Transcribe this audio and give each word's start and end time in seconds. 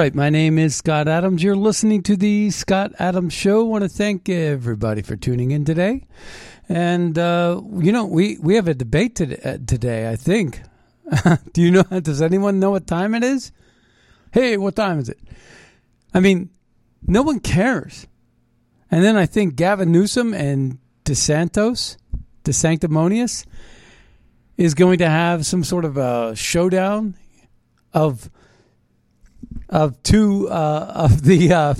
Right, 0.00 0.14
my 0.14 0.30
name 0.30 0.58
is 0.58 0.74
Scott 0.74 1.08
Adams. 1.08 1.42
You're 1.42 1.54
listening 1.54 2.02
to 2.04 2.16
the 2.16 2.50
Scott 2.52 2.92
Adams 2.98 3.34
Show. 3.34 3.60
I 3.60 3.68
want 3.68 3.82
to 3.84 3.88
thank 3.90 4.30
everybody 4.30 5.02
for 5.02 5.14
tuning 5.14 5.50
in 5.50 5.66
today. 5.66 6.06
And 6.70 7.18
uh, 7.18 7.60
you 7.76 7.92
know, 7.92 8.06
we 8.06 8.38
we 8.38 8.54
have 8.54 8.66
a 8.66 8.72
debate 8.72 9.14
today. 9.14 10.06
Uh, 10.06 10.10
I 10.10 10.16
think. 10.16 10.62
Do 11.52 11.60
you 11.60 11.70
know? 11.70 11.82
Does 12.00 12.22
anyone 12.22 12.58
know 12.58 12.70
what 12.70 12.86
time 12.86 13.14
it 13.14 13.22
is? 13.22 13.52
Hey, 14.32 14.56
what 14.56 14.74
time 14.74 15.00
is 15.00 15.10
it? 15.10 15.18
I 16.14 16.20
mean, 16.20 16.48
no 17.06 17.20
one 17.20 17.38
cares. 17.38 18.06
And 18.90 19.04
then 19.04 19.18
I 19.18 19.26
think 19.26 19.54
Gavin 19.54 19.92
Newsom 19.92 20.32
and 20.32 20.78
DeSantis, 21.04 21.98
DeSanctimonious, 22.44 23.44
is 24.56 24.72
going 24.72 25.00
to 25.00 25.10
have 25.10 25.44
some 25.44 25.62
sort 25.62 25.84
of 25.84 25.98
a 25.98 26.34
showdown 26.34 27.16
of 27.92 28.30
of 29.68 30.02
two 30.02 30.48
uh, 30.48 30.92
of 30.94 31.22
the 31.22 31.52
uh, 31.52 31.74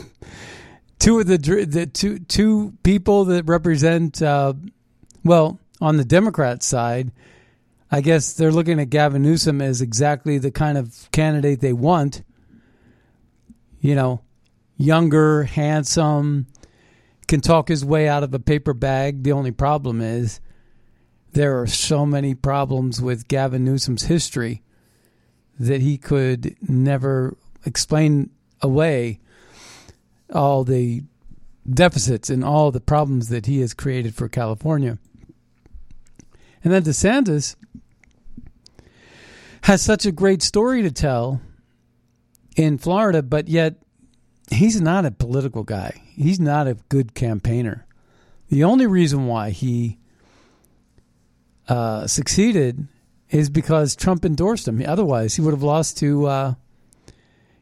two 0.99 1.19
of 1.21 1.27
the 1.27 1.39
the 1.39 1.87
two 1.87 2.19
two 2.21 2.75
people 2.83 3.25
that 3.27 3.45
represent 3.45 4.23
uh, 4.23 4.53
well 5.25 5.59
on 5.81 5.97
the 5.97 6.05
Democrat 6.05 6.63
side. 6.63 7.13
I 7.91 8.01
guess 8.03 8.35
they're 8.35 8.53
looking 8.53 8.79
at 8.79 8.91
Gavin 8.91 9.23
Newsom 9.23 9.61
as 9.61 9.83
exactly 9.83 10.39
the 10.39 10.53
kind 10.53 10.79
of 10.79 11.09
candidate 11.11 11.61
they 11.61 11.73
want. 11.73 12.23
You 13.81 13.97
know, 13.97 14.21
younger, 14.77 15.43
handsome, 15.45 16.47
can 17.27 17.41
talk 17.41 17.69
his 17.69 17.85
way 17.85 18.09
out 18.09 18.23
of 18.23 18.33
a 18.33 18.39
paper 18.39 18.75
bag. 18.75 19.25
The 19.25 19.33
only 19.33 19.51
problem 19.51 20.01
is 20.01 20.41
there 21.33 21.61
are 21.61 21.67
so 21.67 22.07
many 22.07 22.35
problems 22.35 23.01
with 23.01 23.27
Gavin 23.27 23.65
Newsom's 23.65 24.05
history 24.05 24.63
that 25.59 25.81
he 25.81 25.99
could 25.99 26.57
never 26.63 27.37
explain 27.65 28.31
away 28.61 29.21
all 30.33 30.65
the 30.65 31.03
deficits 31.69 32.31
and 32.31 32.45
all 32.45 32.71
the 32.71 32.81
problems 32.81 33.29
that 33.29 33.47
he 33.47 33.61
has 33.61 33.75
created 33.75 34.15
for 34.15 34.29
California. 34.29 34.99
And 36.63 36.73
then 36.73 36.83
DeSantis 36.83 37.57
has 39.63 39.83
such 39.83 40.07
a 40.07 40.13
great 40.13 40.43
story 40.43 40.83
to 40.83 40.91
tell 40.91 41.41
in 42.57 42.79
Florida, 42.79 43.23
but 43.23 43.49
yet 43.49 43.77
he's 44.51 44.81
not 44.81 45.05
a 45.05 45.11
political 45.11 45.63
guy. 45.63 46.03
He's 46.17 46.41
not 46.41 46.67
a 46.67 46.75
good 46.89 47.15
campaigner. 47.15 47.87
The 48.49 48.65
only 48.65 48.87
reason 48.87 49.27
why 49.27 49.51
he 49.51 49.99
uh, 51.69 52.07
succeeded 52.07 52.89
is 53.31 53.49
because 53.49 53.95
Trump 53.95 54.25
endorsed 54.25 54.67
him. 54.67 54.83
Otherwise, 54.85 55.37
he 55.37 55.43
would 55.43 55.55
have 55.55 55.63
lost 55.63 55.99
to 55.99 56.27
uh, 56.27 56.55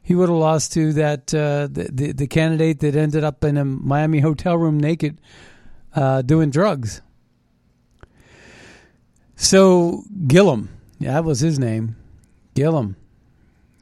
he 0.08 0.14
would 0.14 0.30
have 0.30 0.38
lost 0.38 0.72
to 0.72 0.94
that 0.94 1.34
uh, 1.34 1.68
the, 1.70 1.90
the, 1.92 2.12
the 2.12 2.26
candidate 2.26 2.80
that 2.80 2.96
ended 2.96 3.24
up 3.24 3.44
in 3.44 3.58
a 3.58 3.64
Miami 3.66 4.20
hotel 4.20 4.56
room 4.56 4.80
naked 4.80 5.20
uh, 5.94 6.22
doing 6.22 6.48
drugs. 6.48 7.02
So 9.36 10.04
Gillum, 10.26 10.70
yeah, 10.98 11.12
that 11.12 11.24
was 11.24 11.40
his 11.40 11.58
name, 11.58 11.96
Gillum, 12.54 12.96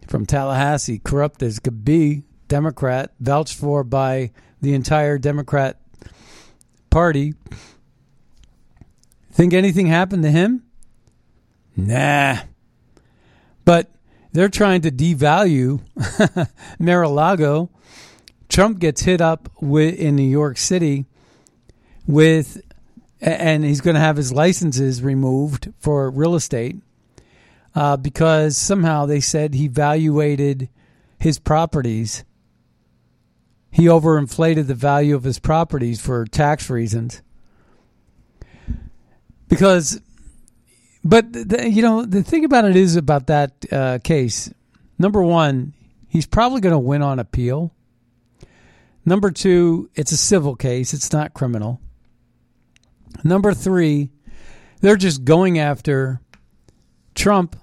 from 0.09 0.27
Tallahassee, 0.27 0.99
corrupt 0.99 1.45
as 1.45 1.61
could 1.61 1.85
be, 1.85 2.25
Democrat, 2.49 3.13
vouched 3.21 3.57
for 3.57 3.85
by 3.85 4.33
the 4.61 4.75
entire 4.75 5.19
Democrat 5.19 5.81
Party. 6.91 7.35
Think 9.31 9.55
anything 9.55 9.87
happened 9.87 10.25
to 10.25 10.31
him? 10.33 10.65
Nah. 11.77 12.39
But 13.65 13.93
they're 14.37 14.51
trying 14.51 14.83
to 14.83 14.91
devalue 14.91 15.81
Mar-a-Lago. 16.79 17.71
Trump 18.51 18.79
gets 18.79 19.03
hit 19.03 19.23
up 19.23 19.49
with, 19.63 19.99
in 19.99 20.15
New 20.15 20.29
York 20.29 20.59
City 20.59 21.07
with, 22.07 22.61
and 23.21 23.65
he's 23.65 23.81
going 23.81 23.95
to 23.95 24.01
have 24.01 24.17
his 24.17 24.35
licenses 24.35 25.03
removed 25.03 25.73
for 25.79 26.11
real 26.11 26.35
estate 26.35 26.77
uh, 27.75 27.97
because 27.97 28.59
somehow 28.59 29.07
they 29.07 29.21
said 29.21 29.55
he 29.55 29.69
valuated 29.69 30.69
his 31.19 31.39
properties. 31.39 32.23
He 33.71 33.87
overinflated 33.87 34.67
the 34.67 34.75
value 34.75 35.17
of 35.17 35.25
his 35.25 35.39
properties 35.39 35.99
for 35.99 36.27
tax 36.27 36.69
reasons. 36.69 37.23
Because 39.49 40.01
but 41.07 41.33
the, 41.33 41.71
you 41.71 41.83
know 41.83 42.05
the 42.05 42.23
thing 42.23 42.45
about 42.45 42.65
it 42.65 42.75
is 42.75 42.97
about 42.97 43.29
that 43.29 43.53
uh, 43.73 43.99
case. 44.03 44.53
Number 44.99 45.23
one, 45.23 45.73
he's 46.09 46.27
probably 46.27 46.61
going 46.61 46.73
to 46.73 46.79
win 46.79 47.03
on 47.03 47.19
appeal. 47.19 47.73
Number 49.05 49.31
two, 49.31 49.89
it's 49.95 50.11
a 50.11 50.17
civil 50.17 50.57
case; 50.57 50.93
it's 50.93 51.13
not 51.13 51.33
criminal. 51.33 51.81
Number 53.23 53.55
three, 53.55 54.11
they're 54.81 54.97
just 54.97 55.25
going 55.25 55.59
after 55.59 56.21
Trump 57.15 57.57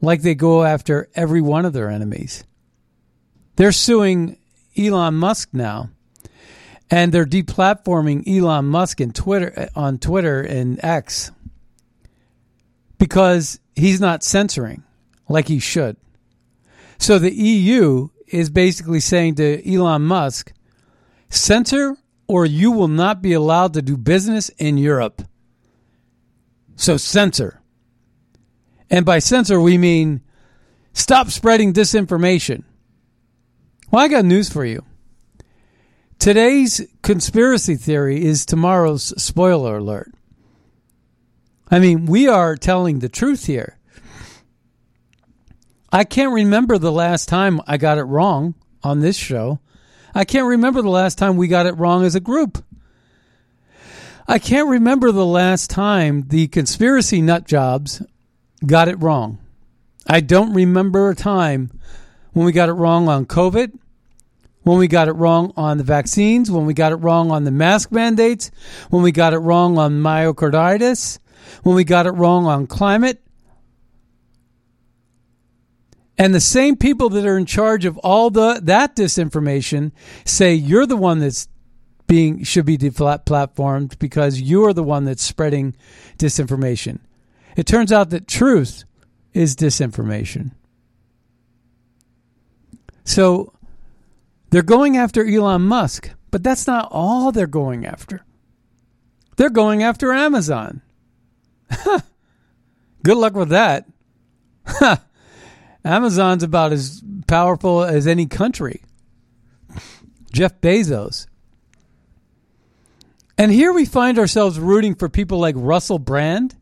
like 0.00 0.22
they 0.22 0.36
go 0.36 0.62
after 0.62 1.08
every 1.14 1.40
one 1.40 1.64
of 1.64 1.72
their 1.72 1.90
enemies. 1.90 2.44
They're 3.56 3.72
suing 3.72 4.38
Elon 4.76 5.14
Musk 5.14 5.48
now, 5.52 5.90
and 6.88 7.10
they're 7.10 7.26
deplatforming 7.26 8.28
Elon 8.28 8.66
Musk 8.66 9.00
in 9.00 9.12
Twitter 9.12 9.68
on 9.74 9.98
Twitter 9.98 10.40
and 10.40 10.78
X 10.84 11.32
because 12.98 13.60
he's 13.74 14.00
not 14.00 14.22
censoring 14.22 14.82
like 15.28 15.48
he 15.48 15.58
should. 15.58 15.96
So 16.98 17.18
the 17.18 17.34
EU 17.34 18.08
is 18.26 18.50
basically 18.50 19.00
saying 19.00 19.36
to 19.36 19.72
Elon 19.72 20.02
Musk, 20.02 20.52
censor 21.30 21.96
or 22.26 22.44
you 22.44 22.70
will 22.70 22.88
not 22.88 23.22
be 23.22 23.32
allowed 23.32 23.72
to 23.74 23.82
do 23.82 23.96
business 23.96 24.50
in 24.50 24.76
Europe. 24.76 25.22
So 26.76 26.96
censor. 26.96 27.60
And 28.90 29.04
by 29.04 29.18
censor, 29.18 29.60
we 29.60 29.78
mean 29.78 30.22
stop 30.92 31.30
spreading 31.30 31.72
disinformation. 31.72 32.64
Well, 33.90 34.04
I 34.04 34.08
got 34.08 34.24
news 34.24 34.50
for 34.50 34.64
you. 34.64 34.84
Today's 36.18 36.86
conspiracy 37.02 37.76
theory 37.76 38.24
is 38.24 38.44
tomorrow's 38.44 39.20
spoiler 39.22 39.78
alert. 39.78 40.12
I 41.70 41.78
mean, 41.78 42.06
we 42.06 42.28
are 42.28 42.56
telling 42.56 42.98
the 42.98 43.08
truth 43.08 43.46
here. 43.46 43.78
I 45.90 46.04
can't 46.04 46.32
remember 46.32 46.78
the 46.78 46.92
last 46.92 47.28
time 47.28 47.60
I 47.66 47.76
got 47.76 47.98
it 47.98 48.04
wrong 48.04 48.54
on 48.82 49.00
this 49.00 49.16
show. 49.16 49.60
I 50.14 50.24
can't 50.24 50.46
remember 50.46 50.82
the 50.82 50.90
last 50.90 51.18
time 51.18 51.36
we 51.36 51.48
got 51.48 51.66
it 51.66 51.76
wrong 51.76 52.04
as 52.04 52.14
a 52.14 52.20
group. 52.20 52.64
I 54.26 54.38
can't 54.38 54.68
remember 54.68 55.10
the 55.12 55.24
last 55.24 55.70
time 55.70 56.24
the 56.28 56.48
conspiracy 56.48 57.22
nut 57.22 57.46
jobs 57.46 58.02
got 58.66 58.88
it 58.88 59.00
wrong. 59.00 59.38
I 60.06 60.20
don't 60.20 60.52
remember 60.52 61.08
a 61.08 61.14
time 61.14 61.70
when 62.32 62.44
we 62.44 62.52
got 62.52 62.68
it 62.68 62.74
wrong 62.74 63.08
on 63.08 63.26
COVID, 63.26 63.78
when 64.62 64.78
we 64.78 64.88
got 64.88 65.08
it 65.08 65.12
wrong 65.12 65.52
on 65.56 65.78
the 65.78 65.84
vaccines, 65.84 66.50
when 66.50 66.66
we 66.66 66.74
got 66.74 66.92
it 66.92 66.96
wrong 66.96 67.30
on 67.30 67.44
the 67.44 67.50
mask 67.50 67.90
mandates, 67.90 68.50
when 68.90 69.02
we 69.02 69.12
got 69.12 69.32
it 69.32 69.38
wrong 69.38 69.78
on 69.78 70.02
myocarditis, 70.02 71.18
when 71.62 71.74
we 71.76 71.84
got 71.84 72.06
it 72.06 72.12
wrong 72.12 72.46
on 72.46 72.66
climate. 72.66 73.22
And 76.16 76.34
the 76.34 76.40
same 76.40 76.76
people 76.76 77.08
that 77.10 77.24
are 77.24 77.38
in 77.38 77.46
charge 77.46 77.84
of 77.84 77.96
all 77.98 78.30
the 78.30 78.60
that 78.64 78.96
disinformation 78.96 79.92
say 80.24 80.52
you're 80.52 80.86
the 80.86 80.96
one 80.96 81.20
that's 81.20 81.48
being 82.08 82.42
should 82.42 82.66
be 82.66 82.76
deplatformed 82.76 83.98
because 83.98 84.40
you're 84.40 84.72
the 84.72 84.82
one 84.82 85.04
that's 85.04 85.22
spreading 85.22 85.76
disinformation. 86.18 86.98
It 87.56 87.66
turns 87.66 87.92
out 87.92 88.10
that 88.10 88.26
truth 88.26 88.84
is 89.32 89.54
disinformation. 89.54 90.52
So 93.04 93.52
they're 94.50 94.62
going 94.62 94.96
after 94.96 95.26
Elon 95.26 95.62
Musk, 95.62 96.10
but 96.30 96.42
that's 96.42 96.66
not 96.66 96.88
all 96.90 97.30
they're 97.30 97.46
going 97.46 97.86
after. 97.86 98.24
They're 99.36 99.50
going 99.50 99.82
after 99.82 100.12
Amazon. 100.12 100.82
Good 103.02 103.16
luck 103.16 103.34
with 103.34 103.50
that. 103.50 103.86
Amazon's 105.84 106.42
about 106.42 106.72
as 106.72 107.02
powerful 107.26 107.82
as 107.82 108.06
any 108.06 108.26
country. 108.26 108.82
Jeff 110.32 110.60
Bezos. 110.60 111.26
And 113.36 113.52
here 113.52 113.72
we 113.72 113.84
find 113.84 114.18
ourselves 114.18 114.58
rooting 114.58 114.94
for 114.96 115.08
people 115.08 115.38
like 115.38 115.54
Russell 115.56 116.00
Brand, 116.00 116.56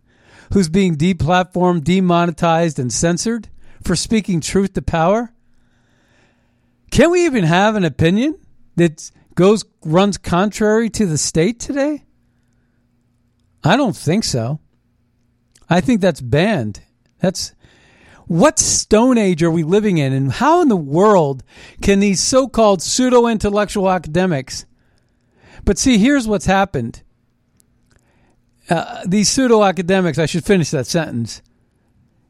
who's 0.53 0.69
being 0.69 0.97
deplatformed, 0.97 1.85
demonetized, 1.85 2.79
and 2.79 2.93
censored 2.93 3.49
for 3.83 3.97
speaking 3.97 4.41
truth 4.41 4.75
to 4.75 4.83
power. 4.83 5.33
Can 6.91 7.11
we 7.11 7.25
even 7.25 7.45
have 7.45 7.77
an 7.77 7.85
opinion 7.85 8.39
that 8.77 9.11
goes 9.35 9.65
runs 9.85 10.19
contrary 10.19 10.91
to 10.91 11.07
the 11.07 11.19
state 11.19 11.59
today? 11.59 12.05
I 13.65 13.77
don't 13.77 13.97
think 13.97 14.25
so. 14.25 14.61
I 15.69 15.81
think 15.81 16.01
that's 16.01 16.21
banned. 16.21 16.81
That's 17.21 17.55
what 18.27 18.59
stone 18.59 19.19
age 19.19 19.43
are 19.43 19.51
we 19.51 19.63
living 19.63 19.99
in 19.99 20.13
and 20.13 20.33
how 20.33 20.61
in 20.63 20.69
the 20.69 20.77
world 20.77 21.45
can 21.81 22.01
these 22.01 22.21
so-called 22.21 22.83
pseudo-intellectual 22.83 23.89
academics 23.89 24.67
but 25.67 25.79
see, 25.79 25.99
here's 25.99 26.27
what's 26.29 26.47
happened. 26.47 27.03
Uh, 28.71 29.03
these 29.05 29.29
pseudo 29.29 29.65
academics, 29.65 30.17
I 30.17 30.27
should 30.27 30.45
finish 30.45 30.71
that 30.71 30.87
sentence, 30.87 31.43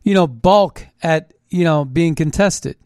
you 0.03 0.15
know, 0.15 0.27
balk 0.27 0.87
at, 1.03 1.35
you 1.50 1.62
know, 1.62 1.85
being 1.85 2.15
contested. 2.15 2.77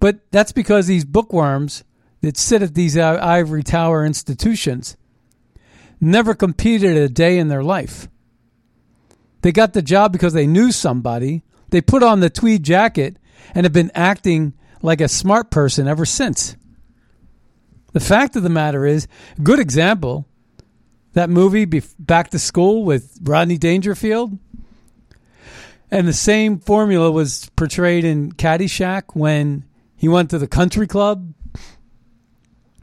But 0.00 0.20
that's 0.30 0.52
because 0.52 0.86
these 0.86 1.04
bookworms 1.04 1.84
that 2.22 2.36
sit 2.38 2.62
at 2.62 2.74
these 2.74 2.96
ivory 2.96 3.62
tower 3.62 4.04
institutions 4.04 4.96
never 6.00 6.34
competed 6.34 6.96
a 6.96 7.08
day 7.08 7.38
in 7.38 7.48
their 7.48 7.62
life. 7.62 8.08
They 9.42 9.52
got 9.52 9.72
the 9.72 9.82
job 9.82 10.12
because 10.12 10.32
they 10.32 10.46
knew 10.46 10.72
somebody. 10.72 11.42
They 11.70 11.80
put 11.80 12.02
on 12.02 12.20
the 12.20 12.30
tweed 12.30 12.62
jacket 12.62 13.18
and 13.54 13.64
have 13.64 13.72
been 13.72 13.90
acting 13.94 14.54
like 14.80 15.00
a 15.00 15.08
smart 15.08 15.50
person 15.50 15.86
ever 15.86 16.06
since. 16.06 16.56
The 17.92 18.00
fact 18.00 18.36
of 18.36 18.42
the 18.42 18.48
matter 18.48 18.86
is, 18.86 19.06
good 19.42 19.58
example, 19.58 20.26
that 21.12 21.28
movie 21.28 21.66
Back 21.98 22.30
to 22.30 22.38
School 22.38 22.84
with 22.84 23.18
Rodney 23.22 23.58
Dangerfield. 23.58 24.38
And 25.90 26.08
the 26.08 26.14
same 26.14 26.58
formula 26.58 27.10
was 27.10 27.50
portrayed 27.54 28.04
in 28.04 28.32
Caddyshack 28.32 29.14
when 29.14 29.64
he 29.94 30.08
went 30.08 30.30
to 30.30 30.38
the 30.38 30.48
country 30.48 30.86
club 30.86 31.34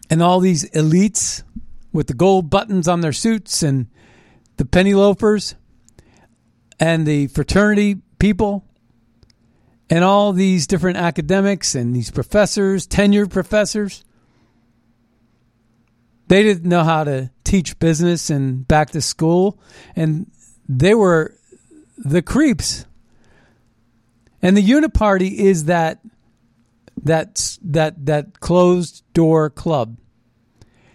and 0.09 0.21
all 0.21 0.39
these 0.39 0.69
elites 0.71 1.43
with 1.91 2.07
the 2.07 2.13
gold 2.13 2.49
buttons 2.49 2.87
on 2.87 3.01
their 3.01 3.13
suits 3.13 3.63
and 3.63 3.87
the 4.57 4.65
penny 4.65 4.93
loafers 4.93 5.55
and 6.79 7.05
the 7.05 7.27
fraternity 7.27 7.97
people 8.19 8.65
and 9.89 10.03
all 10.03 10.33
these 10.33 10.67
different 10.67 10.97
academics 10.97 11.75
and 11.75 11.95
these 11.95 12.11
professors, 12.11 12.87
tenured 12.87 13.31
professors 13.31 14.03
they 16.29 16.43
didn't 16.43 16.69
know 16.69 16.83
how 16.83 17.03
to 17.03 17.31
teach 17.43 17.77
business 17.79 18.29
and 18.29 18.65
back 18.67 18.91
to 18.91 19.01
school, 19.01 19.59
and 19.95 20.31
they 20.69 20.93
were 20.93 21.35
the 21.97 22.21
creeps. 22.21 22.85
And 24.41 24.55
the 24.55 24.63
Uniparty 24.63 25.33
is 25.33 25.65
that 25.65 25.99
that 27.03 27.57
that 27.63 28.05
that 28.05 28.39
closed 28.39 29.03
door 29.13 29.49
club. 29.49 29.97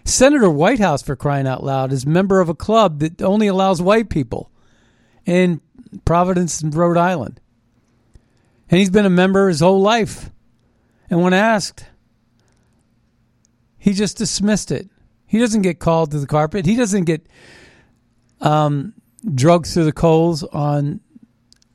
Senator 0.05 0.49
Whitehouse, 0.49 1.01
for 1.01 1.15
crying 1.15 1.47
out 1.47 1.63
loud, 1.63 1.91
is 1.91 2.05
member 2.05 2.39
of 2.39 2.47
a 2.47 2.55
club 2.55 2.99
that 2.99 3.21
only 3.21 3.47
allows 3.47 3.81
white 3.81 4.09
people 4.09 4.51
in 5.25 5.59
Providence, 6.03 6.63
Rhode 6.63 6.97
Island. 6.97 7.39
And 8.69 8.79
he's 8.79 8.89
been 8.89 9.05
a 9.05 9.09
member 9.11 9.47
his 9.47 9.59
whole 9.59 9.81
life. 9.81 10.31
And 11.09 11.21
when 11.21 11.33
asked, 11.33 11.85
he 13.77 13.93
just 13.93 14.17
dismissed 14.17 14.71
it. 14.71 14.89
He 15.27 15.39
doesn't 15.39 15.61
get 15.61 15.79
called 15.79 16.11
to 16.11 16.19
the 16.19 16.27
carpet. 16.27 16.65
He 16.65 16.75
doesn't 16.75 17.03
get 17.05 17.27
um, 18.41 18.93
drugged 19.33 19.67
through 19.67 19.85
the 19.85 19.91
coals 19.91 20.43
on 20.43 21.01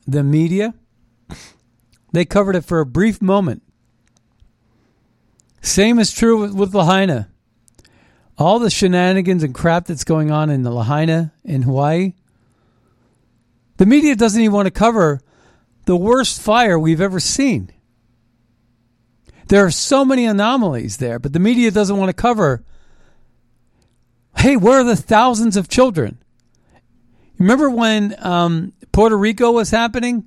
the 0.05 0.23
media. 0.23 0.73
They 2.11 2.25
covered 2.25 2.55
it 2.55 2.65
for 2.65 2.81
a 2.81 2.85
brief 2.85 3.21
moment. 3.21 3.63
Same 5.61 5.99
is 5.99 6.11
true 6.11 6.41
with, 6.41 6.53
with 6.53 6.73
Lahaina. 6.73 7.29
All 8.37 8.59
the 8.59 8.69
shenanigans 8.69 9.43
and 9.43 9.53
crap 9.53 9.85
that's 9.85 10.03
going 10.03 10.31
on 10.31 10.49
in 10.49 10.63
the 10.63 10.71
Lahaina 10.71 11.31
in 11.43 11.61
Hawaii. 11.61 12.13
The 13.77 13.85
media 13.85 14.15
doesn't 14.15 14.41
even 14.41 14.53
want 14.53 14.67
to 14.67 14.71
cover 14.71 15.21
the 15.85 15.95
worst 15.95 16.41
fire 16.41 16.77
we've 16.77 17.01
ever 17.01 17.19
seen. 17.19 17.71
There 19.47 19.65
are 19.65 19.71
so 19.71 20.05
many 20.05 20.25
anomalies 20.25 20.97
there, 20.97 21.19
but 21.19 21.33
the 21.33 21.39
media 21.39 21.71
doesn't 21.71 21.97
want 21.97 22.09
to 22.09 22.13
cover 22.13 22.63
Hey, 24.37 24.57
where 24.57 24.79
are 24.79 24.83
the 24.83 24.95
thousands 24.95 25.55
of 25.55 25.67
children? 25.67 26.17
Remember 27.37 27.69
when 27.69 28.15
um, 28.17 28.73
Puerto 28.91 29.15
Rico 29.15 29.51
was 29.51 29.69
happening 29.69 30.25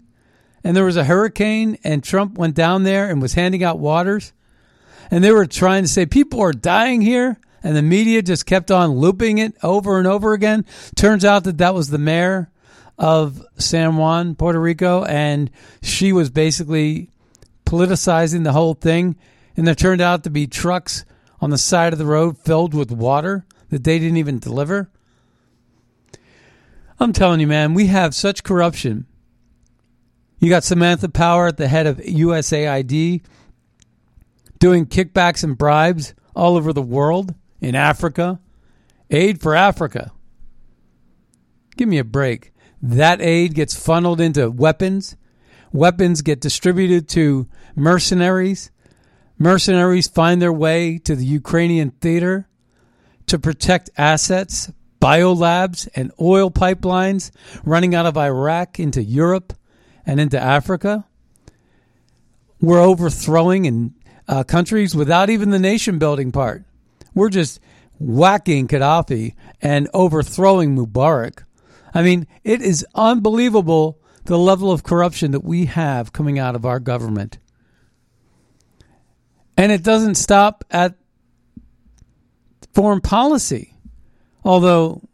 and 0.63 0.77
there 0.77 0.85
was 0.85 0.97
a 0.97 1.03
hurricane 1.03 1.79
and 1.83 2.03
Trump 2.03 2.39
went 2.39 2.55
down 2.55 2.85
there 2.85 3.09
and 3.11 3.21
was 3.21 3.35
handing 3.35 3.65
out 3.65 3.81
waters? 3.81 4.33
And 5.11 5.25
they 5.25 5.33
were 5.33 5.47
trying 5.47 5.83
to 5.83 5.89
say 5.89 6.07
people 6.07 6.41
are 6.41 6.53
dying 6.53 7.01
here. 7.01 7.39
And 7.65 7.75
the 7.75 7.83
media 7.83 8.23
just 8.23 8.47
kept 8.47 8.71
on 8.71 8.91
looping 8.91 9.39
it 9.39 9.57
over 9.63 9.99
and 9.99 10.07
over 10.07 10.33
again. 10.33 10.65
Turns 10.95 11.25
out 11.25 11.45
that 11.45 11.59
that 11.59 11.75
was 11.75 11.89
the 11.91 11.99
mayor 11.99 12.51
of 12.99 13.45
San 13.57 13.97
Juan, 13.97 14.35
Puerto 14.35 14.61
Rico, 14.61 15.05
and 15.05 15.51
she 15.83 16.13
was 16.13 16.31
basically 16.31 17.11
politicizing 17.67 18.45
the 18.45 18.53
whole 18.53 18.75
thing. 18.75 19.17
And 19.57 19.67
there 19.67 19.75
turned 19.75 20.01
out 20.01 20.25
to 20.25 20.31
be 20.31 20.47
trucks 20.47 21.05
on 21.41 21.51
the 21.51 21.59
side 21.59 21.93
of 21.93 21.99
the 21.99 22.07
road 22.07 22.39
filled 22.39 22.73
with 22.73 22.91
water 22.91 23.45
that 23.69 23.85
they 23.85 23.99
didn't 23.99 24.17
even 24.17 24.39
deliver? 24.39 24.91
I'm 26.99 27.13
telling 27.13 27.41
you, 27.41 27.47
man, 27.47 27.75
we 27.75 27.89
have 27.89 28.15
such 28.15 28.45
corruption. 28.45 29.07
You 30.39 30.49
got 30.49 30.65
Samantha 30.65 31.11
Power 31.11 31.49
at 31.49 31.59
the 31.59 31.69
head 31.69 31.87
of 31.87 31.99
USAID 31.99 33.23
doing 34.59 34.87
kickbacks 34.87 35.45
and 35.45 35.59
bribes 35.59 36.15
all 36.35 36.57
over 36.57 36.73
the 36.73 36.81
world 36.81 37.35
in 37.61 37.75
Africa. 37.75 38.41
Aid 39.11 39.43
for 39.43 39.55
Africa. 39.55 40.13
Give 41.77 41.89
me 41.89 41.99
a 41.99 42.05
break. 42.05 42.54
That 42.87 43.23
aid 43.23 43.55
gets 43.55 43.75
funneled 43.75 44.21
into 44.21 44.51
weapons. 44.51 45.17
Weapons 45.73 46.21
get 46.21 46.43
distributed 46.43 47.09
to 47.09 47.49
mercenaries. 47.75 48.71
Mercenaries 49.39 50.07
find 50.07 50.43
their 50.43 50.53
way 50.53 50.99
to 50.99 51.17
the 51.17 51.25
Ukrainian 51.25 51.93
theater 51.93 52.47
to 53.27 53.39
protect 53.39 53.89
assets, 53.97 54.71
biolabs, 55.01 55.89
and 55.97 56.13
oil 56.21 56.51
pipelines 56.51 57.31
running 57.65 57.95
out 57.95 58.05
of 58.05 58.19
Iraq 58.19 58.79
into 58.79 59.03
Europe 59.03 59.55
and 60.05 60.21
into 60.21 60.39
Africa. 60.39 61.07
We're 62.61 62.83
overthrowing 62.83 63.65
in 63.65 63.95
uh, 64.29 64.45
countries 64.45 64.95
without 64.95 65.31
even 65.31 65.49
the 65.49 65.59
nation 65.59 65.99
building 65.99 66.33
part. 66.33 66.65
We're 67.15 67.31
just 67.31 67.61
whacking 67.99 68.69
Gaddafi 68.69 69.35
and 69.63 69.89
overthrowing 69.95 70.77
Mubarak. 70.77 71.44
I 71.95 72.03
mean, 72.03 72.27
it 72.43 72.61
is 72.61 72.85
unbelievable 72.95 74.01
the 74.25 74.39
level 74.39 74.73
of 74.73 74.83
corruption 74.83 75.31
that 75.31 75.45
we 75.45 75.67
have 75.67 76.13
coming 76.13 76.39
out 76.39 76.57
of 76.57 76.67
our 76.67 76.81
government. 76.81 77.39
And 79.57 79.71
it 79.71 79.85
doesn't 79.85 80.17
stop 80.17 80.65
at 80.71 80.97
foreign 82.73 83.01
policy. 83.01 83.75
Although 84.45 85.09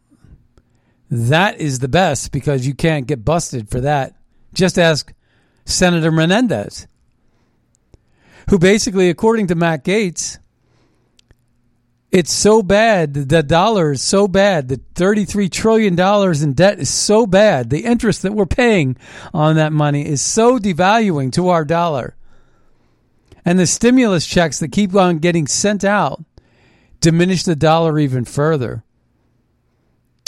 that 1.10 1.60
is 1.60 1.80
the 1.80 1.88
best 1.88 2.32
because 2.32 2.66
you 2.66 2.74
can't 2.74 3.06
get 3.06 3.24
busted 3.24 3.68
for 3.68 3.80
that. 3.80 4.14
Just 4.54 4.78
ask 4.78 5.12
Senator 5.64 6.10
Menendez, 6.10 6.86
who 8.48 8.58
basically, 8.58 9.10
according 9.10 9.46
to 9.48 9.54
Matt 9.54 9.84
Gaetz, 9.84 10.38
it's 12.10 12.32
so 12.32 12.62
bad. 12.62 13.14
The 13.14 13.42
dollar 13.42 13.92
is 13.92 14.02
so 14.02 14.26
bad. 14.26 14.68
The 14.68 14.78
$33 14.94 15.50
trillion 15.50 15.98
in 16.42 16.52
debt 16.54 16.80
is 16.80 16.90
so 16.90 17.26
bad. 17.26 17.70
The 17.70 17.84
interest 17.84 18.22
that 18.22 18.32
we're 18.32 18.46
paying 18.46 18.96
on 19.32 19.56
that 19.56 19.72
money 19.72 20.06
is 20.06 20.20
so 20.20 20.58
devaluing 20.58 21.32
to 21.32 21.48
our 21.48 21.64
dollar. 21.64 22.16
And 23.44 23.58
the 23.58 23.66
stimulus 23.66 24.26
checks 24.26 24.58
that 24.58 24.72
keep 24.72 24.94
on 24.94 25.18
getting 25.18 25.46
sent 25.46 25.84
out 25.84 26.24
diminish 27.00 27.44
the 27.44 27.56
dollar 27.56 27.98
even 27.98 28.24
further. 28.24 28.82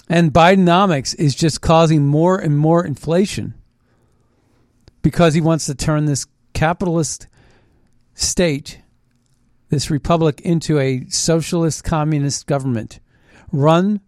And 0.09 0.33
Bidenomics 0.33 1.15
is 1.19 1.35
just 1.35 1.61
causing 1.61 2.07
more 2.07 2.39
and 2.39 2.57
more 2.57 2.85
inflation 2.85 3.55
because 5.03 5.35
he 5.35 5.41
wants 5.41 5.67
to 5.67 5.75
turn 5.75 6.05
this 6.05 6.27
capitalist 6.53 7.27
state 8.15 8.82
this 9.73 9.91
republic 9.91 10.39
into 10.43 10.79
a 10.79 11.03
socialist 11.09 11.83
communist 11.83 12.47
government 12.47 13.01
run 13.51 14.03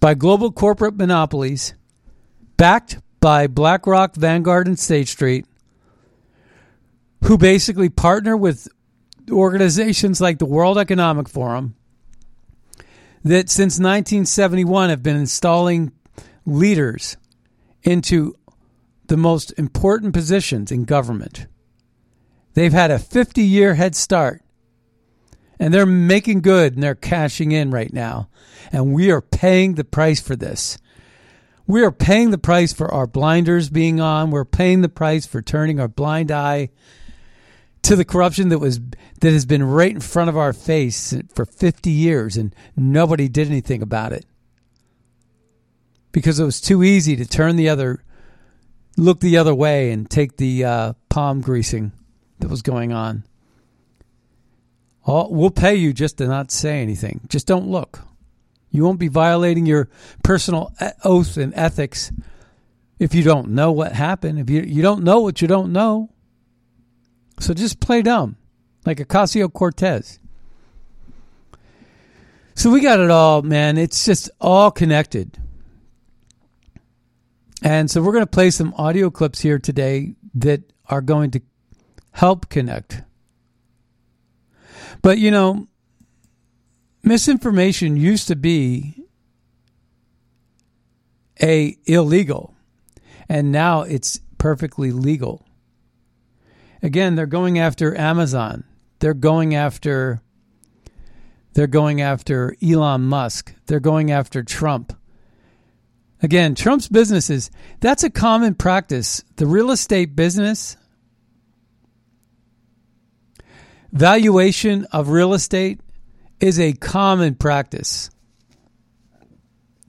by 0.00 0.14
global 0.14 0.50
corporate 0.50 0.96
monopolies, 0.96 1.74
backed 2.56 2.98
by 3.20 3.46
BlackRock, 3.46 4.16
Vanguard, 4.16 4.66
and 4.66 4.76
State 4.76 5.06
Street, 5.06 5.46
who 7.22 7.38
basically 7.38 7.88
partner 7.88 8.36
with 8.36 8.66
organizations 9.30 10.20
like 10.20 10.38
the 10.40 10.44
World 10.44 10.76
Economic 10.76 11.28
Forum 11.28 11.76
that 13.22 13.48
since 13.48 13.74
1971 13.74 14.90
have 14.90 15.04
been 15.04 15.16
installing 15.16 15.92
leaders 16.44 17.16
into 17.84 18.34
the 19.06 19.16
most 19.16 19.52
important 19.56 20.12
positions 20.12 20.72
in 20.72 20.82
government. 20.82 21.46
They've 22.54 22.72
had 22.72 22.90
a 22.90 22.98
50 22.98 23.40
year 23.40 23.74
head 23.74 23.94
start 23.94 24.42
and 25.58 25.72
they're 25.72 25.86
making 25.86 26.40
good 26.40 26.74
and 26.74 26.82
they're 26.82 26.94
cashing 26.94 27.52
in 27.52 27.70
right 27.70 27.92
now. 27.92 28.28
And 28.72 28.92
we 28.92 29.10
are 29.10 29.20
paying 29.20 29.74
the 29.74 29.84
price 29.84 30.20
for 30.20 30.36
this. 30.36 30.78
We 31.66 31.82
are 31.82 31.92
paying 31.92 32.30
the 32.30 32.38
price 32.38 32.72
for 32.72 32.92
our 32.92 33.06
blinders 33.06 33.68
being 33.68 34.00
on. 34.00 34.30
We're 34.30 34.44
paying 34.44 34.80
the 34.80 34.88
price 34.88 35.26
for 35.26 35.42
turning 35.42 35.78
our 35.78 35.88
blind 35.88 36.30
eye 36.30 36.70
to 37.82 37.96
the 37.96 38.04
corruption 38.04 38.48
that 38.48 38.58
was 38.58 38.80
that 39.20 39.32
has 39.32 39.46
been 39.46 39.62
right 39.62 39.92
in 39.92 40.00
front 40.00 40.30
of 40.30 40.36
our 40.36 40.52
face 40.52 41.14
for 41.34 41.44
50 41.44 41.90
years 41.90 42.36
and 42.36 42.54
nobody 42.76 43.28
did 43.28 43.48
anything 43.48 43.82
about 43.82 44.12
it. 44.12 44.24
Because 46.12 46.40
it 46.40 46.44
was 46.44 46.60
too 46.60 46.82
easy 46.82 47.16
to 47.16 47.26
turn 47.26 47.56
the 47.56 47.68
other 47.68 48.02
look 48.96 49.20
the 49.20 49.36
other 49.36 49.54
way 49.54 49.90
and 49.90 50.10
take 50.10 50.36
the 50.36 50.64
uh, 50.64 50.92
palm 51.08 51.40
greasing 51.40 51.92
that 52.40 52.48
was 52.48 52.62
going 52.62 52.92
on. 52.92 53.24
Oh, 55.10 55.26
we'll 55.30 55.50
pay 55.50 55.74
you 55.74 55.94
just 55.94 56.18
to 56.18 56.26
not 56.26 56.50
say 56.50 56.82
anything. 56.82 57.22
Just 57.28 57.46
don't 57.46 57.66
look. 57.66 58.00
You 58.70 58.84
won't 58.84 58.98
be 58.98 59.08
violating 59.08 59.64
your 59.64 59.88
personal 60.22 60.74
oath 61.02 61.38
and 61.38 61.54
ethics 61.56 62.12
if 62.98 63.14
you 63.14 63.22
don't 63.22 63.48
know 63.48 63.72
what 63.72 63.92
happened. 63.92 64.38
If 64.38 64.50
you 64.50 64.60
you 64.60 64.82
don't 64.82 65.02
know 65.02 65.20
what 65.20 65.40
you 65.40 65.48
don't 65.48 65.72
know, 65.72 66.10
so 67.40 67.54
just 67.54 67.80
play 67.80 68.02
dumb, 68.02 68.36
like 68.84 68.98
Ocasio 68.98 69.50
Cortez. 69.50 70.18
So 72.54 72.70
we 72.70 72.82
got 72.82 73.00
it 73.00 73.10
all, 73.10 73.40
man. 73.40 73.78
It's 73.78 74.04
just 74.04 74.28
all 74.42 74.70
connected. 74.70 75.38
And 77.62 77.90
so 77.90 78.02
we're 78.02 78.12
going 78.12 78.24
to 78.24 78.30
play 78.30 78.50
some 78.50 78.74
audio 78.76 79.08
clips 79.08 79.40
here 79.40 79.58
today 79.58 80.16
that 80.34 80.70
are 80.86 81.00
going 81.00 81.30
to 81.30 81.40
help 82.12 82.50
connect 82.50 83.04
but 85.02 85.18
you 85.18 85.30
know, 85.30 85.68
misinformation 87.02 87.96
used 87.96 88.28
to 88.28 88.36
be 88.36 89.04
a 91.40 91.76
illegal 91.86 92.54
and 93.28 93.52
now 93.52 93.82
it's 93.82 94.20
perfectly 94.38 94.90
legal. 94.90 95.44
Again, 96.82 97.14
they're 97.14 97.26
going 97.26 97.58
after 97.58 97.96
Amazon. 97.98 98.64
They're 99.00 99.14
going 99.14 99.54
after 99.54 100.22
they're 101.54 101.66
going 101.66 102.00
after 102.00 102.54
Elon 102.62 103.02
Musk. 103.02 103.52
They're 103.66 103.80
going 103.80 104.12
after 104.12 104.44
Trump. 104.44 104.96
Again, 106.22 106.54
Trump's 106.54 106.88
businesses, 106.88 107.50
that's 107.80 108.04
a 108.04 108.10
common 108.10 108.54
practice. 108.54 109.24
The 109.36 109.46
real 109.46 109.70
estate 109.70 110.14
business 110.14 110.76
Valuation 113.92 114.86
of 114.92 115.08
real 115.08 115.32
estate 115.32 115.80
is 116.40 116.60
a 116.60 116.72
common 116.74 117.34
practice. 117.34 118.10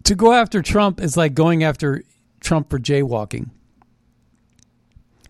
To 0.03 0.15
go 0.15 0.33
after 0.33 0.61
Trump 0.61 1.01
is 1.01 1.17
like 1.17 1.33
going 1.33 1.63
after 1.63 2.03
Trump 2.39 2.69
for 2.69 2.79
jaywalking 2.79 3.49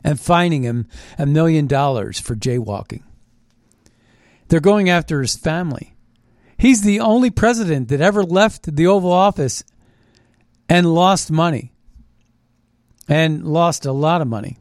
and 0.04 0.20
fining 0.20 0.64
him 0.64 0.88
a 1.18 1.26
million 1.26 1.68
dollars 1.68 2.20
for 2.20 2.36
jaywalking. 2.36 3.04
They're 4.48 4.60
going 4.60 4.90
after 4.90 5.22
his 5.22 5.36
family. 5.36 5.96
He's 6.58 6.82
the 6.82 7.00
only 7.00 7.30
president 7.30 7.90
that 7.90 8.02
ever 8.02 8.24
left 8.24 8.76
the 8.76 8.88
Oval 8.88 9.12
Office 9.12 9.64
and 10.68 10.94
lost 10.94 11.32
money 11.32 11.74
and 13.08 13.46
lost 13.46 13.86
a 13.86 13.92
lot 13.92 14.22
of 14.22 14.28
money. 14.28 14.58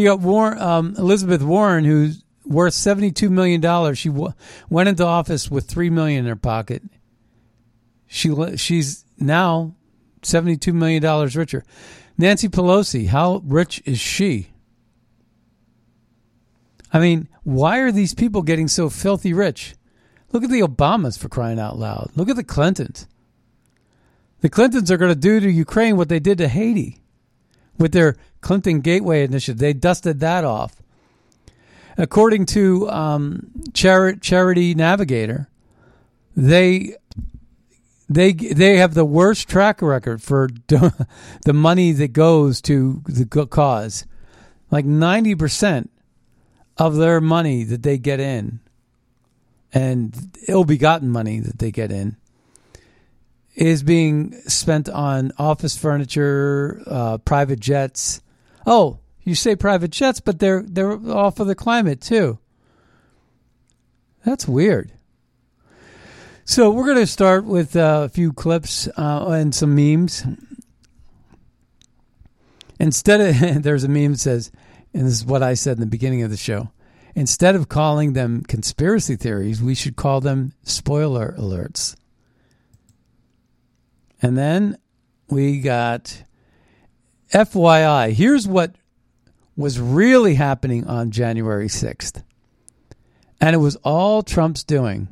You 0.00 0.08
got 0.08 0.20
Warren, 0.20 0.58
um, 0.58 0.94
Elizabeth 0.96 1.42
Warren, 1.42 1.84
who's 1.84 2.24
worth 2.46 2.72
seventy-two 2.72 3.28
million 3.28 3.60
dollars. 3.60 3.98
She 3.98 4.08
w- 4.08 4.32
went 4.70 4.88
into 4.88 5.04
office 5.04 5.50
with 5.50 5.66
three 5.66 5.90
million 5.90 6.20
in 6.20 6.28
her 6.28 6.36
pocket. 6.36 6.82
She 8.06 8.34
she's 8.56 9.04
now 9.18 9.74
seventy-two 10.22 10.72
million 10.72 11.02
dollars 11.02 11.36
richer. 11.36 11.64
Nancy 12.16 12.48
Pelosi, 12.48 13.08
how 13.08 13.42
rich 13.44 13.82
is 13.84 14.00
she? 14.00 14.48
I 16.94 16.98
mean, 16.98 17.28
why 17.42 17.80
are 17.80 17.92
these 17.92 18.14
people 18.14 18.40
getting 18.40 18.68
so 18.68 18.88
filthy 18.88 19.34
rich? 19.34 19.74
Look 20.32 20.42
at 20.42 20.50
the 20.50 20.60
Obamas 20.60 21.18
for 21.18 21.28
crying 21.28 21.60
out 21.60 21.78
loud. 21.78 22.10
Look 22.14 22.30
at 22.30 22.36
the 22.36 22.42
Clintons. 22.44 23.06
The 24.40 24.48
Clintons 24.48 24.90
are 24.90 24.96
going 24.96 25.12
to 25.12 25.20
do 25.20 25.40
to 25.40 25.50
Ukraine 25.50 25.98
what 25.98 26.08
they 26.08 26.20
did 26.20 26.38
to 26.38 26.48
Haiti 26.48 27.02
with 27.80 27.92
their 27.92 28.16
Clinton 28.40 28.80
Gateway 28.80 29.24
Initiative. 29.24 29.58
They 29.58 29.72
dusted 29.72 30.20
that 30.20 30.44
off. 30.44 30.76
According 31.96 32.46
to 32.46 32.88
um, 32.90 33.50
Char- 33.74 34.14
Charity 34.14 34.74
Navigator, 34.74 35.48
they 36.36 36.96
they 38.08 38.32
they 38.32 38.76
have 38.76 38.94
the 38.94 39.04
worst 39.04 39.48
track 39.48 39.82
record 39.82 40.22
for 40.22 40.48
the 40.68 41.52
money 41.52 41.92
that 41.92 42.12
goes 42.12 42.60
to 42.62 43.02
the 43.06 43.46
cause. 43.46 44.06
Like 44.70 44.84
ninety 44.84 45.34
percent 45.34 45.90
of 46.76 46.96
their 46.96 47.20
money 47.20 47.64
that 47.64 47.82
they 47.82 47.98
get 47.98 48.20
in, 48.20 48.60
and 49.72 50.30
ill-begotten 50.48 51.10
money 51.10 51.40
that 51.40 51.58
they 51.58 51.70
get 51.70 51.92
in, 51.92 52.16
is 53.60 53.82
being 53.82 54.32
spent 54.48 54.88
on 54.88 55.32
office 55.38 55.76
furniture, 55.76 56.82
uh, 56.86 57.18
private 57.18 57.60
jets. 57.60 58.22
Oh, 58.66 58.98
you 59.22 59.34
say 59.34 59.54
private 59.54 59.90
jets, 59.90 60.18
but 60.18 60.38
they're 60.38 60.62
they're 60.62 60.98
all 61.10 61.30
for 61.30 61.44
the 61.44 61.54
climate 61.54 62.00
too. 62.00 62.38
That's 64.24 64.48
weird. 64.48 64.92
So 66.44 66.70
we're 66.70 66.86
going 66.86 66.96
to 66.96 67.06
start 67.06 67.44
with 67.44 67.76
uh, 67.76 68.02
a 68.06 68.08
few 68.08 68.32
clips 68.32 68.88
uh, 68.96 69.28
and 69.28 69.54
some 69.54 69.74
memes. 69.74 70.24
Instead 72.80 73.20
of 73.20 73.62
there's 73.62 73.84
a 73.84 73.88
meme 73.88 74.12
that 74.12 74.18
says, 74.18 74.50
and 74.94 75.06
this 75.06 75.12
is 75.12 75.24
what 75.24 75.42
I 75.42 75.54
said 75.54 75.76
in 75.76 75.80
the 75.80 75.86
beginning 75.86 76.22
of 76.22 76.30
the 76.30 76.36
show. 76.36 76.72
Instead 77.14 77.56
of 77.56 77.68
calling 77.68 78.14
them 78.14 78.42
conspiracy 78.42 79.16
theories, 79.16 79.62
we 79.62 79.74
should 79.74 79.96
call 79.96 80.20
them 80.20 80.52
spoiler 80.62 81.34
alerts. 81.38 81.94
And 84.22 84.36
then 84.36 84.78
we 85.28 85.60
got 85.60 86.22
FYI. 87.32 88.12
Here's 88.12 88.46
what 88.46 88.74
was 89.56 89.78
really 89.78 90.34
happening 90.34 90.86
on 90.86 91.10
January 91.10 91.68
6th. 91.68 92.22
And 93.40 93.54
it 93.54 93.58
was 93.58 93.76
all 93.76 94.22
Trump's 94.22 94.64
doing. 94.64 95.08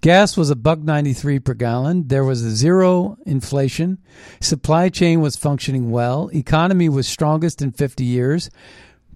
Gas 0.00 0.36
was 0.36 0.50
a 0.50 0.56
buck 0.56 0.80
93 0.80 1.38
per 1.40 1.54
gallon. 1.54 2.08
There 2.08 2.24
was 2.24 2.38
zero 2.38 3.16
inflation. 3.26 3.98
Supply 4.40 4.88
chain 4.88 5.20
was 5.20 5.36
functioning 5.36 5.90
well. 5.90 6.30
Economy 6.32 6.88
was 6.88 7.06
strongest 7.06 7.62
in 7.62 7.70
50 7.72 8.04
years. 8.04 8.50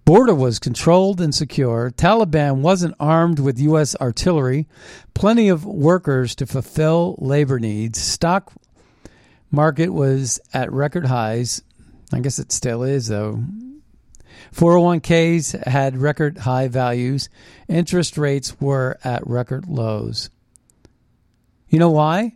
Border 0.05 0.35
was 0.35 0.59
controlled 0.59 1.19
and 1.19 1.33
secure. 1.33 1.89
Taliban 1.89 2.57
wasn't 2.57 2.93
armed 2.99 3.39
with 3.39 3.59
U.S. 3.59 3.95
artillery. 3.95 4.67
Plenty 5.15 5.49
of 5.49 5.65
workers 5.65 6.35
to 6.35 6.45
fulfill 6.45 7.15
labor 7.17 7.59
needs. 7.59 7.99
Stock 7.99 8.53
market 9.49 9.89
was 9.89 10.39
at 10.53 10.71
record 10.71 11.07
highs. 11.07 11.63
I 12.13 12.19
guess 12.19 12.37
it 12.37 12.51
still 12.51 12.83
is, 12.83 13.07
though. 13.07 13.43
401ks 14.53 15.65
had 15.65 15.97
record 15.97 16.37
high 16.37 16.67
values. 16.67 17.27
Interest 17.67 18.15
rates 18.15 18.61
were 18.61 18.99
at 19.03 19.25
record 19.25 19.67
lows. 19.67 20.29
You 21.67 21.79
know 21.79 21.89
why? 21.89 22.35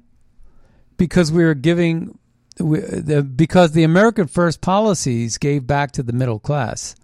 Because 0.97 1.31
we 1.31 1.43
were 1.45 1.53
giving, 1.53 2.17
because 2.57 3.73
the 3.73 3.83
American 3.83 4.25
First 4.25 4.59
policies 4.59 5.37
gave 5.37 5.67
back 5.67 5.91
to 5.91 6.01
the 6.01 6.13
middle 6.13 6.39
class. 6.39 6.95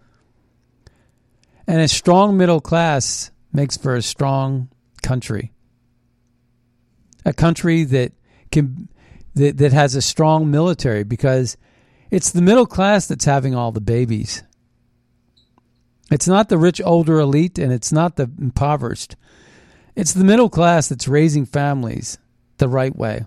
And 1.66 1.80
a 1.80 1.88
strong 1.88 2.36
middle 2.36 2.60
class 2.60 3.30
makes 3.52 3.76
for 3.76 3.96
a 3.96 4.02
strong 4.02 4.68
country. 5.02 5.52
A 7.24 7.32
country 7.32 7.84
that 7.84 8.12
can 8.52 8.88
that, 9.34 9.58
that 9.58 9.72
has 9.72 9.94
a 9.94 10.02
strong 10.02 10.50
military 10.50 11.04
because 11.04 11.56
it's 12.10 12.30
the 12.30 12.42
middle 12.42 12.66
class 12.66 13.06
that's 13.06 13.24
having 13.24 13.54
all 13.54 13.72
the 13.72 13.80
babies. 13.80 14.42
It's 16.10 16.28
not 16.28 16.48
the 16.48 16.58
rich 16.58 16.80
older 16.84 17.18
elite 17.18 17.58
and 17.58 17.72
it's 17.72 17.92
not 17.92 18.16
the 18.16 18.30
impoverished. 18.40 19.16
It's 19.96 20.12
the 20.12 20.24
middle 20.24 20.48
class 20.48 20.88
that's 20.88 21.08
raising 21.08 21.46
families 21.46 22.18
the 22.58 22.68
right 22.68 22.94
way 22.94 23.24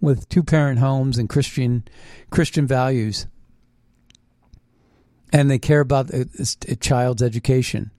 with 0.00 0.28
two 0.28 0.42
parent 0.42 0.78
homes 0.80 1.18
and 1.18 1.28
Christian 1.28 1.84
Christian 2.30 2.66
values. 2.66 3.26
And 5.34 5.50
they 5.50 5.58
care 5.58 5.80
about 5.80 6.14
uh, 6.14 6.24
a, 6.38 6.46
a 6.68 6.72
uh, 6.72 6.74
child's 6.76 7.22
education. 7.22 7.90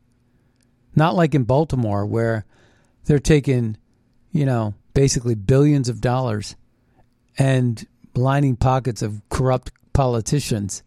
Not 0.96 1.16
like 1.16 1.36
in 1.36 1.44
Baltimore 1.44 2.06
where 2.06 2.46
they're 3.06 3.20
taking, 3.20 3.78
you 4.32 4.46
know, 4.46 4.74
basically 4.94 5.36
billions 5.36 5.90
of 5.90 6.02
dollars 6.02 6.56
and 7.38 7.86
lining 8.16 8.56
pockets 8.56 9.02
of 9.02 9.22
corrupt 9.30 9.72
politicians 9.94 10.82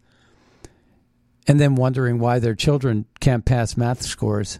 and 1.47 1.59
then 1.59 1.75
wondering 1.75 2.19
why 2.19 2.39
their 2.39 2.55
children 2.55 3.05
can't 3.19 3.45
pass 3.45 3.77
math 3.77 4.01
scores. 4.01 4.59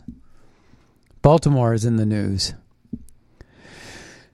Baltimore 1.21 1.73
is 1.73 1.85
in 1.85 1.97
the 1.97 2.05
news. 2.05 2.53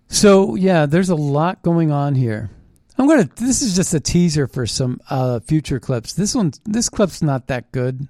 So, 0.07 0.55
yeah, 0.55 0.85
there's 0.85 1.09
a 1.09 1.15
lot 1.15 1.63
going 1.63 1.91
on 1.91 2.15
here. 2.15 2.49
I'm 2.97 3.07
to 3.27 3.43
this 3.43 3.61
is 3.61 3.75
just 3.75 3.93
a 3.93 3.99
teaser 3.99 4.47
for 4.47 4.65
some 4.65 5.01
uh, 5.09 5.39
future 5.41 5.79
clips. 5.79 6.13
This 6.13 6.33
one 6.33 6.53
this 6.65 6.89
clip's 6.89 7.21
not 7.21 7.47
that 7.47 7.71
good, 7.71 8.07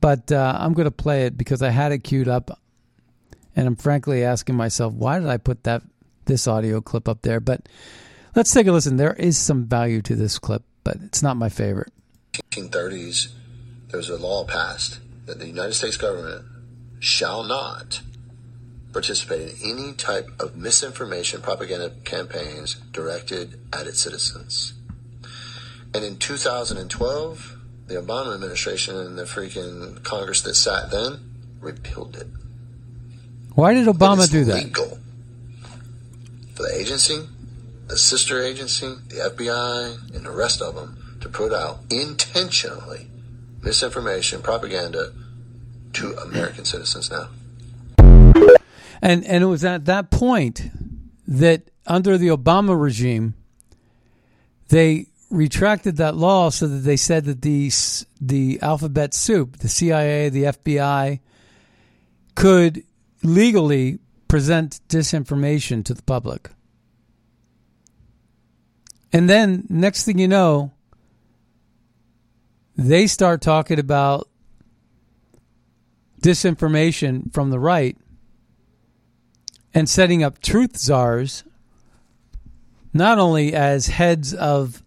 but 0.00 0.30
uh, 0.30 0.56
I'm 0.58 0.74
to 0.74 0.90
play 0.90 1.26
it 1.26 1.38
because 1.38 1.62
I 1.62 1.70
had 1.70 1.92
it 1.92 1.98
queued 1.98 2.28
up 2.28 2.58
and 3.56 3.66
I'm 3.66 3.76
frankly 3.76 4.24
asking 4.24 4.54
myself, 4.54 4.92
why 4.92 5.18
did 5.18 5.28
I 5.28 5.38
put 5.38 5.64
that 5.64 5.82
this 6.26 6.46
audio 6.46 6.80
clip 6.80 7.08
up 7.08 7.22
there? 7.22 7.40
But 7.40 7.68
let's 8.34 8.52
take 8.52 8.66
a 8.66 8.72
listen. 8.72 8.96
There 8.96 9.14
is 9.14 9.38
some 9.38 9.64
value 9.66 10.02
to 10.02 10.14
this 10.14 10.38
clip, 10.38 10.62
but 10.84 10.96
it's 11.02 11.22
not 11.22 11.36
my 11.36 11.48
favorite. 11.48 11.92
1930s 12.32 13.28
there 13.88 13.98
was 13.98 14.08
a 14.08 14.16
law 14.16 14.44
passed 14.44 15.00
that 15.26 15.38
the 15.38 15.46
United 15.46 15.74
States 15.74 15.96
government 15.98 16.44
shall 16.98 17.44
not 17.44 18.00
participate 18.92 19.62
in 19.62 19.78
any 19.78 19.92
type 19.92 20.28
of 20.38 20.56
misinformation 20.56 21.40
propaganda 21.40 21.92
campaigns 22.04 22.74
directed 22.92 23.58
at 23.72 23.86
its 23.86 24.00
citizens. 24.00 24.74
And 25.94 26.04
in 26.04 26.16
2012, 26.16 27.56
the 27.86 27.94
Obama 27.94 28.34
administration 28.34 28.96
and 28.96 29.18
the 29.18 29.24
freaking 29.24 30.02
Congress 30.02 30.42
that 30.42 30.54
sat 30.54 30.90
then 30.90 31.20
repealed 31.60 32.16
it. 32.16 32.26
Why 33.54 33.74
did 33.74 33.86
Obama 33.86 34.30
do 34.30 34.44
that? 34.44 34.64
Legal 34.64 34.98
for 36.54 36.62
the 36.62 36.78
agency, 36.78 37.26
the 37.88 37.96
sister 37.96 38.42
agency, 38.42 38.94
the 39.08 39.32
FBI, 39.36 40.14
and 40.14 40.24
the 40.24 40.30
rest 40.30 40.62
of 40.62 40.74
them 40.74 41.18
to 41.20 41.28
put 41.28 41.52
out 41.52 41.80
intentionally 41.90 43.08
misinformation, 43.62 44.42
propaganda 44.42 45.12
to 45.94 46.16
American 46.16 46.64
citizens 46.64 47.10
now. 47.10 47.28
And 49.02 49.24
and 49.26 49.42
it 49.42 49.46
was 49.46 49.64
at 49.64 49.84
that 49.86 50.10
point 50.10 50.70
that 51.26 51.70
under 51.86 52.16
the 52.16 52.28
Obama 52.28 52.80
regime, 52.80 53.34
they 54.68 55.06
retracted 55.28 55.96
that 55.96 56.14
law 56.14 56.50
so 56.50 56.68
that 56.68 56.78
they 56.78 56.96
said 56.96 57.24
that 57.24 57.42
the 57.42 57.70
the 58.20 58.60
alphabet 58.62 59.12
soup, 59.12 59.58
the 59.58 59.68
CIA, 59.68 60.28
the 60.28 60.44
FBI, 60.44 61.18
could 62.36 62.84
legally 63.24 63.98
present 64.28 64.80
disinformation 64.88 65.84
to 65.84 65.94
the 65.94 66.02
public. 66.02 66.50
And 69.12 69.28
then 69.28 69.66
next 69.68 70.04
thing 70.04 70.18
you 70.18 70.28
know, 70.28 70.72
they 72.76 73.06
start 73.06 73.42
talking 73.42 73.78
about 73.78 74.28
disinformation 76.22 77.32
from 77.34 77.50
the 77.50 77.58
right 77.58 77.96
and 79.74 79.88
setting 79.88 80.22
up 80.22 80.40
truth 80.40 80.76
czars, 80.76 81.44
not 82.92 83.18
only 83.18 83.54
as 83.54 83.86
heads 83.86 84.34
of 84.34 84.82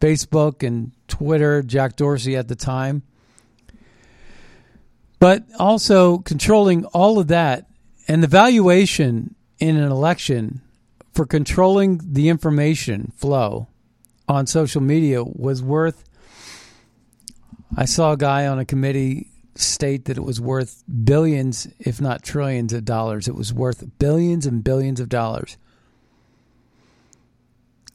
Facebook 0.00 0.66
and 0.66 0.92
Twitter, 1.08 1.62
Jack 1.62 1.96
Dorsey 1.96 2.36
at 2.36 2.48
the 2.48 2.56
time, 2.56 3.02
but 5.18 5.44
also 5.58 6.18
controlling 6.18 6.84
all 6.86 7.18
of 7.18 7.28
that 7.28 7.66
and 8.08 8.22
the 8.22 8.28
valuation 8.28 9.34
in 9.58 9.76
an 9.76 9.90
election 9.90 10.60
for 11.12 11.24
controlling 11.24 12.00
the 12.02 12.28
information 12.28 13.12
flow 13.16 13.68
on 14.28 14.46
social 14.46 14.80
media 14.80 15.22
was 15.22 15.62
worth 15.62 16.04
I 17.74 17.86
saw 17.86 18.12
a 18.12 18.16
guy 18.18 18.46
on 18.46 18.58
a 18.58 18.66
committee 18.66 19.31
state 19.54 20.06
that 20.06 20.16
it 20.16 20.24
was 20.24 20.40
worth 20.40 20.82
billions, 21.04 21.68
if 21.78 22.00
not 22.00 22.22
trillions 22.22 22.72
of 22.72 22.84
dollars. 22.84 23.28
It 23.28 23.34
was 23.34 23.52
worth 23.52 23.84
billions 23.98 24.46
and 24.46 24.64
billions 24.64 25.00
of 25.00 25.08
dollars. 25.08 25.56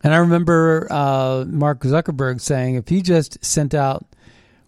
And 0.04 0.14
I 0.14 0.18
remember 0.18 0.88
uh, 0.92 1.46
Mark 1.48 1.82
Zuckerberg 1.82 2.40
saying 2.40 2.76
if 2.76 2.88
he 2.88 3.02
just 3.02 3.44
sent 3.44 3.74
out 3.74 4.06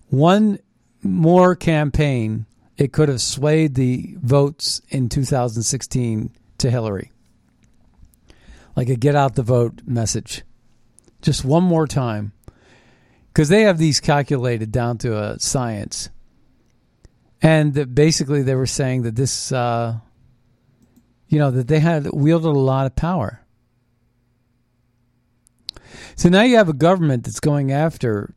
one 0.10 0.60
more 1.04 1.56
campaign, 1.56 2.46
it 2.78 2.92
could 2.92 3.10
have 3.10 3.22
swayed 3.22 3.76
the 3.76 4.16
votes 4.22 4.82
in 4.90 5.10
2016 5.10 6.32
to 6.58 6.72
Hillary. 6.72 7.12
Like 8.76 8.90
a 8.90 8.96
get 8.96 9.16
out 9.16 9.36
the 9.36 9.44
vote 9.44 9.82
message. 9.86 10.44
Just 11.22 11.44
one 11.44 11.64
more 11.64 11.86
time 11.86 12.32
because 13.28 13.50
they 13.50 13.62
have 13.64 13.78
these 13.78 14.00
calculated 14.00 14.72
down 14.72 14.98
to 15.00 15.18
a 15.18 15.40
science. 15.40 16.10
And 17.42 17.96
basically, 17.96 18.42
they 18.42 18.56
were 18.56 18.66
saying 18.66 19.04
that 19.04 19.16
this, 19.16 19.52
uh, 19.52 20.00
you 21.28 21.40
know, 21.40 21.52
that 21.52 21.68
they 21.68 21.80
had 21.80 22.08
wielded 22.12 22.50
a 22.50 22.52
lot 22.52 22.86
of 22.86 22.96
power. 22.96 23.46
So 26.16 26.28
now 26.28 26.42
you 26.42 26.58
have 26.58 26.68
a 26.68 26.74
government 26.74 27.24
that's 27.24 27.40
going 27.40 27.72
after 27.72 28.36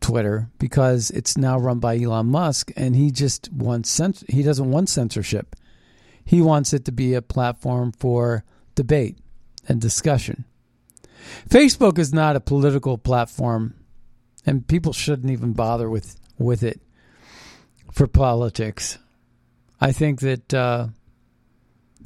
Twitter 0.00 0.50
because 0.58 1.10
it's 1.10 1.38
now 1.38 1.58
run 1.58 1.78
by 1.78 1.98
Elon 1.98 2.26
Musk, 2.26 2.70
and 2.76 2.94
he 2.94 3.10
just 3.10 3.50
wants 3.52 3.98
cens- 3.98 4.28
he 4.30 4.42
doesn't 4.42 4.70
want 4.70 4.90
censorship. 4.90 5.56
He 6.24 6.42
wants 6.42 6.72
it 6.72 6.84
to 6.84 6.92
be 6.92 7.14
a 7.14 7.22
platform 7.22 7.92
for 7.92 8.44
debate 8.74 9.18
and 9.66 9.80
discussion. 9.80 10.44
Facebook 11.48 11.98
is 11.98 12.12
not 12.12 12.36
a 12.36 12.40
political 12.40 12.98
platform 12.98 13.74
and 14.44 14.66
people 14.66 14.92
shouldn't 14.92 15.30
even 15.30 15.52
bother 15.52 15.88
with 15.88 16.16
with 16.38 16.62
it 16.62 16.80
for 17.92 18.06
politics. 18.08 18.98
I 19.80 19.92
think 19.92 20.20
that 20.20 20.52
uh, 20.52 20.88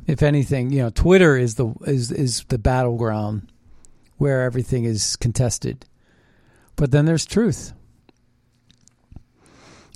if 0.07 0.23
anything, 0.23 0.71
you 0.71 0.83
know, 0.83 0.91
Twitter 0.91 1.37
is 1.37 1.55
the 1.55 1.73
is 1.87 2.11
is 2.11 2.45
the 2.49 2.59
battleground 2.59 3.51
where 4.19 4.43
everything 4.43 4.85
is 4.85 5.17
contested. 5.17 5.87
But 6.75 6.91
then 6.91 7.07
there's 7.07 7.25
truth. 7.25 7.73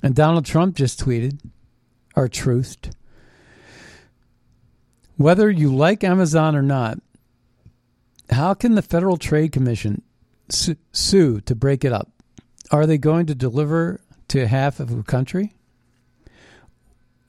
And 0.03 0.15
Donald 0.15 0.45
Trump 0.45 0.75
just 0.75 0.99
tweeted, 0.99 1.39
or 2.15 2.27
truthed. 2.27 2.91
Whether 5.15 5.51
you 5.51 5.75
like 5.75 6.03
Amazon 6.03 6.55
or 6.55 6.63
not, 6.63 6.97
how 8.31 8.55
can 8.55 8.73
the 8.73 8.81
Federal 8.81 9.17
Trade 9.17 9.51
Commission 9.51 10.01
sue 10.49 11.41
to 11.41 11.55
break 11.55 11.85
it 11.85 11.93
up? 11.93 12.09
Are 12.71 12.87
they 12.87 12.97
going 12.97 13.27
to 13.27 13.35
deliver 13.35 14.01
to 14.29 14.47
half 14.47 14.79
of 14.79 14.91
a 14.91 15.03
country? 15.03 15.53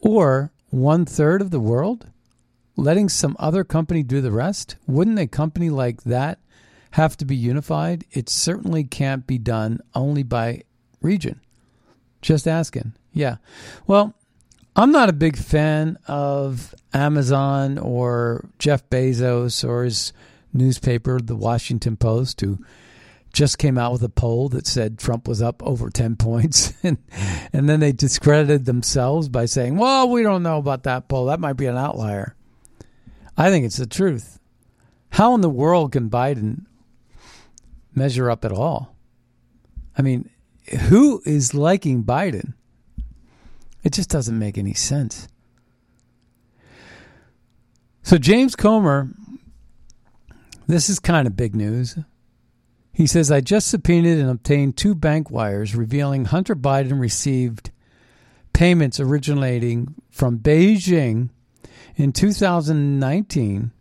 Or 0.02 0.52
one 0.68 1.06
third 1.06 1.40
of 1.40 1.50
the 1.50 1.60
world? 1.60 2.10
Letting 2.76 3.08
some 3.08 3.36
other 3.38 3.64
company 3.64 4.02
do 4.02 4.20
the 4.20 4.32
rest? 4.32 4.76
Wouldn't 4.86 5.18
a 5.18 5.26
company 5.26 5.70
like 5.70 6.02
that 6.02 6.38
have 6.92 7.16
to 7.18 7.24
be 7.24 7.36
unified? 7.36 8.04
It 8.10 8.28
certainly 8.28 8.84
can't 8.84 9.26
be 9.26 9.38
done 9.38 9.80
only 9.94 10.22
by 10.22 10.64
region. 11.00 11.40
Just 12.20 12.48
asking. 12.48 12.92
Yeah. 13.12 13.36
Well, 13.86 14.14
I'm 14.74 14.90
not 14.90 15.08
a 15.08 15.14
big 15.14 15.36
fan 15.36 15.98
of 16.08 16.74
Amazon 16.94 17.78
or 17.78 18.48
Jeff 18.58 18.88
Bezos 18.90 19.66
or 19.68 19.84
his 19.84 20.12
newspaper, 20.52 21.20
the 21.20 21.36
Washington 21.36 21.96
Post, 21.96 22.40
who 22.40 22.58
just 23.32 23.58
came 23.58 23.78
out 23.78 23.92
with 23.92 24.02
a 24.02 24.08
poll 24.08 24.48
that 24.50 24.66
said 24.66 24.98
Trump 24.98 25.26
was 25.26 25.40
up 25.40 25.62
over 25.62 25.88
10 25.88 26.16
points. 26.16 26.72
and, 26.82 26.98
and 27.52 27.68
then 27.68 27.80
they 27.80 27.92
discredited 27.92 28.64
themselves 28.64 29.28
by 29.28 29.46
saying, 29.46 29.76
well, 29.76 30.08
we 30.08 30.22
don't 30.22 30.42
know 30.42 30.58
about 30.58 30.82
that 30.84 31.08
poll. 31.08 31.26
That 31.26 31.40
might 31.40 31.54
be 31.54 31.66
an 31.66 31.76
outlier. 31.76 32.36
I 33.36 33.50
think 33.50 33.64
it's 33.64 33.78
the 33.78 33.86
truth. 33.86 34.38
How 35.10 35.34
in 35.34 35.40
the 35.40 35.50
world 35.50 35.92
can 35.92 36.10
Biden 36.10 36.66
measure 37.94 38.30
up 38.30 38.44
at 38.44 38.52
all? 38.52 38.94
I 39.96 40.02
mean, 40.02 40.30
who 40.88 41.22
is 41.24 41.54
liking 41.54 42.04
Biden? 42.04 42.54
It 43.82 43.92
just 43.92 44.10
doesn't 44.10 44.38
make 44.38 44.56
any 44.56 44.74
sense. 44.74 45.28
So, 48.02 48.18
James 48.18 48.56
Comer, 48.56 49.08
this 50.66 50.88
is 50.88 50.98
kind 50.98 51.26
of 51.26 51.36
big 51.36 51.54
news. 51.54 51.96
He 52.92 53.06
says, 53.06 53.30
I 53.30 53.40
just 53.40 53.68
subpoenaed 53.68 54.18
and 54.18 54.28
obtained 54.28 54.76
two 54.76 54.94
bank 54.94 55.30
wires 55.30 55.74
revealing 55.74 56.26
Hunter 56.26 56.54
Biden 56.54 57.00
received 57.00 57.70
payments 58.52 59.00
originating 59.00 59.94
from 60.10 60.38
Beijing 60.38 61.30
in 61.96 62.12
2019 62.12 63.72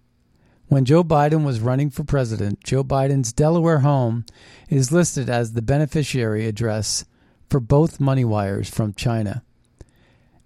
when 0.67 0.85
Joe 0.85 1.03
Biden 1.03 1.43
was 1.43 1.59
running 1.59 1.89
for 1.89 2.05
president. 2.05 2.63
Joe 2.63 2.83
Biden's 2.83 3.33
Delaware 3.33 3.79
home 3.79 4.25
is 4.69 4.93
listed 4.93 5.29
as 5.29 5.51
the 5.51 5.61
beneficiary 5.61 6.47
address 6.47 7.03
for 7.49 7.59
both 7.59 7.99
money 7.99 8.23
wires 8.23 8.69
from 8.69 8.93
China. 8.93 9.43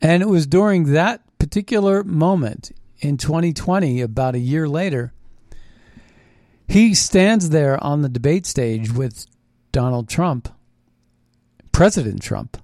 And 0.01 0.23
it 0.23 0.27
was 0.27 0.47
during 0.47 0.91
that 0.93 1.21
particular 1.37 2.03
moment 2.03 2.71
in 2.99 3.17
2020, 3.17 4.01
about 4.01 4.33
a 4.33 4.39
year 4.39 4.67
later, 4.67 5.13
he 6.67 6.93
stands 6.93 7.49
there 7.49 7.81
on 7.83 8.01
the 8.01 8.09
debate 8.09 8.45
stage 8.45 8.91
with 8.91 9.25
Donald 9.71 10.09
Trump, 10.09 10.49
President 11.71 12.21
Trump, 12.21 12.57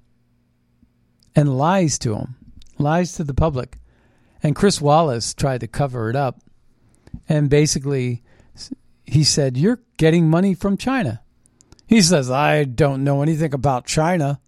and 1.35 1.57
lies 1.57 1.99
to 1.99 2.15
him, 2.15 2.35
lies 2.77 3.13
to 3.13 3.23
the 3.23 3.33
public. 3.33 3.77
And 4.43 4.55
Chris 4.55 4.81
Wallace 4.81 5.33
tried 5.33 5.59
to 5.59 5.67
cover 5.67 6.09
it 6.09 6.15
up. 6.15 6.39
And 7.29 7.49
basically, 7.49 8.23
he 9.05 9.23
said, 9.23 9.57
You're 9.57 9.81
getting 9.97 10.29
money 10.29 10.53
from 10.53 10.77
China. 10.77 11.21
He 11.85 12.01
says, 12.01 12.31
I 12.31 12.63
don't 12.63 13.03
know 13.03 13.21
anything 13.21 13.53
about 13.53 13.85
China. 13.85 14.39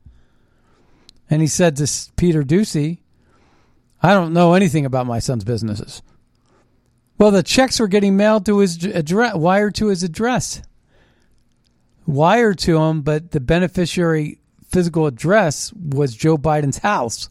And 1.30 1.42
he 1.42 1.48
said 1.48 1.76
to 1.78 1.92
Peter 2.16 2.44
Doocy, 2.44 3.00
I 4.02 4.14
don't 4.14 4.34
know 4.34 4.54
anything 4.54 4.86
about 4.86 5.08
my 5.08 5.20
son's 5.20 5.44
businesses. 5.44 6.02
Well, 7.18 7.32
the 7.32 7.44
checks 7.44 7.80
were 7.80 7.88
getting 7.88 8.18
mailed 8.18 8.46
to 8.48 8.60
his 8.60 8.84
address, 8.84 9.36
wired 9.36 9.76
to 9.76 9.88
his 9.88 10.04
address, 10.04 10.62
wired 12.06 12.58
to 12.60 12.78
him, 12.78 13.02
but 13.02 13.32
the 13.32 13.40
beneficiary 13.40 14.40
physical 14.68 15.06
address 15.06 15.72
was 15.74 16.16
Joe 16.16 16.38
Biden's 16.38 16.80
house. 16.80 17.30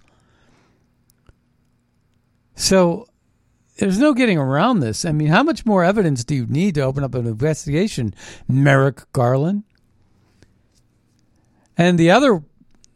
So 2.55 3.09
there's 3.79 3.99
no 3.99 4.15
getting 4.15 4.39
around 4.39 4.81
this. 4.81 5.05
I 5.05 5.13
mean, 5.13 5.29
how 5.29 5.43
much 5.43 5.67
more 5.67 5.83
evidence 5.83 6.25
do 6.25 6.35
you 6.35 6.47
need 6.47 6.77
to 6.77 6.83
open 6.83 7.03
up 7.03 7.15
an 7.15 7.27
investigation, 7.27 8.15
Merrick 8.47 9.11
Garland? 9.13 9.65
And 11.77 11.99
the 11.99 12.11
other 12.11 12.45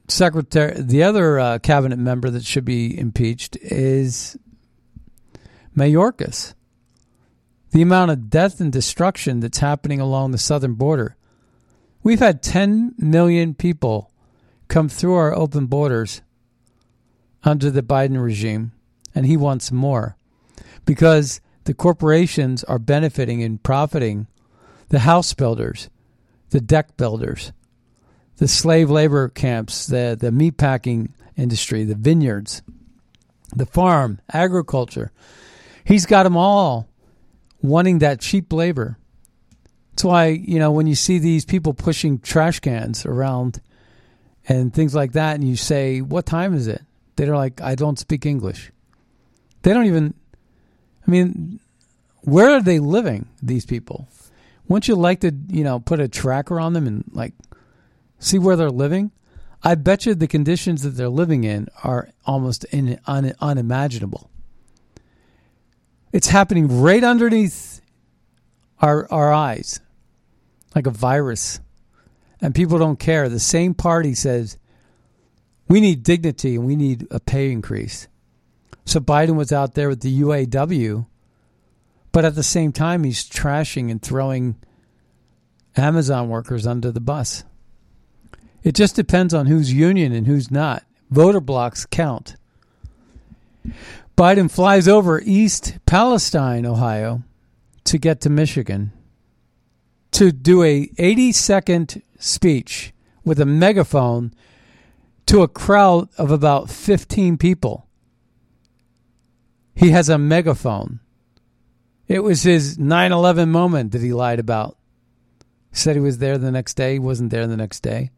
secretary, 0.09 0.81
the 0.81 1.03
other 1.03 1.41
uh, 1.41 1.59
cabinet 1.59 1.99
member 1.99 2.31
that 2.31 2.45
should 2.45 2.65
be 2.65 2.97
impeached 2.97 3.57
is 3.57 4.37
Mayorkas 5.77 6.55
the 7.77 7.83
amount 7.83 8.11
of 8.11 8.31
death 8.31 8.59
and 8.59 8.73
destruction 8.73 9.41
that's 9.41 9.59
happening 9.59 10.01
along 10.01 10.31
the 10.31 10.39
southern 10.39 10.73
border. 10.73 11.15
We've 12.03 12.21
had 12.21 12.43
10 12.43 12.95
million 12.97 13.53
people 13.53 14.11
come 14.67 14.89
through 14.89 15.13
our 15.13 15.35
open 15.35 15.67
borders 15.67 16.23
under 17.45 17.71
the 17.71 17.83
Biden 17.83 18.19
regime, 18.19 18.73
and 19.15 19.27
he 19.27 19.37
wants 19.37 19.71
more 19.71 20.17
because 20.87 21.43
the 21.65 21.75
corporations 21.75 22.65
are 22.65 22.79
benefiting 22.79 23.43
and 23.43 23.63
profiting 23.63 24.27
the 24.89 25.01
house 25.01 25.35
builders, 25.35 25.91
the 26.49 26.63
deck 26.63 26.97
builders, 26.97 27.53
the 28.39 28.49
slave 28.49 28.89
labor 28.89 29.29
camps, 29.29 29.87
the, 29.87 30.17
the 30.19 30.31
meatpacking 30.31 31.11
industry, 31.37 31.85
the 31.85 31.95
vineyards, 31.95 32.63
the 33.55 33.67
farm, 33.67 34.19
agriculture. 34.33 35.13
He's 35.85 36.07
got 36.07 36.23
them 36.23 36.39
all 36.39 36.89
wanting 37.63 37.99
that 38.01 38.21
cheap 38.21 38.53
labor. 38.53 38.99
That's 39.91 40.05
why, 40.05 40.27
you 40.27 40.59
know, 40.59 40.73
when 40.73 40.87
you 40.87 40.95
see 40.95 41.19
these 41.19 41.45
people 41.45 41.73
pushing 41.73 42.19
trash 42.19 42.61
cans 42.61 43.07
around 43.07 43.61
and 44.47 44.73
things 44.73 44.95
like 44.95 45.13
that, 45.13 45.37
and 45.37 45.49
you 45.49 45.57
say, 45.57 46.01
What 46.01 46.27
time 46.27 46.55
is 46.55 46.69
it? 46.69 46.83
They're 47.17 47.35
like, 47.35 47.61
I 47.61 47.75
don't 47.75 47.99
speak 47.99 48.27
English. 48.27 48.71
They 49.63 49.73
don't 49.73 49.87
even, 49.87 50.15
I 51.07 51.11
mean, 51.11 51.61
where 52.21 52.51
are 52.51 52.63
they 52.63 52.79
living, 52.79 53.29
these 53.43 53.65
people? 53.65 54.07
Wouldn't 54.69 54.89
you 54.89 54.97
like 54.97 55.21
to, 55.21 55.33
you 55.49 55.65
know, 55.65 55.81
put 55.81 56.01
a 56.01 56.09
tracker 56.09 56.61
on 56.61 56.73
them 56.73 56.87
and 56.87 57.05
like 57.13 57.33
see 58.19 58.39
where 58.39 58.57
they're 58.57 58.71
living? 58.71 59.13
I 59.63 59.75
bet 59.77 60.07
you 60.07 60.15
the 60.15 60.29
conditions 60.29 60.83
that 60.83 60.91
they're 60.91 61.09
living 61.09 61.45
in 61.45 61.69
are 61.83 62.11
almost 62.25 62.65
in, 62.65 63.01
un, 63.07 63.33
unimaginable. 63.41 64.31
It's 66.17 66.29
happening 66.29 66.81
right 66.81 67.05
underneath 67.05 67.83
our 68.81 69.07
our 69.13 69.35
eyes, 69.35 69.81
like 70.75 70.87
a 70.87 70.91
virus, 70.91 71.61
and 72.41 72.55
people 72.55 72.79
don't 72.79 72.99
care. 72.99 73.29
The 73.29 73.39
same 73.39 73.75
party 73.75 74.15
says 74.15 74.57
we 75.69 75.79
need 75.79 76.05
dignity 76.05 76.55
and 76.55 76.65
we 76.65 76.75
need 76.75 77.07
a 77.11 77.21
pay 77.21 77.53
increase. 77.53 78.09
So 78.87 78.99
Biden 78.99 79.37
was 79.37 79.53
out 79.53 79.75
there 79.75 79.91
with 79.91 80.01
the 80.01 80.23
UAW, 80.23 81.05
but 82.13 82.25
at 82.25 82.35
the 82.35 82.43
same 82.43 82.73
time 82.73 83.05
he's 83.05 83.29
trashing 83.29 83.91
and 83.91 84.01
throwing 84.01 84.57
Amazon 85.77 86.31
workers 86.31 86.67
under 86.67 86.91
the 86.91 86.99
bus. 86.99 87.45
It 88.63 88.75
just 88.75 88.97
depends 88.97 89.35
on 89.35 89.49
who's 89.49 89.71
union 89.71 90.13
and 90.13 90.27
who's 90.27 90.51
not. 90.51 90.83
Voter 91.11 91.41
blocks 91.41 91.85
count. 91.85 92.37
Biden 94.17 94.51
flies 94.51 94.89
over 94.89 95.21
East 95.21 95.79
Palestine, 95.85 96.65
Ohio, 96.65 97.23
to 97.85 97.99
get 97.99 98.21
to 98.23 98.31
Michigan 98.31 98.93
to 100.13 100.33
do 100.33 100.63
a 100.63 100.91
80 100.97 101.33
second 101.33 102.03
speech 102.19 102.95
with 103.23 103.39
a 103.39 103.45
megaphone 103.45 104.33
to 105.27 105.43
a 105.43 105.49
crowd 105.49 106.09
of 106.17 106.31
about 106.31 106.71
15 106.71 107.37
people. 107.37 107.87
He 109.75 109.91
has 109.91 110.09
a 110.09 110.17
megaphone. 110.17 111.01
It 112.09 112.21
was 112.21 112.45
his 112.45 112.79
9 112.79 113.13
11 113.13 113.51
moment 113.51 113.93
that 113.93 114.01
he 114.01 114.15
lied 114.15 114.39
about. 114.39 114.79
Said 115.73 115.97
he 115.97 116.01
was 116.01 116.17
there 116.17 116.39
the 116.39 116.51
next 116.51 116.75
day. 116.75 116.95
He 116.95 116.99
wasn't 116.99 117.31
there 117.31 117.47
the 117.47 117.57
next 117.59 117.81
day. 117.81 118.11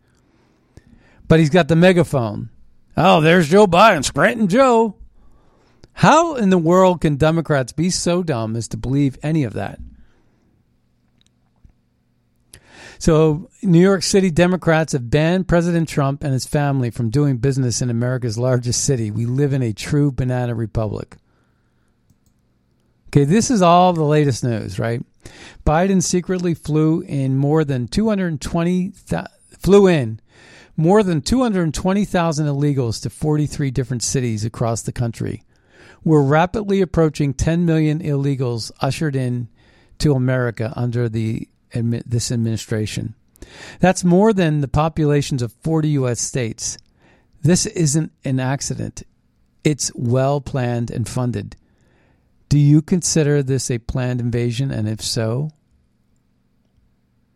But 1.26 1.40
he's 1.40 1.50
got 1.50 1.66
the 1.66 1.74
megaphone. 1.74 2.50
Oh, 2.96 3.20
there's 3.20 3.48
Joe 3.48 3.66
Biden, 3.66 4.04
Scranton 4.04 4.46
Joe. 4.46 4.97
How 5.98 6.36
in 6.36 6.50
the 6.50 6.58
world 6.58 7.00
can 7.00 7.16
Democrats 7.16 7.72
be 7.72 7.90
so 7.90 8.22
dumb 8.22 8.54
as 8.54 8.68
to 8.68 8.76
believe 8.76 9.18
any 9.20 9.42
of 9.42 9.54
that? 9.54 9.80
So, 13.00 13.50
New 13.64 13.80
York 13.80 14.04
City 14.04 14.30
Democrats 14.30 14.92
have 14.92 15.10
banned 15.10 15.48
President 15.48 15.88
Trump 15.88 16.22
and 16.22 16.32
his 16.32 16.46
family 16.46 16.90
from 16.90 17.10
doing 17.10 17.38
business 17.38 17.82
in 17.82 17.90
America's 17.90 18.38
largest 18.38 18.84
city. 18.84 19.10
We 19.10 19.26
live 19.26 19.52
in 19.52 19.60
a 19.60 19.72
true 19.72 20.12
banana 20.12 20.54
republic. 20.54 21.16
Okay, 23.08 23.24
this 23.24 23.50
is 23.50 23.60
all 23.60 23.92
the 23.92 24.04
latest 24.04 24.44
news, 24.44 24.78
right? 24.78 25.04
Biden 25.66 26.00
secretly 26.00 26.54
flew 26.54 27.00
in 27.00 27.36
more 27.36 27.64
than 27.64 27.88
220 27.88 28.92
flew 29.58 29.88
in 29.88 30.20
more 30.76 31.02
than 31.02 31.22
220,000 31.22 32.46
illegals 32.46 33.02
to 33.02 33.10
43 33.10 33.72
different 33.72 34.04
cities 34.04 34.44
across 34.44 34.82
the 34.82 34.92
country. 34.92 35.42
We're 36.08 36.22
rapidly 36.22 36.80
approaching 36.80 37.34
10 37.34 37.66
million 37.66 37.98
illegals 37.98 38.70
ushered 38.80 39.14
in 39.14 39.48
to 39.98 40.14
America 40.14 40.72
under 40.74 41.06
the 41.06 41.46
this 41.74 42.32
administration. 42.32 43.14
That's 43.80 44.04
more 44.04 44.32
than 44.32 44.62
the 44.62 44.68
populations 44.68 45.42
of 45.42 45.52
40 45.60 45.88
U.S. 45.90 46.18
states. 46.18 46.78
This 47.42 47.66
isn't 47.66 48.10
an 48.24 48.40
accident. 48.40 49.02
It's 49.64 49.92
well 49.94 50.40
planned 50.40 50.90
and 50.90 51.06
funded. 51.06 51.56
Do 52.48 52.58
you 52.58 52.80
consider 52.80 53.42
this 53.42 53.70
a 53.70 53.76
planned 53.76 54.22
invasion? 54.22 54.70
And 54.70 54.88
if 54.88 55.02
so, 55.02 55.50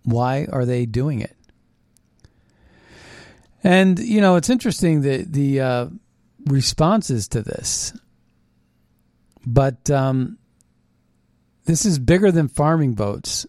why 0.05 0.47
are 0.51 0.65
they 0.65 0.87
doing 0.87 1.21
it? 1.21 1.37
And 3.63 3.99
you 3.99 4.23
know, 4.23 4.37
it's 4.37 4.49
interesting 4.49 5.03
that 5.03 5.31
the 5.31 5.61
uh, 5.61 5.87
responses 6.47 7.29
to 7.29 7.43
this, 7.43 7.93
but 9.47 9.91
um, 9.91 10.39
this 11.65 11.85
is 11.85 11.99
bigger 11.99 12.31
than 12.31 12.49
farming 12.49 12.95
votes. 12.95 13.47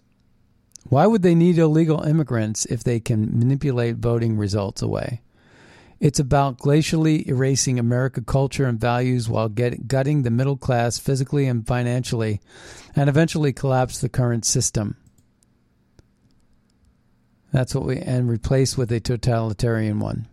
Why 0.89 1.08
would 1.08 1.21
they 1.21 1.36
need 1.36 1.58
illegal 1.58 2.03
immigrants 2.03 2.65
if 2.65 2.84
they 2.84 2.99
can 2.99 3.38
manipulate 3.38 3.95
voting 3.95 4.38
results 4.38 4.82
away? 4.82 5.21
It's 5.99 6.19
about 6.19 6.58
glacially 6.58 7.25
erasing 7.27 7.79
America 7.79 8.21
culture 8.21 8.65
and 8.65 8.79
values 8.79 9.29
while 9.29 9.47
get, 9.47 9.88
gutting 9.88 10.23
the 10.23 10.32
middle 10.32 10.58
class 10.58 10.99
physically 10.99 11.47
and 11.47 11.65
financially, 11.65 12.41
and 12.95 13.10
eventually 13.10 13.53
collapse 13.53 13.99
the 13.99 14.10
current 14.10 14.43
system. 14.43 14.97
That's 17.53 17.73
what 17.73 17.86
we 17.86 17.99
and 17.99 18.29
replace 18.29 18.77
with 18.77 18.91
a 18.91 18.99
totalitarian 18.99 19.99
one. 19.99 20.27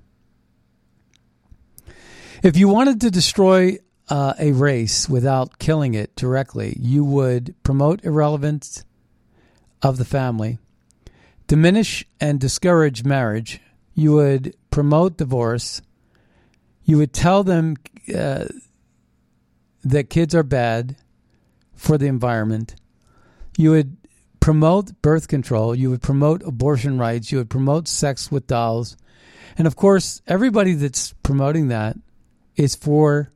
If 2.42 2.56
you 2.56 2.66
wanted 2.66 3.02
to 3.02 3.10
destroy 3.10 3.78
uh, 4.10 4.34
a 4.38 4.52
race 4.52 5.08
without 5.08 5.58
killing 5.58 5.94
it 5.94 6.14
directly, 6.16 6.76
you 6.78 7.04
would 7.04 7.54
promote 7.62 8.04
irrelevance 8.04 8.84
of 9.82 9.96
the 9.96 10.04
family, 10.04 10.58
diminish 11.46 12.04
and 12.20 12.40
discourage 12.40 13.04
marriage. 13.04 13.60
You 13.94 14.12
would 14.14 14.56
promote 14.70 15.16
divorce. 15.16 15.80
You 16.84 16.98
would 16.98 17.12
tell 17.12 17.44
them 17.44 17.76
uh, 18.14 18.46
that 19.84 20.10
kids 20.10 20.34
are 20.34 20.42
bad 20.42 20.96
for 21.74 21.96
the 21.96 22.06
environment. 22.06 22.74
You 23.56 23.70
would 23.70 23.96
promote 24.40 25.00
birth 25.02 25.28
control. 25.28 25.74
You 25.74 25.90
would 25.90 26.02
promote 26.02 26.42
abortion 26.42 26.98
rights. 26.98 27.30
You 27.30 27.38
would 27.38 27.50
promote 27.50 27.86
sex 27.86 28.30
with 28.30 28.46
dolls. 28.46 28.96
And 29.56 29.66
of 29.66 29.76
course, 29.76 30.22
everybody 30.26 30.74
that's 30.74 31.14
promoting 31.22 31.68
that 31.68 31.96
is 32.56 32.74
for, 32.74 33.32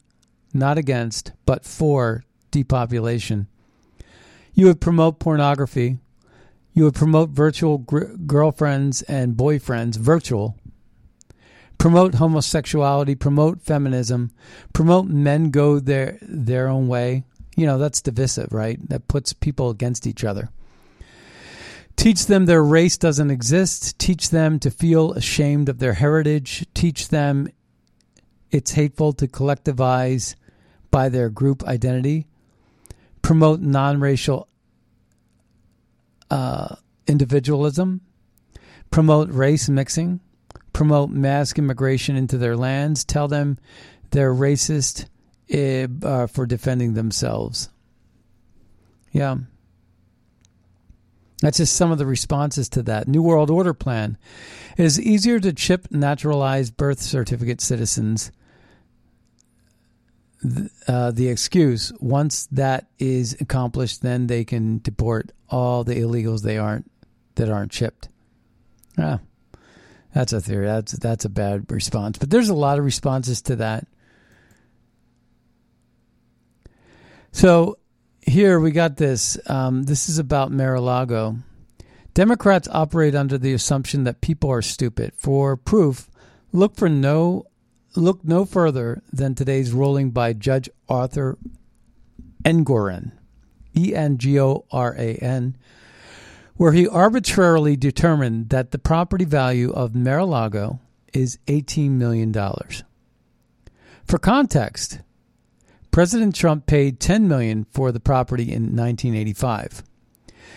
not 0.54 0.78
against, 0.78 1.32
but 1.44 1.64
for 1.64 2.24
depopulation. 2.50 3.48
You 4.54 4.66
would 4.66 4.80
promote 4.80 5.18
pornography. 5.18 5.98
You 6.72 6.84
would 6.84 6.94
promote 6.94 7.30
virtual 7.30 7.78
gr- 7.78 8.14
girlfriends 8.26 9.02
and 9.02 9.36
boyfriends, 9.36 9.96
virtual. 9.96 10.56
Promote 11.76 12.14
homosexuality, 12.14 13.16
promote 13.16 13.60
feminism, 13.60 14.30
promote 14.72 15.06
men 15.06 15.50
go 15.50 15.80
their 15.80 16.18
their 16.22 16.68
own 16.68 16.88
way. 16.88 17.24
You 17.56 17.66
know, 17.66 17.78
that's 17.78 18.00
divisive, 18.00 18.52
right? 18.52 18.78
That 18.88 19.08
puts 19.08 19.32
people 19.32 19.70
against 19.70 20.06
each 20.06 20.24
other. 20.24 20.50
Teach 21.96 22.26
them 22.26 22.46
their 22.46 22.62
race 22.62 22.96
doesn't 22.96 23.30
exist. 23.30 23.98
Teach 23.98 24.30
them 24.30 24.58
to 24.60 24.70
feel 24.70 25.12
ashamed 25.12 25.68
of 25.68 25.78
their 25.78 25.94
heritage. 25.94 26.66
Teach 26.74 27.08
them 27.08 27.48
it's 28.50 28.70
hateful 28.72 29.12
to 29.14 29.26
collectivize 29.26 30.36
by 30.94 31.08
their 31.08 31.28
group 31.28 31.64
identity. 31.64 32.24
Promote 33.20 33.58
non 33.58 33.98
racial 33.98 34.46
uh, 36.30 36.76
individualism. 37.08 38.00
Promote 38.92 39.28
race 39.30 39.68
mixing. 39.68 40.20
Promote 40.72 41.10
mass 41.10 41.52
immigration 41.58 42.14
into 42.14 42.38
their 42.38 42.56
lands. 42.56 43.04
Tell 43.04 43.26
them 43.26 43.58
they're 44.12 44.32
racist 44.32 45.06
uh, 45.52 46.28
for 46.28 46.46
defending 46.46 46.94
themselves. 46.94 47.70
Yeah. 49.10 49.38
That's 51.42 51.58
just 51.58 51.74
some 51.74 51.90
of 51.90 51.98
the 51.98 52.06
responses 52.06 52.68
to 52.68 52.84
that. 52.84 53.08
New 53.08 53.22
World 53.22 53.50
Order 53.50 53.74
plan. 53.74 54.16
It 54.76 54.84
is 54.84 55.00
easier 55.00 55.40
to 55.40 55.52
chip 55.52 55.88
naturalized 55.90 56.76
birth 56.76 57.02
certificate 57.02 57.60
citizens. 57.60 58.30
Uh, 60.86 61.10
the 61.10 61.28
excuse 61.28 61.90
once 62.00 62.46
that 62.52 62.86
is 62.98 63.34
accomplished, 63.40 64.02
then 64.02 64.26
they 64.26 64.44
can 64.44 64.78
deport 64.78 65.32
all 65.48 65.84
the 65.84 65.94
illegals 65.94 66.42
they 66.42 66.58
aren't 66.58 66.90
that 67.36 67.48
aren't 67.48 67.72
chipped. 67.72 68.08
Ah, 68.98 69.20
that's 70.14 70.32
a 70.32 70.40
theory. 70.40 70.66
That's 70.66 70.92
that's 70.92 71.24
a 71.24 71.30
bad 71.30 71.70
response. 71.70 72.18
But 72.18 72.30
there's 72.30 72.50
a 72.50 72.54
lot 72.54 72.78
of 72.78 72.84
responses 72.84 73.40
to 73.42 73.56
that. 73.56 73.86
So 77.32 77.78
here 78.20 78.60
we 78.60 78.70
got 78.70 78.96
this. 78.96 79.38
Um, 79.46 79.84
this 79.84 80.08
is 80.08 80.18
about 80.18 80.52
Mar-a-Lago. 80.52 81.36
Democrats 82.12 82.68
operate 82.70 83.14
under 83.14 83.38
the 83.38 83.52
assumption 83.54 84.04
that 84.04 84.20
people 84.20 84.50
are 84.50 84.62
stupid. 84.62 85.12
For 85.16 85.56
proof, 85.56 86.08
look 86.52 86.76
for 86.76 86.88
no 86.88 87.46
look 87.96 88.24
no 88.24 88.44
further 88.44 89.02
than 89.12 89.34
today's 89.34 89.72
ruling 89.72 90.10
by 90.10 90.32
Judge 90.32 90.68
Arthur 90.88 91.38
Engoron, 92.44 93.12
E 93.76 93.94
N 93.94 94.18
G 94.18 94.38
O 94.40 94.64
R 94.70 94.94
A 94.98 95.14
N, 95.16 95.56
where 96.56 96.72
he 96.72 96.86
arbitrarily 96.86 97.76
determined 97.76 98.50
that 98.50 98.70
the 98.70 98.78
property 98.78 99.24
value 99.24 99.72
of 99.72 99.94
Mar-a-Lago 99.94 100.80
is 101.12 101.38
$18 101.46 101.90
million. 101.90 102.32
For 104.04 104.18
context, 104.18 105.00
President 105.90 106.34
Trump 106.34 106.66
paid 106.66 107.00
10 107.00 107.28
million 107.28 107.66
for 107.70 107.92
the 107.92 108.00
property 108.00 108.44
in 108.52 108.76
1985. 108.76 109.82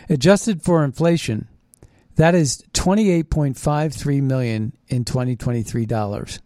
Adjusted 0.10 0.64
for 0.64 0.84
inflation, 0.84 1.48
that 2.16 2.34
is 2.34 2.64
28.53 2.74 4.22
million 4.24 4.74
in 4.88 5.06
2023 5.06 5.86
dollars. 5.86 6.40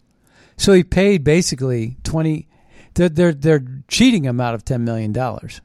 So 0.62 0.72
he 0.74 0.84
paid 0.84 1.24
basically 1.24 1.96
20 2.04 2.46
they're, 2.94 3.08
they're, 3.08 3.32
they're 3.32 3.64
cheating 3.88 4.24
him 4.24 4.40
out 4.40 4.54
of 4.54 4.64
10 4.64 4.84
million 4.84 5.12
dollars. 5.12 5.60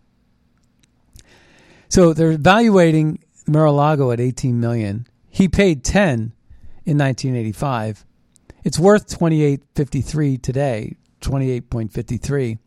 So 1.88 2.13
they're 2.13 2.31
evaluating 2.31 3.19
Mar-a-Lago 3.45 4.10
at 4.10 4.19
18 4.19 4.60
million. 4.60 5.05
He 5.29 5.47
paid 5.47 5.83
10 5.83 6.33
in 6.86 6.97
1985. 6.97 8.05
It's 8.63 8.79
worth 8.79 9.07
28.53 9.07 10.41
today, 10.41 10.95
28.53. 11.21 12.57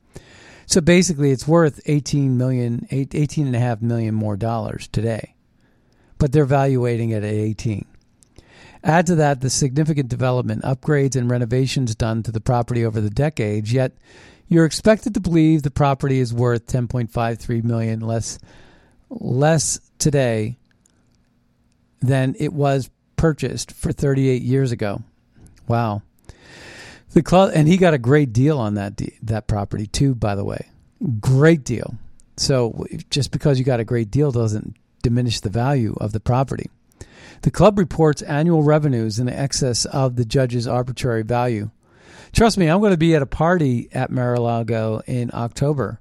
So 0.66 0.80
basically, 0.80 1.32
it's 1.32 1.48
worth 1.48 1.80
18 1.86 2.38
million, 2.38 2.86
18 2.92 3.46
and 3.48 3.56
a 3.56 3.58
half 3.58 3.82
million 3.82 4.14
more 4.14 4.36
dollars 4.36 4.86
today, 4.86 5.34
but 6.18 6.30
they're 6.30 6.44
valuating 6.44 7.10
it 7.10 7.24
at 7.24 7.34
18. 7.34 7.86
Add 8.82 9.06
to 9.06 9.14
that 9.16 9.40
the 9.40 9.50
significant 9.50 10.08
development, 10.08 10.62
upgrades, 10.62 11.16
and 11.16 11.30
renovations 11.30 11.94
done 11.94 12.22
to 12.22 12.32
the 12.32 12.40
property 12.40 12.84
over 12.84 13.00
the 13.00 13.10
decades. 13.10 13.72
Yet, 13.72 13.92
you're 14.48 14.64
expected 14.64 15.14
to 15.14 15.20
believe 15.20 15.62
the 15.62 15.70
property 15.70 16.18
is 16.18 16.34
worth 16.34 16.66
10.53 16.66 17.62
million 17.62 18.00
less 18.00 18.38
less 19.10 19.80
today 19.98 20.56
than 22.00 22.34
it 22.38 22.52
was 22.52 22.90
purchased 23.16 23.72
for 23.72 23.92
38 23.92 24.42
years 24.42 24.72
ago. 24.72 25.02
Wow. 25.68 26.02
The 27.12 27.22
club, 27.22 27.52
and 27.54 27.66
he 27.66 27.76
got 27.76 27.92
a 27.92 27.98
great 27.98 28.32
deal 28.32 28.58
on 28.58 28.74
that 28.74 29.00
that 29.22 29.46
property 29.46 29.86
too. 29.86 30.14
By 30.14 30.36
the 30.36 30.44
way, 30.44 30.68
great 31.20 31.64
deal. 31.64 31.96
So 32.36 32.86
just 33.10 33.32
because 33.32 33.58
you 33.58 33.64
got 33.64 33.80
a 33.80 33.84
great 33.84 34.10
deal 34.10 34.30
doesn't 34.30 34.76
diminish 35.02 35.40
the 35.40 35.50
value 35.50 35.96
of 36.00 36.12
the 36.12 36.20
property. 36.20 36.70
The 37.42 37.50
club 37.50 37.78
reports 37.78 38.22
annual 38.22 38.62
revenues 38.62 39.18
in 39.18 39.28
excess 39.28 39.84
of 39.86 40.16
the 40.16 40.24
judge's 40.24 40.66
arbitrary 40.66 41.22
value. 41.22 41.70
Trust 42.32 42.58
me, 42.58 42.68
I'm 42.68 42.80
going 42.80 42.92
to 42.92 42.98
be 42.98 43.14
at 43.14 43.22
a 43.22 43.26
party 43.26 43.88
at 43.92 44.10
Mar-a-Lago 44.10 45.02
in 45.06 45.30
October. 45.32 46.00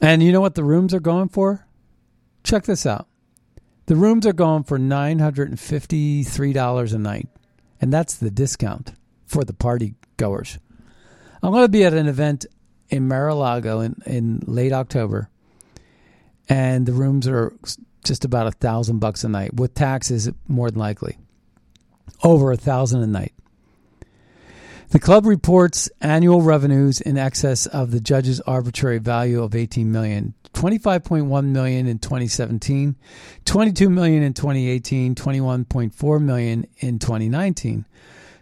And 0.00 0.22
you 0.22 0.32
know 0.32 0.40
what 0.40 0.54
the 0.54 0.64
rooms 0.64 0.94
are 0.94 1.00
going 1.00 1.28
for? 1.28 1.66
Check 2.44 2.64
this 2.64 2.86
out. 2.86 3.08
The 3.86 3.96
rooms 3.96 4.26
are 4.26 4.32
going 4.32 4.62
for 4.64 4.78
$953 4.78 6.94
a 6.94 6.98
night. 6.98 7.28
And 7.80 7.92
that's 7.92 8.14
the 8.14 8.30
discount 8.30 8.92
for 9.26 9.44
the 9.44 9.54
party 9.54 9.94
goers. 10.16 10.58
I'm 11.42 11.52
going 11.52 11.64
to 11.64 11.68
be 11.68 11.84
at 11.84 11.94
an 11.94 12.06
event 12.06 12.46
in 12.88 13.08
Mar-a-Lago 13.08 13.80
in, 13.80 14.00
in 14.06 14.42
late 14.46 14.72
October, 14.72 15.28
and 16.48 16.86
the 16.86 16.92
rooms 16.92 17.28
are 17.28 17.52
just 18.04 18.24
about 18.24 18.46
a 18.46 18.52
thousand 18.52 18.98
bucks 18.98 19.24
a 19.24 19.28
night 19.28 19.54
with 19.54 19.74
taxes, 19.74 20.30
more 20.46 20.70
than 20.70 20.78
likely, 20.78 21.18
over 22.22 22.52
a 22.52 22.56
thousand 22.56 23.02
a 23.02 23.06
night. 23.06 23.32
The 24.90 24.98
club 24.98 25.26
reports 25.26 25.90
annual 26.00 26.40
revenues 26.40 27.02
in 27.02 27.18
excess 27.18 27.66
of 27.66 27.90
the 27.90 28.00
judge's 28.00 28.40
arbitrary 28.40 28.98
value 28.98 29.42
of 29.42 29.54
18 29.54 29.92
million. 29.92 30.32
25.1 30.54 31.44
million 31.44 31.86
in 31.86 31.98
2017, 31.98 32.96
22 33.44 33.90
million 33.90 34.22
in 34.22 34.32
2018, 34.32 35.14
21.4 35.14 36.22
million 36.22 36.66
in 36.78 36.98
2019. 36.98 37.84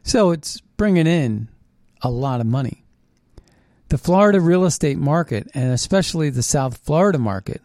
So 0.04 0.30
it's 0.30 0.60
bringing 0.76 1.08
in 1.08 1.48
a 2.00 2.08
lot 2.08 2.40
of 2.40 2.46
money. 2.46 2.84
The 3.88 3.98
Florida 3.98 4.40
real 4.40 4.64
estate 4.64 4.98
market, 4.98 5.48
and 5.52 5.72
especially 5.72 6.30
the 6.30 6.42
South 6.42 6.78
Florida 6.78 7.18
market, 7.18 7.60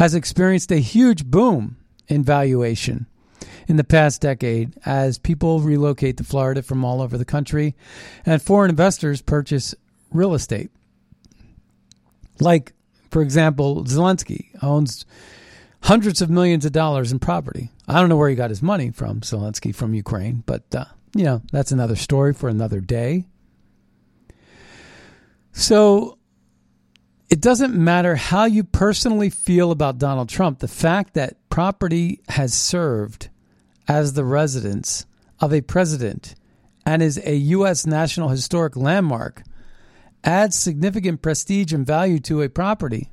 has 0.00 0.14
experienced 0.14 0.72
a 0.72 0.76
huge 0.76 1.26
boom 1.26 1.76
in 2.08 2.24
valuation. 2.24 3.06
in 3.68 3.76
the 3.76 3.84
past 3.84 4.22
decade 4.22 4.72
as 4.86 5.18
people 5.18 5.60
relocate 5.60 6.16
to 6.16 6.24
Florida 6.24 6.62
from 6.62 6.84
all 6.84 7.02
over 7.02 7.18
the 7.18 7.24
country 7.24 7.74
and 8.24 8.40
foreign 8.42 8.70
investors 8.70 9.20
purchase 9.20 9.74
real 10.10 10.32
estate. 10.34 10.70
Like, 12.40 12.72
for 13.10 13.20
example, 13.20 13.84
Zelensky 13.84 14.46
owns 14.62 15.04
hundreds 15.82 16.22
of 16.22 16.30
millions 16.30 16.64
of 16.64 16.72
dollars 16.72 17.12
in 17.12 17.18
property. 17.18 17.70
I 17.86 18.00
don't 18.00 18.08
know 18.08 18.16
where 18.16 18.30
he 18.30 18.34
got 18.34 18.50
his 18.50 18.62
money 18.62 18.90
from, 18.90 19.20
Zelensky 19.20 19.74
from 19.74 19.92
Ukraine, 19.94 20.42
but 20.46 20.64
uh, 20.74 20.86
you 21.14 21.24
know 21.24 21.42
that's 21.52 21.72
another 21.72 21.96
story 21.96 22.32
for 22.32 22.48
another 22.48 22.80
day. 22.80 23.26
So 25.52 26.16
it 27.30 27.40
doesn't 27.40 27.74
matter 27.74 28.16
how 28.16 28.44
you 28.44 28.64
personally 28.64 29.30
feel 29.30 29.70
about 29.70 29.98
Donald 29.98 30.28
Trump. 30.28 30.58
The 30.58 30.68
fact 30.68 31.14
that 31.14 31.48
property 31.48 32.20
has 32.28 32.52
served 32.52 33.28
as 33.86 34.12
the 34.12 34.24
residence 34.24 35.06
of 35.38 35.54
a 35.54 35.60
president 35.60 36.34
and 36.84 37.00
is 37.00 37.20
a 37.24 37.36
U.S. 37.36 37.86
National 37.86 38.30
Historic 38.30 38.74
Landmark 38.74 39.44
adds 40.24 40.58
significant 40.58 41.22
prestige 41.22 41.72
and 41.72 41.86
value 41.86 42.18
to 42.18 42.42
a 42.42 42.48
property. 42.48 43.10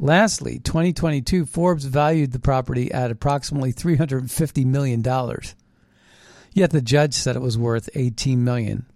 Lastly, 0.00 0.58
2022 0.58 1.46
Forbes 1.46 1.84
valued 1.84 2.32
the 2.32 2.40
property 2.40 2.90
at 2.90 3.12
approximately 3.12 3.72
$350 3.72 4.66
million. 4.66 5.04
Yet 6.52 6.70
the 6.70 6.82
judge 6.82 7.14
said 7.14 7.36
it 7.36 7.42
was 7.42 7.56
worth 7.56 7.88
18 7.94 8.42
million. 8.42 8.86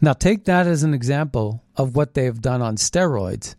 Now 0.00 0.12
take 0.12 0.44
that 0.44 0.66
as 0.68 0.84
an 0.84 0.94
example 0.94 1.63
of 1.76 1.96
what 1.96 2.14
they 2.14 2.24
have 2.24 2.40
done 2.40 2.62
on 2.62 2.76
steroids 2.76 3.54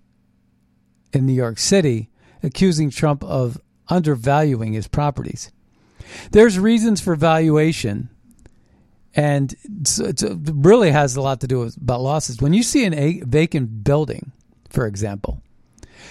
in 1.14 1.26
New 1.26 1.34
York 1.34 1.58
City, 1.58 2.10
accusing 2.44 2.90
Trump 2.90 3.24
of 3.24 3.60
undervaluing 3.88 4.74
his 4.74 4.88
properties. 4.88 5.52
There's 6.32 6.60
reasons 6.60 7.02
for 7.02 7.16
valuation, 7.16 8.10
and 9.16 9.56
it 9.64 10.24
really 10.24 10.92
has 10.92 11.16
a 11.16 11.22
lot 11.22 11.42
to 11.42 11.48
do 11.48 11.60
with 11.60 11.78
about 11.78 12.02
losses. 12.02 12.42
When 12.42 12.54
you 12.54 12.64
see 12.64 12.86
an 12.86 13.28
vacant 13.28 13.84
building, 13.84 14.32
for 14.70 14.86
example, 14.86 15.42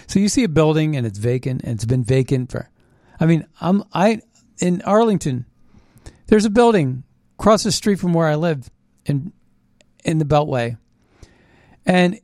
so 0.06 0.18
you 0.18 0.28
see 0.28 0.44
a 0.44 0.48
building 0.48 0.96
and 0.96 1.06
it's 1.06 1.18
vacant 1.18 1.62
and 1.62 1.74
it's 1.74 1.84
been 1.84 2.04
vacant 2.04 2.50
for, 2.50 2.70
I 3.20 3.26
mean, 3.26 3.46
I'm 3.60 3.84
I 3.92 4.22
in 4.58 4.82
Arlington, 4.82 5.46
there's 6.26 6.44
a 6.44 6.50
building 6.50 7.04
across 7.38 7.62
the 7.62 7.72
street 7.72 7.98
from 7.98 8.14
where 8.14 8.26
I 8.26 8.34
live 8.34 8.70
in 9.04 9.32
in 10.04 10.18
the 10.18 10.24
Beltway, 10.24 10.78
and 11.86 12.20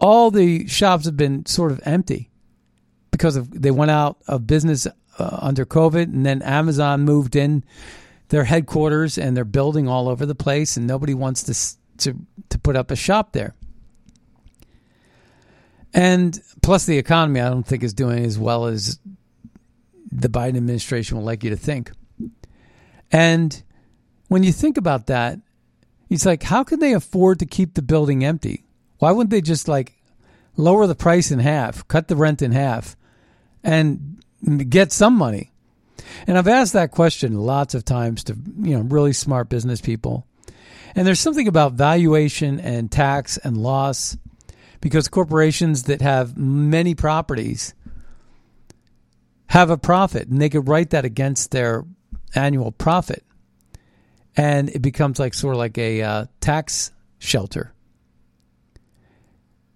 all 0.00 0.30
the 0.30 0.66
shops 0.68 1.04
have 1.06 1.16
been 1.16 1.46
sort 1.46 1.72
of 1.72 1.80
empty 1.84 2.30
because 3.10 3.36
of 3.36 3.50
they 3.50 3.70
went 3.70 3.90
out 3.90 4.18
of 4.26 4.46
business 4.46 4.86
uh, 5.18 5.38
under 5.40 5.64
COVID, 5.64 6.04
and 6.04 6.24
then 6.24 6.42
Amazon 6.42 7.02
moved 7.02 7.34
in 7.36 7.64
their 8.28 8.44
headquarters 8.44 9.18
and 9.18 9.36
they're 9.36 9.44
building 9.44 9.88
all 9.88 10.08
over 10.08 10.26
the 10.26 10.34
place, 10.34 10.76
and 10.76 10.86
nobody 10.86 11.14
wants 11.14 11.42
to 11.44 12.04
to 12.04 12.18
to 12.48 12.58
put 12.58 12.76
up 12.76 12.90
a 12.90 12.96
shop 12.96 13.32
there. 13.32 13.54
And 15.94 16.38
plus, 16.62 16.84
the 16.84 16.98
economy 16.98 17.40
I 17.40 17.48
don't 17.48 17.66
think 17.66 17.82
is 17.82 17.94
doing 17.94 18.24
as 18.24 18.38
well 18.38 18.66
as 18.66 18.98
the 20.10 20.28
Biden 20.28 20.56
administration 20.56 21.16
would 21.16 21.24
like 21.24 21.42
you 21.44 21.50
to 21.50 21.56
think. 21.56 21.90
And 23.10 23.62
when 24.28 24.42
you 24.42 24.52
think 24.52 24.76
about 24.76 25.06
that, 25.06 25.40
it's 26.10 26.26
like, 26.26 26.42
how 26.42 26.62
can 26.62 26.78
they 26.78 26.92
afford 26.92 27.38
to 27.38 27.46
keep 27.46 27.74
the 27.74 27.82
building 27.82 28.24
empty? 28.24 28.64
Why 28.98 29.12
wouldn't 29.12 29.30
they 29.30 29.40
just 29.40 29.68
like 29.68 29.94
lower 30.56 30.86
the 30.86 30.94
price 30.94 31.30
in 31.30 31.38
half, 31.38 31.86
cut 31.88 32.08
the 32.08 32.16
rent 32.16 32.42
in 32.42 32.52
half, 32.52 32.96
and 33.62 34.22
get 34.68 34.92
some 34.92 35.14
money? 35.14 35.50
And 36.26 36.38
I've 36.38 36.48
asked 36.48 36.72
that 36.72 36.90
question 36.90 37.34
lots 37.34 37.74
of 37.74 37.84
times 37.84 38.24
to 38.24 38.36
you 38.60 38.76
know 38.76 38.82
really 38.82 39.12
smart 39.12 39.48
business 39.48 39.80
people. 39.80 40.26
And 40.94 41.06
there's 41.06 41.20
something 41.20 41.48
about 41.48 41.74
valuation 41.74 42.60
and 42.60 42.90
tax 42.90 43.36
and 43.38 43.56
loss 43.56 44.16
because 44.80 45.08
corporations 45.08 45.84
that 45.84 46.00
have 46.02 46.36
many 46.36 46.94
properties 46.94 47.74
have 49.48 49.70
a 49.70 49.78
profit 49.78 50.28
and 50.28 50.40
they 50.40 50.48
could 50.48 50.68
write 50.68 50.90
that 50.90 51.04
against 51.04 51.50
their 51.50 51.84
annual 52.34 52.72
profit 52.72 53.24
and 54.36 54.68
it 54.70 54.80
becomes 54.80 55.18
like 55.18 55.34
sort 55.34 55.54
of 55.54 55.58
like 55.58 55.76
a 55.76 56.00
uh, 56.02 56.26
tax 56.40 56.92
shelter. 57.18 57.72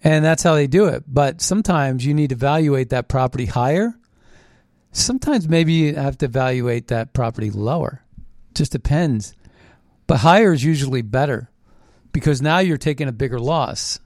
And 0.03 0.25
that's 0.25 0.43
how 0.43 0.55
they 0.55 0.67
do 0.67 0.87
it. 0.87 1.05
But 1.07 1.41
sometimes 1.41 2.05
you 2.05 2.15
need 2.15 2.31
to 2.31 2.35
evaluate 2.35 2.91
that 2.91 3.09
property 3.09 3.47
higher. 3.47 3.95
Sometimes 4.91 5.49
maybe 5.49 5.73
you 5.73 5.95
have 5.95 6.19
to 6.19 6.27
evaluate 6.27 6.89
that 6.89 7.13
property 7.13 7.51
lower. 7.51 8.03
Just 8.55 8.73
depends. 8.73 9.35
But 10.07 10.19
higher 10.19 10.53
is 10.53 10.65
usually 10.65 11.03
better 11.03 11.51
because 12.13 12.43
now 12.43 12.59
you're 12.59 12.77
taking 12.77 13.09
a 13.09 13.13
bigger 13.13 13.39
loss 13.39 14.01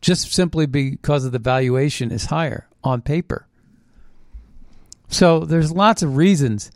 just 0.00 0.32
simply 0.32 0.66
because 0.66 1.24
of 1.24 1.32
the 1.32 1.38
valuation 1.38 2.10
is 2.10 2.26
higher 2.26 2.68
on 2.82 3.02
paper. 3.02 3.46
So 5.08 5.40
there's 5.40 5.70
lots 5.72 6.02
of 6.02 6.16
reasons 6.16 6.70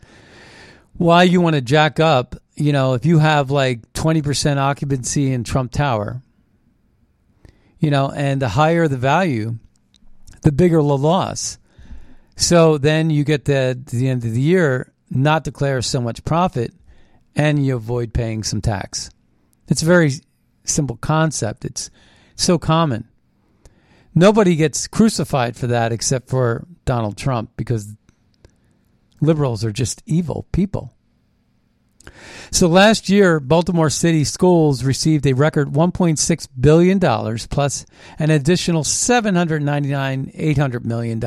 why 0.93 1.23
you 1.23 1.41
want 1.41 1.55
to 1.55 1.61
jack 1.61 1.99
up 1.99 2.35
you 2.57 2.71
know, 2.71 2.95
if 2.95 3.05
you 3.05 3.19
have 3.19 3.51
like 3.51 3.93
20% 3.93 4.57
occupancy 4.57 5.31
in 5.31 5.43
Trump 5.43 5.71
Tower, 5.71 6.21
you 7.79 7.91
know, 7.91 8.11
and 8.11 8.41
the 8.41 8.49
higher 8.49 8.87
the 8.87 8.97
value, 8.97 9.57
the 10.41 10.51
bigger 10.51 10.77
the 10.77 10.97
loss. 10.97 11.57
So 12.35 12.77
then 12.77 13.09
you 13.09 13.23
get 13.23 13.45
the, 13.45 13.79
the 13.85 14.09
end 14.09 14.23
of 14.23 14.33
the 14.33 14.41
year, 14.41 14.93
not 15.09 15.43
declare 15.43 15.81
so 15.81 16.01
much 16.01 16.23
profit, 16.23 16.73
and 17.35 17.65
you 17.65 17.75
avoid 17.75 18.13
paying 18.13 18.43
some 18.43 18.61
tax. 18.61 19.09
It's 19.67 19.81
a 19.81 19.85
very 19.85 20.11
simple 20.63 20.97
concept. 20.97 21.65
It's 21.65 21.89
so 22.35 22.57
common. 22.57 23.07
Nobody 24.13 24.55
gets 24.55 24.87
crucified 24.87 25.55
for 25.55 25.67
that 25.67 25.91
except 25.91 26.29
for 26.29 26.65
Donald 26.85 27.17
Trump 27.17 27.51
because 27.55 27.93
liberals 29.21 29.63
are 29.63 29.71
just 29.71 30.01
evil 30.05 30.47
people. 30.51 30.93
So 32.51 32.67
last 32.67 33.09
year, 33.09 33.39
Baltimore 33.39 33.89
City 33.89 34.23
schools 34.23 34.83
received 34.83 35.25
a 35.25 35.33
record 35.33 35.69
$1.6 35.69 36.47
billion 36.59 36.99
plus 37.49 37.85
an 38.19 38.29
additional 38.29 38.83
799, 38.83 40.31
$800 40.35 40.85
million 40.85 41.23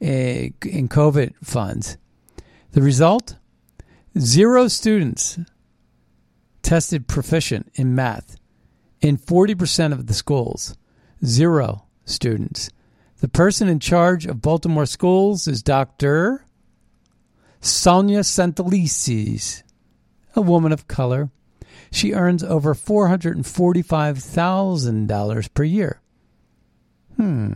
eh, 0.00 0.50
in 0.62 0.88
COVID 0.88 1.34
funds. 1.44 1.96
The 2.72 2.82
result? 2.82 3.36
Zero 4.18 4.68
students 4.68 5.38
tested 6.62 7.08
proficient 7.08 7.70
in 7.74 7.94
math 7.94 8.36
in 9.00 9.16
40% 9.16 9.92
of 9.92 10.06
the 10.06 10.14
schools. 10.14 10.76
Zero 11.24 11.84
students. 12.04 12.70
The 13.18 13.28
person 13.28 13.68
in 13.68 13.80
charge 13.80 14.26
of 14.26 14.40
Baltimore 14.40 14.86
schools 14.86 15.46
is 15.46 15.62
Dr. 15.62 16.44
Sonja 17.60 18.20
Santelises 18.24 19.62
a 20.34 20.40
woman 20.40 20.72
of 20.72 20.88
color. 20.88 21.30
She 21.92 22.12
earns 22.12 22.44
over 22.44 22.74
$445,000 22.74 25.54
per 25.54 25.64
year. 25.64 26.00
Hmm. 27.16 27.54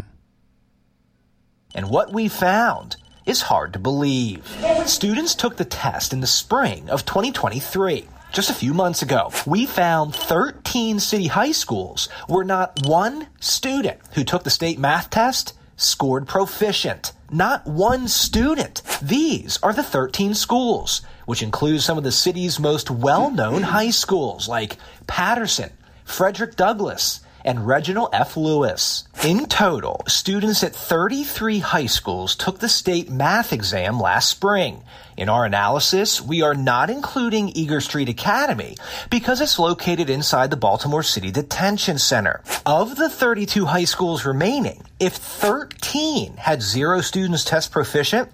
And 1.74 1.90
what 1.90 2.12
we 2.12 2.28
found 2.28 2.96
is 3.26 3.42
hard 3.42 3.72
to 3.72 3.78
believe. 3.78 4.46
Students 4.86 5.34
took 5.34 5.56
the 5.56 5.64
test 5.64 6.12
in 6.12 6.20
the 6.20 6.26
spring 6.26 6.90
of 6.90 7.06
2023. 7.06 8.06
Just 8.32 8.50
a 8.50 8.54
few 8.54 8.74
months 8.74 9.00
ago, 9.00 9.30
we 9.46 9.64
found 9.64 10.14
13 10.14 10.98
city 10.98 11.28
high 11.28 11.52
schools 11.52 12.08
where 12.26 12.44
not 12.44 12.80
one 12.84 13.28
student 13.40 14.00
who 14.14 14.24
took 14.24 14.42
the 14.42 14.50
state 14.50 14.78
math 14.78 15.10
test 15.10 15.54
scored 15.76 16.26
proficient. 16.26 17.12
Not 17.30 17.66
one 17.66 18.08
student. 18.08 18.82
These 19.00 19.58
are 19.62 19.72
the 19.72 19.82
13 19.82 20.34
schools 20.34 21.00
which 21.26 21.42
includes 21.42 21.84
some 21.84 21.98
of 21.98 22.04
the 22.04 22.12
city's 22.12 22.58
most 22.58 22.90
well 22.90 23.30
known 23.30 23.62
high 23.62 23.90
schools 23.90 24.48
like 24.48 24.76
Patterson, 25.06 25.70
Frederick 26.04 26.56
Douglass, 26.56 27.20
and 27.44 27.66
Reginald 27.66 28.10
F. 28.12 28.36
Lewis. 28.36 29.04
In 29.22 29.46
total, 29.46 30.02
students 30.06 30.62
at 30.64 30.74
33 30.74 31.60
high 31.60 31.86
schools 31.86 32.34
took 32.34 32.58
the 32.58 32.68
state 32.68 33.10
math 33.10 33.52
exam 33.52 34.00
last 34.00 34.30
spring. 34.30 34.82
In 35.16 35.28
our 35.28 35.44
analysis, 35.44 36.20
we 36.20 36.42
are 36.42 36.54
not 36.54 36.90
including 36.90 37.50
Eager 37.50 37.80
Street 37.80 38.08
Academy 38.08 38.76
because 39.10 39.40
it's 39.40 39.58
located 39.58 40.10
inside 40.10 40.50
the 40.50 40.56
Baltimore 40.56 41.04
City 41.04 41.30
Detention 41.30 41.98
Center. 41.98 42.42
Of 42.66 42.96
the 42.96 43.08
32 43.08 43.66
high 43.66 43.84
schools 43.84 44.24
remaining, 44.24 44.82
if 44.98 45.14
13 45.14 46.36
had 46.36 46.62
zero 46.62 47.00
students 47.00 47.44
test 47.44 47.70
proficient, 47.70 48.28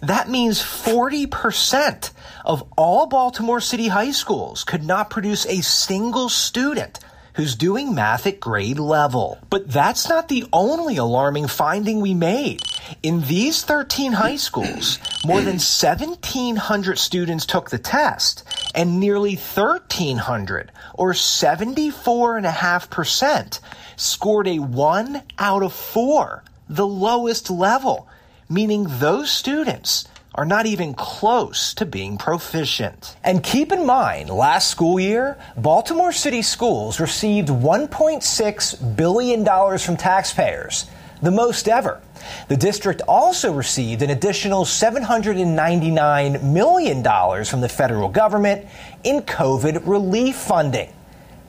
that 0.00 0.30
means 0.30 0.62
40% 0.62 2.10
of 2.44 2.66
all 2.78 3.06
Baltimore 3.06 3.60
City 3.60 3.88
high 3.88 4.12
schools 4.12 4.64
could 4.64 4.84
not 4.84 5.10
produce 5.10 5.44
a 5.46 5.60
single 5.60 6.28
student 6.28 6.98
who's 7.34 7.56
doing 7.56 7.94
math 7.94 8.26
at 8.26 8.40
grade 8.40 8.78
level. 8.78 9.38
But 9.50 9.70
that's 9.70 10.08
not 10.08 10.28
the 10.28 10.46
only 10.52 10.96
alarming 10.96 11.48
finding 11.48 12.00
we 12.00 12.14
made. 12.14 12.62
In 13.02 13.22
these 13.22 13.64
13 13.64 14.12
high 14.12 14.36
schools, 14.36 15.00
more 15.24 15.40
than 15.40 15.54
1,700 15.54 16.98
students 16.98 17.46
took 17.46 17.70
the 17.70 17.78
test, 17.78 18.44
and 18.74 19.00
nearly 19.00 19.36
1,300, 19.36 20.70
or 20.94 21.12
74.5%, 21.12 23.60
scored 23.96 24.48
a 24.48 24.58
1 24.58 25.22
out 25.38 25.62
of 25.62 25.72
4, 25.72 26.44
the 26.68 26.86
lowest 26.86 27.50
level, 27.50 28.06
meaning 28.48 28.86
those 28.88 29.30
students 29.30 30.06
are 30.34 30.44
not 30.44 30.66
even 30.66 30.94
close 30.94 31.74
to 31.74 31.84
being 31.84 32.16
proficient. 32.16 33.16
And 33.22 33.42
keep 33.42 33.72
in 33.72 33.84
mind, 33.84 34.30
last 34.30 34.70
school 34.70 34.98
year, 34.98 35.38
Baltimore 35.56 36.12
City 36.12 36.42
Schools 36.42 37.00
received 37.00 37.48
$1.6 37.48 38.96
billion 38.96 39.78
from 39.78 39.96
taxpayers, 39.96 40.86
the 41.20 41.30
most 41.30 41.68
ever. 41.68 42.00
The 42.48 42.56
district 42.56 43.02
also 43.06 43.52
received 43.52 44.02
an 44.02 44.10
additional 44.10 44.64
$799 44.64 46.42
million 46.42 47.44
from 47.44 47.60
the 47.60 47.68
federal 47.68 48.08
government 48.08 48.66
in 49.04 49.22
COVID 49.22 49.86
relief 49.86 50.36
funding. 50.36 50.92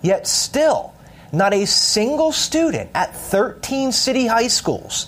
Yet 0.01 0.27
still, 0.27 0.93
not 1.31 1.53
a 1.53 1.65
single 1.65 2.31
student 2.31 2.89
at 2.93 3.15
13 3.15 3.91
city 3.91 4.27
high 4.27 4.47
schools 4.47 5.07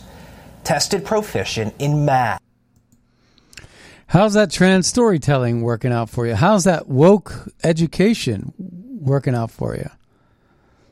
tested 0.63 1.05
proficient 1.05 1.75
in 1.77 2.05
math. 2.05 2.44
How's 4.15 4.35
that 4.35 4.49
trans 4.49 4.87
storytelling 4.87 5.61
working 5.61 5.91
out 5.91 6.09
for 6.09 6.25
you? 6.25 6.35
How's 6.35 6.63
that 6.63 6.87
woke 6.87 7.49
education 7.65 8.53
working 8.57 9.35
out 9.35 9.51
for 9.51 9.75
you? 9.75 9.89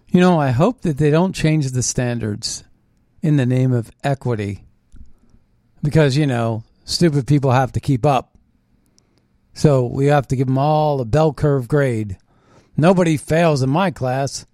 You 0.09 0.19
know, 0.19 0.37
I 0.37 0.49
hope 0.49 0.81
that 0.81 0.97
they 0.97 1.09
don't 1.09 1.33
change 1.33 1.71
the 1.71 1.83
standards 1.83 2.65
in 3.21 3.37
the 3.37 3.45
name 3.45 3.71
of 3.71 3.89
equity 4.03 4.65
because, 5.81 6.17
you 6.17 6.27
know, 6.27 6.65
stupid 6.83 7.25
people 7.25 7.51
have 7.51 7.71
to 7.71 7.79
keep 7.79 8.05
up. 8.05 8.37
So 9.53 9.85
we 9.85 10.07
have 10.07 10.27
to 10.27 10.35
give 10.35 10.47
them 10.47 10.57
all 10.57 10.99
a 10.99 11.05
bell 11.05 11.31
curve 11.31 11.69
grade. 11.69 12.17
Nobody 12.75 13.15
fails 13.15 13.63
in 13.63 13.69
my 13.69 13.89
class. 13.89 14.45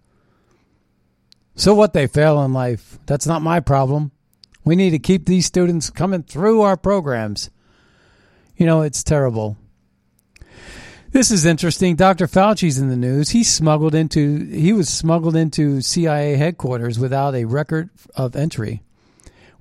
So 1.56 1.74
what 1.74 1.94
they 1.94 2.06
fail 2.06 2.40
in 2.44 2.54
life, 2.54 3.00
that's 3.08 3.26
not 3.26 3.42
my 3.42 3.62
problem. 3.62 4.12
We 4.64 4.76
need 4.76 4.92
to 4.92 5.00
keep 5.00 5.26
these 5.26 5.48
students 5.48 5.90
coming 5.90 6.22
through 6.22 6.62
our 6.62 6.78
programs 6.78 7.50
you 8.60 8.66
know, 8.66 8.82
it's 8.82 9.04
terrible. 9.04 9.58
This 11.12 11.32
is 11.32 11.46
interesting. 11.46 11.96
Dr. 11.96 12.28
Fauci's 12.28 12.78
in 12.78 12.90
the 12.90 12.98
news. 12.98 13.30
He 13.30 13.44
smuggled 13.44 13.96
into 13.96 14.46
he 14.46 14.74
was 14.74 14.90
smuggled 14.90 15.36
into 15.36 15.82
CIA 15.82 16.36
headquarters 16.36 17.00
without 17.00 17.34
a 17.34 17.46
record 17.46 17.90
of 18.16 18.36
entry, 18.36 18.84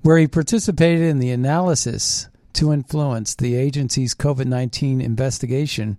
where 0.01 0.17
he 0.17 0.27
participated 0.27 1.01
in 1.01 1.17
the 1.17 1.31
analysis 1.31 2.27
to 2.53 2.73
influence 2.73 3.35
the 3.35 3.55
agency's 3.55 4.13
COVID-19 4.13 5.01
investigation, 5.01 5.97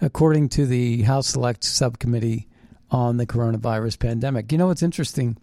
according 0.00 0.48
to 0.50 0.66
the 0.66 1.02
House 1.02 1.28
Select 1.28 1.62
Subcommittee 1.62 2.48
on 2.90 3.18
the 3.18 3.26
Coronavirus 3.26 3.98
Pandemic. 3.98 4.50
You 4.50 4.58
know 4.58 4.66
what's 4.66 4.82
interesting? 4.82 5.38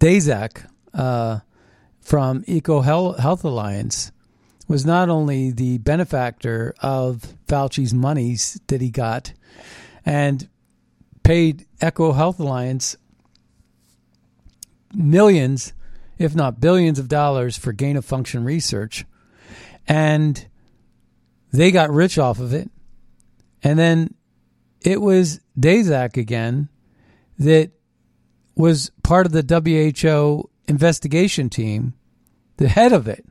Daszak 0.00 0.68
uh, 0.92 1.40
from 2.00 2.44
Eco 2.46 2.82
Health 2.82 3.42
Alliance 3.42 4.12
was 4.66 4.86
not 4.86 5.08
only 5.08 5.50
the 5.50 5.78
benefactor 5.78 6.74
of 6.80 7.34
Fauci's 7.46 7.92
monies 7.92 8.60
that 8.68 8.80
he 8.80 8.90
got 8.90 9.32
and 10.06 10.48
paid 11.22 11.66
EcoHealth 11.80 12.38
Alliance 12.38 12.96
millions, 14.94 15.72
if 16.18 16.34
not 16.34 16.60
billions 16.60 16.98
of 16.98 17.08
dollars 17.08 17.58
for 17.58 17.72
gain 17.72 17.96
of 17.96 18.04
function 18.04 18.44
research. 18.44 19.04
And 19.86 20.46
they 21.52 21.70
got 21.70 21.90
rich 21.90 22.18
off 22.18 22.38
of 22.38 22.54
it. 22.54 22.70
And 23.62 23.78
then 23.78 24.14
it 24.80 25.00
was 25.00 25.40
Daszak 25.58 26.16
again 26.16 26.68
that 27.38 27.70
was 28.54 28.90
part 29.02 29.26
of 29.26 29.32
the 29.32 29.42
WHO 29.42 30.48
investigation 30.68 31.50
team, 31.50 31.94
the 32.56 32.68
head 32.68 32.92
of 32.92 33.08
it 33.08 33.26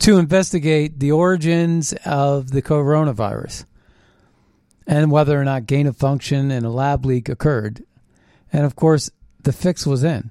to 0.00 0.18
investigate 0.18 0.98
the 0.98 1.12
origins 1.12 1.92
of 2.04 2.50
the 2.50 2.62
coronavirus 2.62 3.64
and 4.86 5.10
whether 5.10 5.40
or 5.40 5.44
not 5.44 5.66
gain 5.66 5.86
of 5.86 5.96
function 5.96 6.50
and 6.50 6.66
a 6.66 6.70
lab 6.70 7.06
leak 7.06 7.28
occurred. 7.28 7.84
And 8.52 8.64
of 8.64 8.76
course, 8.76 9.10
the 9.42 9.52
fix 9.52 9.86
was 9.86 10.04
in. 10.04 10.30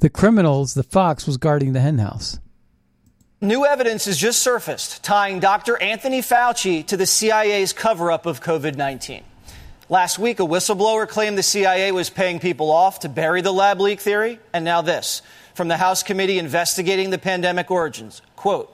The 0.00 0.10
criminals, 0.10 0.74
the 0.74 0.82
fox, 0.82 1.26
was 1.26 1.36
guarding 1.36 1.72
the 1.72 1.80
henhouse. 1.80 2.40
New 3.40 3.66
evidence 3.66 4.04
has 4.04 4.18
just 4.18 4.40
surfaced 4.40 5.02
tying 5.02 5.40
Dr. 5.40 5.80
Anthony 5.80 6.20
Fauci 6.20 6.86
to 6.86 6.96
the 6.96 7.06
CIA's 7.06 7.72
cover 7.72 8.10
up 8.12 8.26
of 8.26 8.40
COVID 8.40 8.76
19. 8.76 9.24
Last 9.88 10.18
week, 10.18 10.40
a 10.40 10.44
whistleblower 10.44 11.08
claimed 11.08 11.36
the 11.36 11.42
CIA 11.42 11.92
was 11.92 12.08
paying 12.08 12.38
people 12.38 12.70
off 12.70 13.00
to 13.00 13.08
bury 13.08 13.42
the 13.42 13.52
lab 13.52 13.80
leak 13.80 14.00
theory. 14.00 14.38
And 14.52 14.64
now 14.64 14.80
this 14.80 15.22
from 15.54 15.68
the 15.68 15.76
House 15.76 16.02
committee 16.02 16.38
investigating 16.38 17.10
the 17.10 17.18
pandemic 17.18 17.70
origins. 17.70 18.22
Quote 18.36 18.70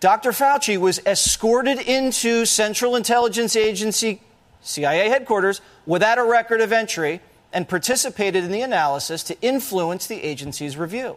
Dr. 0.00 0.30
Fauci 0.30 0.76
was 0.78 1.00
escorted 1.06 1.78
into 1.80 2.44
Central 2.44 2.96
Intelligence 2.96 3.56
Agency, 3.56 4.20
CIA 4.60 5.08
headquarters, 5.08 5.60
without 5.86 6.18
a 6.18 6.24
record 6.24 6.60
of 6.60 6.72
entry 6.72 7.20
and 7.52 7.68
participated 7.68 8.44
in 8.44 8.50
the 8.50 8.60
analysis 8.60 9.22
to 9.24 9.40
influence 9.40 10.06
the 10.06 10.22
agency's 10.22 10.76
review. 10.76 11.16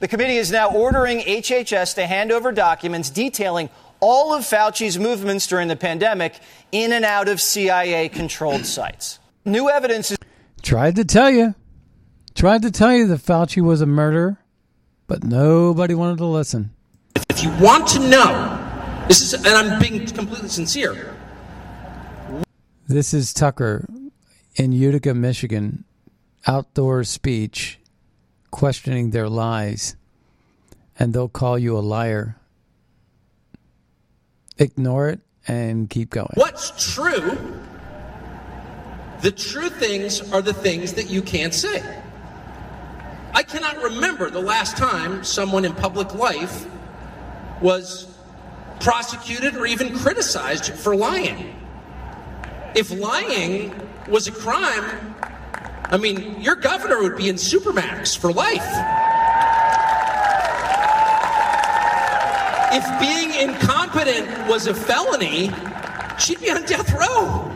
The 0.00 0.08
committee 0.08 0.36
is 0.36 0.50
now 0.50 0.70
ordering 0.70 1.20
HHS 1.20 1.94
to 1.94 2.06
hand 2.06 2.32
over 2.32 2.52
documents 2.52 3.08
detailing 3.08 3.70
all 4.00 4.34
of 4.34 4.42
Fauci's 4.44 4.98
movements 4.98 5.46
during 5.46 5.68
the 5.68 5.76
pandemic 5.76 6.38
in 6.72 6.92
and 6.92 7.04
out 7.04 7.28
of 7.28 7.40
CIA 7.40 8.08
controlled 8.08 8.66
sites. 8.66 9.18
New 9.44 9.70
evidence 9.70 10.10
is. 10.10 10.18
Tried 10.62 10.96
to 10.96 11.04
tell 11.04 11.30
you. 11.30 11.54
Tried 12.36 12.60
to 12.62 12.70
tell 12.70 12.94
you 12.94 13.06
that 13.06 13.22
Fauci 13.22 13.62
was 13.62 13.80
a 13.80 13.86
murderer, 13.86 14.36
but 15.06 15.24
nobody 15.24 15.94
wanted 15.94 16.18
to 16.18 16.26
listen. 16.26 16.68
If 17.30 17.42
you 17.42 17.50
want 17.56 17.88
to 17.88 17.98
know, 17.98 19.04
this 19.08 19.22
is, 19.22 19.32
and 19.32 19.46
I'm 19.46 19.80
being 19.80 20.04
completely 20.04 20.50
sincere. 20.50 21.16
This 22.86 23.14
is 23.14 23.32
Tucker 23.32 23.88
in 24.54 24.72
Utica, 24.72 25.14
Michigan, 25.14 25.84
outdoor 26.46 27.04
speech, 27.04 27.78
questioning 28.50 29.12
their 29.12 29.30
lies, 29.30 29.96
and 30.98 31.14
they'll 31.14 31.30
call 31.30 31.58
you 31.58 31.74
a 31.74 31.80
liar. 31.80 32.36
Ignore 34.58 35.08
it 35.08 35.20
and 35.48 35.88
keep 35.88 36.10
going. 36.10 36.34
What's 36.34 36.94
true? 36.94 37.38
The 39.22 39.30
true 39.30 39.70
things 39.70 40.20
are 40.34 40.42
the 40.42 40.52
things 40.52 40.92
that 40.92 41.08
you 41.08 41.22
can't 41.22 41.54
say. 41.54 42.02
I 43.36 43.42
cannot 43.42 43.82
remember 43.82 44.30
the 44.30 44.40
last 44.40 44.78
time 44.78 45.22
someone 45.22 45.66
in 45.66 45.74
public 45.74 46.14
life 46.14 46.66
was 47.60 48.06
prosecuted 48.80 49.58
or 49.58 49.66
even 49.66 49.94
criticized 49.94 50.72
for 50.72 50.96
lying. 50.96 51.54
If 52.74 52.90
lying 52.90 53.78
was 54.08 54.26
a 54.26 54.32
crime, 54.32 55.14
I 55.84 55.98
mean, 55.98 56.40
your 56.40 56.56
governor 56.56 57.02
would 57.02 57.18
be 57.18 57.28
in 57.28 57.34
Supermax 57.34 58.16
for 58.16 58.32
life. 58.32 58.64
If 62.72 63.00
being 63.00 63.50
incompetent 63.50 64.48
was 64.48 64.66
a 64.66 64.72
felony, 64.72 65.50
she'd 66.18 66.40
be 66.40 66.50
on 66.50 66.64
death 66.64 66.90
row. 66.94 67.52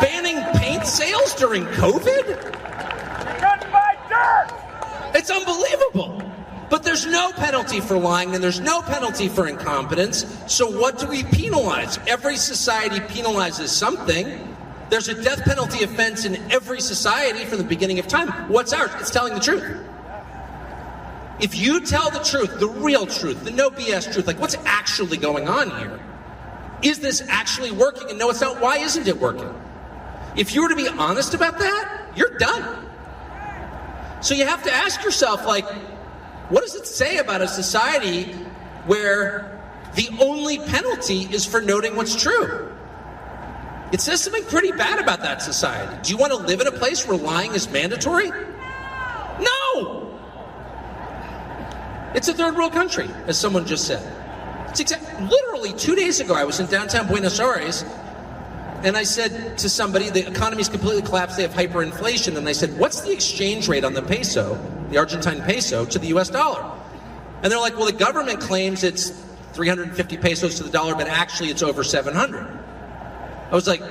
Banning 0.00 0.40
paint 0.60 0.86
sales 0.86 1.34
during 1.34 1.64
COVID? 1.64 2.56
It's 5.14 5.30
unbelievable. 5.30 6.22
But 6.68 6.82
there's 6.82 7.06
no 7.06 7.32
penalty 7.32 7.80
for 7.80 7.96
lying 7.96 8.34
and 8.34 8.42
there's 8.42 8.60
no 8.60 8.82
penalty 8.82 9.28
for 9.28 9.46
incompetence. 9.46 10.26
So 10.46 10.68
what 10.68 10.98
do 10.98 11.06
we 11.06 11.22
penalize? 11.24 11.98
Every 12.06 12.36
society 12.36 12.98
penalizes 13.00 13.68
something. 13.68 14.56
There's 14.90 15.08
a 15.08 15.22
death 15.22 15.42
penalty 15.44 15.84
offense 15.84 16.24
in 16.24 16.36
every 16.50 16.80
society 16.80 17.44
from 17.44 17.58
the 17.58 17.64
beginning 17.64 17.98
of 17.98 18.06
time. 18.08 18.28
What's 18.48 18.72
ours? 18.72 18.90
It's 18.98 19.10
telling 19.10 19.34
the 19.34 19.40
truth. 19.40 19.84
If 21.40 21.56
you 21.56 21.80
tell 21.80 22.10
the 22.10 22.20
truth, 22.20 22.58
the 22.58 22.68
real 22.68 23.06
truth, 23.06 23.44
the 23.44 23.50
no 23.50 23.70
BS 23.70 24.12
truth, 24.12 24.26
like 24.26 24.40
what's 24.40 24.56
actually 24.64 25.18
going 25.18 25.48
on 25.48 25.70
here? 25.78 26.00
Is 26.82 26.98
this 26.98 27.22
actually 27.28 27.70
working? 27.70 28.10
And 28.10 28.18
no, 28.18 28.30
it's 28.30 28.40
not. 28.40 28.60
Why 28.60 28.78
isn't 28.78 29.06
it 29.06 29.18
working? 29.18 29.52
If 30.36 30.54
you 30.54 30.62
were 30.62 30.68
to 30.68 30.76
be 30.76 30.88
honest 30.88 31.34
about 31.34 31.58
that, 31.58 32.12
you're 32.16 32.36
done. 32.38 32.85
So 34.26 34.34
you 34.34 34.44
have 34.44 34.64
to 34.64 34.72
ask 34.72 35.04
yourself, 35.04 35.46
like, 35.46 35.64
what 36.48 36.62
does 36.62 36.74
it 36.74 36.84
say 36.84 37.18
about 37.18 37.42
a 37.42 37.46
society 37.46 38.32
where 38.84 39.62
the 39.94 40.08
only 40.20 40.58
penalty 40.58 41.28
is 41.32 41.46
for 41.46 41.60
noting 41.60 41.94
what's 41.94 42.20
true? 42.20 42.74
It 43.92 44.00
says 44.00 44.20
something 44.20 44.42
pretty 44.46 44.72
bad 44.72 44.98
about 44.98 45.20
that 45.20 45.42
society. 45.42 45.96
Do 46.02 46.10
you 46.10 46.16
want 46.16 46.32
to 46.32 46.38
live 46.38 46.60
in 46.60 46.66
a 46.66 46.72
place 46.72 47.06
where 47.06 47.16
lying 47.16 47.54
is 47.54 47.70
mandatory? 47.70 48.30
No! 49.38 50.18
It's 52.16 52.26
a 52.26 52.34
third 52.34 52.56
world 52.56 52.72
country, 52.72 53.08
as 53.28 53.38
someone 53.38 53.64
just 53.64 53.86
said. 53.86 54.02
It's 54.70 54.80
exact, 54.80 55.22
literally 55.22 55.72
two 55.72 55.94
days 55.94 56.18
ago, 56.18 56.34
I 56.34 56.42
was 56.42 56.58
in 56.58 56.66
downtown 56.66 57.06
Buenos 57.06 57.38
Aires, 57.38 57.84
and 58.84 58.96
I 58.96 59.02
said 59.02 59.58
to 59.58 59.68
somebody, 59.68 60.10
the 60.10 60.26
economy's 60.28 60.68
completely 60.68 61.02
collapsed, 61.02 61.36
they 61.36 61.42
have 61.42 61.52
hyperinflation, 61.52 62.36
and 62.36 62.48
I 62.48 62.52
said, 62.52 62.78
what's 62.78 63.00
the 63.00 63.12
exchange 63.12 63.68
rate 63.68 63.84
on 63.84 63.94
the 63.94 64.02
peso, 64.02 64.54
the 64.90 64.98
Argentine 64.98 65.42
peso, 65.42 65.84
to 65.84 65.98
the 65.98 66.08
US 66.08 66.30
dollar? 66.30 66.70
And 67.42 67.52
they're 67.52 67.60
like, 67.60 67.76
well, 67.76 67.86
the 67.86 67.92
government 67.92 68.40
claims 68.40 68.82
it's 68.82 69.10
350 69.52 70.16
pesos 70.18 70.56
to 70.56 70.62
the 70.62 70.70
dollar, 70.70 70.94
but 70.94 71.08
actually 71.08 71.50
it's 71.50 71.62
over 71.62 71.84
700. 71.84 72.46
I 73.50 73.54
was 73.54 73.66
like, 73.66 73.82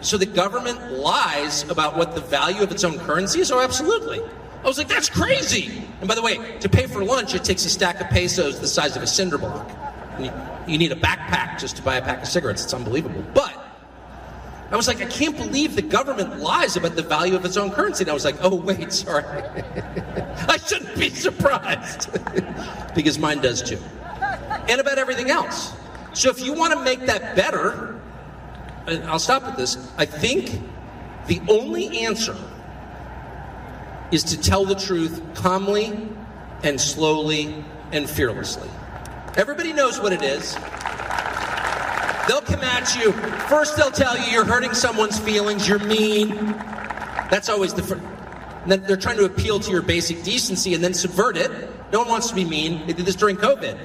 so 0.00 0.18
the 0.18 0.26
government 0.26 0.92
lies 0.92 1.68
about 1.70 1.96
what 1.96 2.14
the 2.14 2.20
value 2.20 2.62
of 2.62 2.70
its 2.70 2.84
own 2.84 2.98
currency 2.98 3.40
is? 3.40 3.50
Oh, 3.50 3.60
absolutely. 3.60 4.20
I 4.64 4.66
was 4.66 4.78
like, 4.78 4.88
that's 4.88 5.08
crazy. 5.08 5.82
And 6.00 6.08
by 6.08 6.14
the 6.14 6.22
way, 6.22 6.58
to 6.60 6.68
pay 6.68 6.86
for 6.86 7.04
lunch, 7.04 7.34
it 7.34 7.44
takes 7.44 7.64
a 7.64 7.70
stack 7.70 8.00
of 8.00 8.08
pesos 8.08 8.60
the 8.60 8.66
size 8.66 8.96
of 8.96 9.02
a 9.02 9.06
cinder 9.06 9.38
block. 9.38 9.70
You, 10.18 10.32
you, 10.66 10.78
need 10.78 10.92
a 10.92 10.96
backpack 10.96 11.58
just 11.58 11.76
to 11.76 11.82
buy 11.82 11.96
a 11.96 12.02
pack 12.02 12.22
of 12.22 12.28
cigarettes. 12.28 12.64
It's 12.64 12.72
unbelievable. 12.72 13.24
But 13.34 13.63
I 14.70 14.76
was 14.76 14.88
like, 14.88 15.00
I 15.00 15.06
can't 15.06 15.36
believe 15.36 15.76
the 15.76 15.82
government 15.82 16.40
lies 16.40 16.76
about 16.76 16.96
the 16.96 17.02
value 17.02 17.36
of 17.36 17.44
its 17.44 17.56
own 17.56 17.70
currency. 17.70 18.02
And 18.04 18.10
I 18.10 18.14
was 18.14 18.24
like, 18.24 18.36
oh, 18.40 18.54
wait, 18.54 18.92
sorry. 18.92 19.24
I 20.48 20.56
shouldn't 20.56 20.98
be 20.98 21.10
surprised. 21.10 22.10
because 22.94 23.18
mine 23.18 23.40
does 23.40 23.62
too. 23.62 23.78
And 24.68 24.80
about 24.80 24.98
everything 24.98 25.30
else. 25.30 25.72
So 26.14 26.30
if 26.30 26.40
you 26.40 26.54
want 26.54 26.72
to 26.72 26.82
make 26.82 27.00
that 27.06 27.36
better, 27.36 28.00
and 28.86 29.04
I'll 29.04 29.18
stop 29.18 29.44
with 29.44 29.56
this, 29.56 29.76
I 29.98 30.06
think 30.06 30.60
the 31.26 31.40
only 31.48 31.98
answer 31.98 32.36
is 34.10 34.22
to 34.24 34.40
tell 34.40 34.64
the 34.64 34.74
truth 34.74 35.22
calmly 35.34 36.08
and 36.62 36.80
slowly 36.80 37.64
and 37.92 38.08
fearlessly. 38.08 38.68
Everybody 39.36 39.72
knows 39.72 40.00
what 40.00 40.12
it 40.12 40.22
is. 40.22 40.56
They'll 42.28 42.40
come 42.40 42.60
at 42.60 42.94
you. 42.96 43.12
First, 43.48 43.76
they'll 43.76 43.90
tell 43.90 44.16
you 44.16 44.24
you're 44.32 44.44
hurting 44.44 44.74
someone's 44.74 45.18
feelings, 45.18 45.68
you're 45.68 45.78
mean. 45.78 46.28
That's 47.30 47.48
always 47.48 47.74
the 47.74 47.82
first. 47.82 48.02
Then 48.66 48.82
they're 48.82 48.96
trying 48.96 49.18
to 49.18 49.24
appeal 49.26 49.60
to 49.60 49.70
your 49.70 49.82
basic 49.82 50.22
decency 50.22 50.74
and 50.74 50.82
then 50.82 50.94
subvert 50.94 51.36
it. 51.36 51.50
No 51.92 52.00
one 52.00 52.08
wants 52.08 52.28
to 52.28 52.34
be 52.34 52.44
mean. 52.44 52.86
They 52.86 52.94
did 52.94 53.04
this 53.04 53.14
during 53.14 53.36
COVID. 53.36 53.78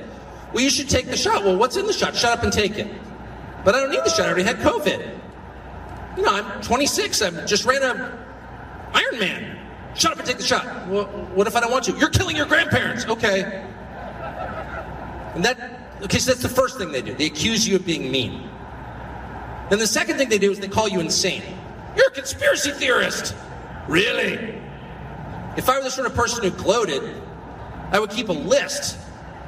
Well, 0.54 0.64
you 0.64 0.70
should 0.70 0.90
take 0.90 1.08
the 1.08 1.18
shot. 1.18 1.44
Well, 1.44 1.58
what's 1.58 1.76
in 1.76 1.86
the 1.86 1.94
shot? 1.94 2.16
Shut 2.16 2.38
up 2.38 2.44
and 2.44 2.52
take 2.52 2.78
it. 2.78 2.88
But 3.66 3.76
I 3.76 3.82
don't 3.82 3.92
need 3.92 4.04
the 4.04 4.10
shot. 4.10 4.22
I 4.22 4.28
already 4.28 4.44
had 4.44 4.58
COVID. 4.58 5.18
You 6.18 6.24
know, 6.24 6.34
I'm 6.34 6.62
26. 6.62 7.22
I 7.22 7.46
just 7.46 7.66
ran 7.66 7.84
a 7.84 8.26
Ironman. 8.94 9.58
Shut 9.96 10.12
up 10.14 10.20
and 10.20 10.28
take 10.28 10.38
the 10.38 10.44
shot. 10.44 10.88
Well, 10.88 11.06
what 11.36 11.48
if 11.48 11.56
I 11.56 11.60
don't 11.60 11.72
want 11.72 11.86
to? 11.86 11.98
You're 11.98 12.10
killing 12.10 12.36
your 12.36 12.46
grandparents. 12.46 13.06
Okay. 13.06 13.66
And 15.36 15.46
that, 15.46 15.79
okay, 16.04 16.20
so 16.20 16.32
that's 16.32 16.44
the 16.44 16.50
first 16.50 16.78
thing 16.78 16.92
they 16.92 17.02
do. 17.02 17.14
They 17.14 17.28
accuse 17.28 17.68
you 17.68 17.76
of 17.76 17.86
being 17.86 18.12
mean. 18.12 18.50
Then 19.70 19.80
the 19.80 19.88
second 19.88 20.18
thing 20.18 20.30
they 20.30 20.38
do 20.38 20.52
is 20.52 20.60
they 20.60 20.68
call 20.68 20.88
you 20.88 21.00
insane. 21.00 21.44
You're 21.96 22.08
a 22.08 22.12
conspiracy 22.12 22.72
theorist. 22.72 23.36
Really? 23.88 24.56
If 25.58 25.70
I 25.70 25.78
were 25.78 25.84
the 25.84 25.92
sort 25.92 26.08
of 26.08 26.16
person 26.16 26.44
who 26.44 26.52
gloated, 26.52 27.04
I 27.92 28.00
would 28.00 28.10
keep 28.10 28.30
a 28.30 28.34
list 28.34 28.98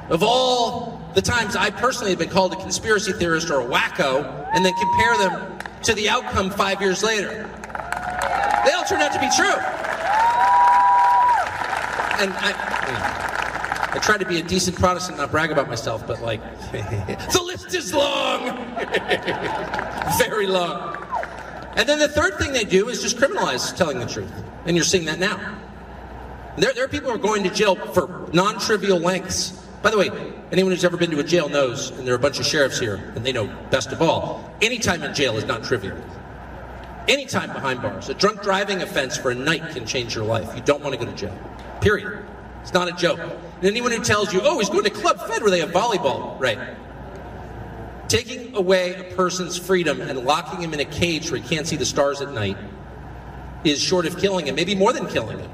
of 0.08 0.22
all 0.22 1.00
the 1.14 1.22
times 1.22 1.56
I 1.56 1.70
personally 1.70 2.10
have 2.10 2.18
been 2.18 2.28
called 2.28 2.52
a 2.52 2.56
conspiracy 2.56 3.12
theorist 3.12 3.50
or 3.50 3.60
a 3.60 3.64
wacko 3.64 4.48
and 4.54 4.64
then 4.64 4.74
compare 4.74 5.16
them 5.18 5.58
to 5.84 5.94
the 5.94 6.08
outcome 6.08 6.50
five 6.50 6.80
years 6.80 7.02
later. 7.02 7.48
They 8.64 8.72
all 8.72 8.84
turned 8.84 9.02
out 9.02 9.12
to 9.12 9.20
be 9.20 9.30
true. 9.34 9.58
And 12.20 12.32
I, 12.34 13.21
I 13.92 13.98
try 13.98 14.16
to 14.16 14.24
be 14.24 14.38
a 14.38 14.42
decent 14.42 14.78
Protestant, 14.78 15.18
and 15.18 15.18
not 15.18 15.30
brag 15.30 15.50
about 15.50 15.68
myself, 15.68 16.06
but 16.06 16.22
like, 16.22 16.40
the 16.72 17.42
list 17.44 17.74
is 17.74 17.92
long. 17.92 18.46
Very 20.18 20.46
long. 20.46 20.96
And 21.76 21.86
then 21.86 21.98
the 21.98 22.08
third 22.08 22.38
thing 22.38 22.52
they 22.52 22.64
do 22.64 22.88
is 22.88 23.02
just 23.02 23.18
criminalize 23.18 23.76
telling 23.76 23.98
the 23.98 24.06
truth. 24.06 24.32
And 24.64 24.76
you're 24.76 24.84
seeing 24.84 25.04
that 25.04 25.18
now. 25.18 25.58
There, 26.56 26.72
there 26.72 26.84
are 26.84 26.88
people 26.88 27.10
who 27.10 27.16
are 27.16 27.18
going 27.18 27.42
to 27.44 27.50
jail 27.50 27.76
for 27.76 28.30
non 28.32 28.58
trivial 28.58 28.98
lengths. 28.98 29.50
By 29.82 29.90
the 29.90 29.98
way, 29.98 30.10
anyone 30.52 30.72
who's 30.72 30.84
ever 30.84 30.96
been 30.96 31.10
to 31.10 31.18
a 31.18 31.24
jail 31.24 31.50
knows, 31.50 31.90
and 31.90 32.06
there 32.06 32.14
are 32.14 32.16
a 32.16 32.20
bunch 32.20 32.40
of 32.40 32.46
sheriffs 32.46 32.78
here, 32.78 33.12
and 33.14 33.26
they 33.26 33.32
know 33.32 33.46
best 33.70 33.92
of 33.92 34.00
all, 34.00 34.54
any 34.62 34.78
time 34.78 35.02
in 35.02 35.12
jail 35.12 35.36
is 35.36 35.44
not 35.44 35.64
trivial. 35.64 35.98
Any 37.08 37.26
time 37.26 37.52
behind 37.52 37.82
bars. 37.82 38.08
A 38.08 38.14
drunk 38.14 38.42
driving 38.42 38.80
offense 38.80 39.18
for 39.18 39.32
a 39.32 39.34
night 39.34 39.74
can 39.74 39.84
change 39.84 40.14
your 40.14 40.24
life. 40.24 40.54
You 40.54 40.62
don't 40.62 40.82
want 40.82 40.98
to 40.98 41.04
go 41.04 41.10
to 41.10 41.16
jail. 41.16 41.36
Period. 41.80 42.24
It's 42.62 42.72
not 42.72 42.88
a 42.88 42.92
joke. 42.92 43.18
And 43.18 43.64
anyone 43.64 43.92
who 43.92 44.02
tells 44.02 44.32
you, 44.32 44.40
oh, 44.42 44.58
he's 44.58 44.70
going 44.70 44.84
to 44.84 44.90
Club 44.90 45.18
Fed 45.26 45.42
where 45.42 45.50
they 45.50 45.60
have 45.60 45.70
volleyball, 45.70 46.40
right. 46.40 46.58
Taking 48.08 48.54
away 48.54 48.94
a 48.94 49.14
person's 49.14 49.58
freedom 49.58 50.00
and 50.00 50.20
locking 50.20 50.60
him 50.60 50.72
in 50.74 50.80
a 50.80 50.84
cage 50.84 51.30
where 51.30 51.40
he 51.40 51.48
can't 51.48 51.66
see 51.66 51.76
the 51.76 51.84
stars 51.84 52.20
at 52.20 52.32
night 52.32 52.56
is 53.64 53.80
short 53.80 54.06
of 54.06 54.18
killing 54.18 54.46
him, 54.46 54.54
maybe 54.54 54.74
more 54.74 54.92
than 54.92 55.06
killing 55.06 55.38
him 55.38 55.50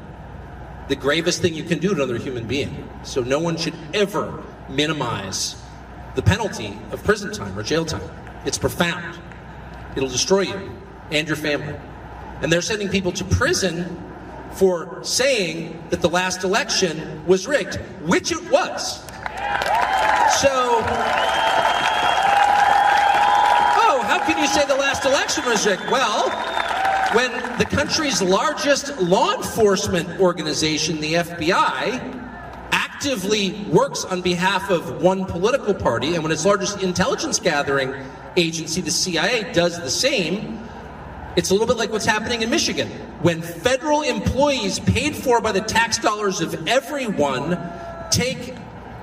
the 0.88 0.96
gravest 0.96 1.42
thing 1.42 1.54
you 1.54 1.62
can 1.64 1.78
do 1.78 1.88
to 1.90 1.94
another 1.94 2.16
human 2.16 2.46
being. 2.46 2.88
So 3.04 3.22
no 3.22 3.38
one 3.38 3.56
should 3.56 3.74
ever 3.94 4.42
minimize 4.68 5.62
the 6.14 6.22
penalty 6.22 6.76
of 6.90 7.04
prison 7.04 7.32
time 7.32 7.56
or 7.58 7.62
jail 7.62 7.84
time. 7.84 8.10
It's 8.44 8.58
profound. 8.58 9.18
It'll 9.96 10.08
destroy 10.08 10.40
you 10.40 10.72
and 11.10 11.28
your 11.28 11.36
family. 11.36 11.74
And 12.40 12.50
they're 12.50 12.62
sending 12.62 12.88
people 12.88 13.12
to 13.12 13.24
prison 13.24 14.07
for 14.58 14.98
saying 15.04 15.80
that 15.90 16.02
the 16.02 16.08
last 16.08 16.42
election 16.42 17.24
was 17.26 17.46
rigged, 17.46 17.76
which 18.02 18.32
it 18.32 18.50
was. 18.50 18.98
So, 20.40 20.82
oh, 23.80 24.02
how 24.04 24.18
can 24.26 24.36
you 24.36 24.48
say 24.48 24.66
the 24.66 24.74
last 24.74 25.04
election 25.04 25.44
was 25.44 25.64
rigged? 25.64 25.88
Well, 25.92 26.28
when 27.14 27.30
the 27.58 27.64
country's 27.64 28.20
largest 28.20 29.00
law 29.00 29.36
enforcement 29.36 30.18
organization, 30.18 31.00
the 31.00 31.14
FBI, 31.14 32.16
actively 32.72 33.64
works 33.70 34.04
on 34.04 34.22
behalf 34.22 34.70
of 34.70 35.00
one 35.00 35.24
political 35.24 35.72
party, 35.72 36.16
and 36.16 36.24
when 36.24 36.32
its 36.32 36.44
largest 36.44 36.82
intelligence 36.82 37.38
gathering 37.38 37.94
agency, 38.36 38.80
the 38.80 38.90
CIA, 38.90 39.52
does 39.52 39.80
the 39.80 39.90
same, 39.90 40.58
it's 41.36 41.50
a 41.50 41.52
little 41.52 41.68
bit 41.68 41.76
like 41.76 41.92
what's 41.92 42.04
happening 42.04 42.42
in 42.42 42.50
Michigan. 42.50 42.90
When 43.22 43.42
federal 43.42 44.02
employees 44.02 44.78
paid 44.78 45.16
for 45.16 45.40
by 45.40 45.50
the 45.50 45.60
tax 45.60 45.98
dollars 45.98 46.40
of 46.40 46.68
everyone 46.68 47.58
take 48.12 48.54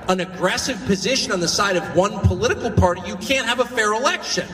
an 0.08 0.22
aggressive 0.22 0.78
position 0.86 1.34
on 1.34 1.42
the 1.42 1.48
side 1.50 1.76
of 1.76 1.96
one 1.98 2.20
political 2.22 2.72
party, 2.72 3.02
you 3.06 3.18
can't 3.18 3.46
have 3.46 3.60
a 3.60 3.66
fair 3.66 3.92
election 3.94 4.48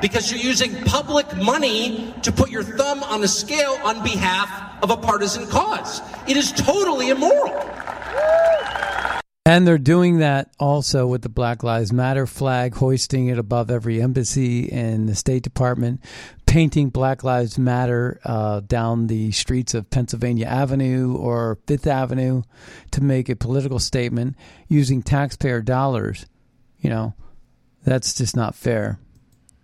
because 0.00 0.32
you're 0.32 0.40
using 0.40 0.74
public 0.82 1.36
money 1.36 2.12
to 2.22 2.32
put 2.32 2.50
your 2.50 2.64
thumb 2.64 3.04
on 3.04 3.22
a 3.22 3.28
scale 3.28 3.78
on 3.84 4.02
behalf 4.02 4.50
of 4.82 4.90
a 4.90 4.96
partisan 4.96 5.46
cause. 5.46 6.00
It 6.26 6.36
is 6.36 6.50
totally 6.50 7.10
immoral. 7.10 7.54
And 9.44 9.66
they're 9.66 9.76
doing 9.76 10.18
that 10.18 10.52
also 10.60 11.08
with 11.08 11.22
the 11.22 11.28
Black 11.28 11.64
Lives 11.64 11.92
Matter 11.92 12.28
flag, 12.28 12.76
hoisting 12.76 13.26
it 13.26 13.38
above 13.38 13.72
every 13.72 14.00
embassy 14.00 14.66
in 14.66 15.06
the 15.06 15.16
State 15.16 15.42
Department, 15.42 16.00
painting 16.46 16.90
Black 16.90 17.24
Lives 17.24 17.58
Matter 17.58 18.20
uh, 18.24 18.60
down 18.60 19.08
the 19.08 19.32
streets 19.32 19.74
of 19.74 19.90
Pennsylvania 19.90 20.46
Avenue 20.46 21.16
or 21.16 21.58
Fifth 21.66 21.88
Avenue 21.88 22.42
to 22.92 23.02
make 23.02 23.28
a 23.28 23.34
political 23.34 23.80
statement 23.80 24.36
using 24.68 25.02
taxpayer 25.02 25.60
dollars. 25.60 26.24
You 26.78 26.90
know, 26.90 27.14
that's 27.82 28.14
just 28.14 28.36
not 28.36 28.54
fair. 28.54 29.00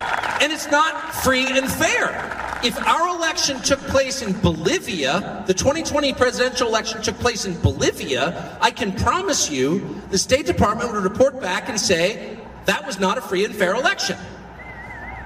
And 0.01 0.53
it's 0.53 0.71
not 0.71 1.15
free 1.17 1.47
and 1.47 1.71
fair. 1.71 2.61
If 2.63 2.79
our 2.87 3.17
election 3.17 3.61
took 3.61 3.81
place 3.81 4.23
in 4.23 4.39
Bolivia, 4.41 5.45
the 5.47 5.55
2020 5.55 6.13
presidential 6.15 6.69
election 6.69 7.03
took 7.03 7.17
place 7.19 7.45
in 7.45 7.61
Bolivia, 7.61 8.59
I 8.61 8.71
can 8.71 8.93
promise 8.93 9.51
you 9.51 10.01
the 10.11 10.19
State 10.19 10.47
Department 10.47 10.93
would 10.93 11.03
report 11.03 11.41
back 11.41 11.69
and 11.69 11.79
say 11.79 12.39
that 12.67 12.87
was 12.87 12.99
not 12.99 13.19
a 13.19 13.21
free 13.21 13.45
and 13.45 13.55
fair 13.55 13.75
election. 13.75 14.17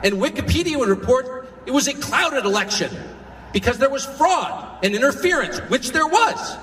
And 0.02 0.14
Wikipedia 0.14 0.76
would 0.78 0.88
report 0.88 1.48
it 1.66 1.70
was 1.70 1.88
a 1.88 1.94
clouded 1.94 2.44
election 2.44 2.90
because 3.52 3.78
there 3.78 3.90
was 3.90 4.04
fraud 4.04 4.84
and 4.84 4.94
interference, 4.94 5.58
which 5.70 5.92
there 5.92 6.06
was. 6.06 6.56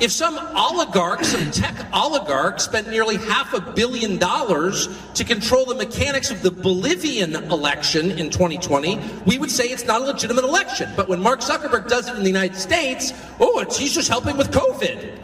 If 0.00 0.10
some 0.12 0.38
oligarch, 0.56 1.24
some 1.24 1.50
tech 1.50 1.74
oligarch, 1.92 2.58
spent 2.60 2.88
nearly 2.88 3.18
half 3.18 3.52
a 3.52 3.60
billion 3.60 4.16
dollars 4.16 4.88
to 5.12 5.24
control 5.24 5.66
the 5.66 5.74
mechanics 5.74 6.30
of 6.30 6.40
the 6.40 6.50
Bolivian 6.50 7.34
election 7.34 8.12
in 8.12 8.30
2020, 8.30 8.98
we 9.26 9.36
would 9.36 9.50
say 9.50 9.66
it's 9.66 9.84
not 9.84 10.00
a 10.00 10.04
legitimate 10.04 10.44
election. 10.44 10.90
But 10.96 11.10
when 11.10 11.20
Mark 11.20 11.40
Zuckerberg 11.40 11.86
does 11.86 12.08
it 12.08 12.16
in 12.16 12.22
the 12.22 12.28
United 12.28 12.56
States, 12.56 13.12
oh, 13.40 13.62
he's 13.70 13.94
just 13.94 14.08
helping 14.08 14.38
with 14.38 14.50
COVID. 14.50 15.18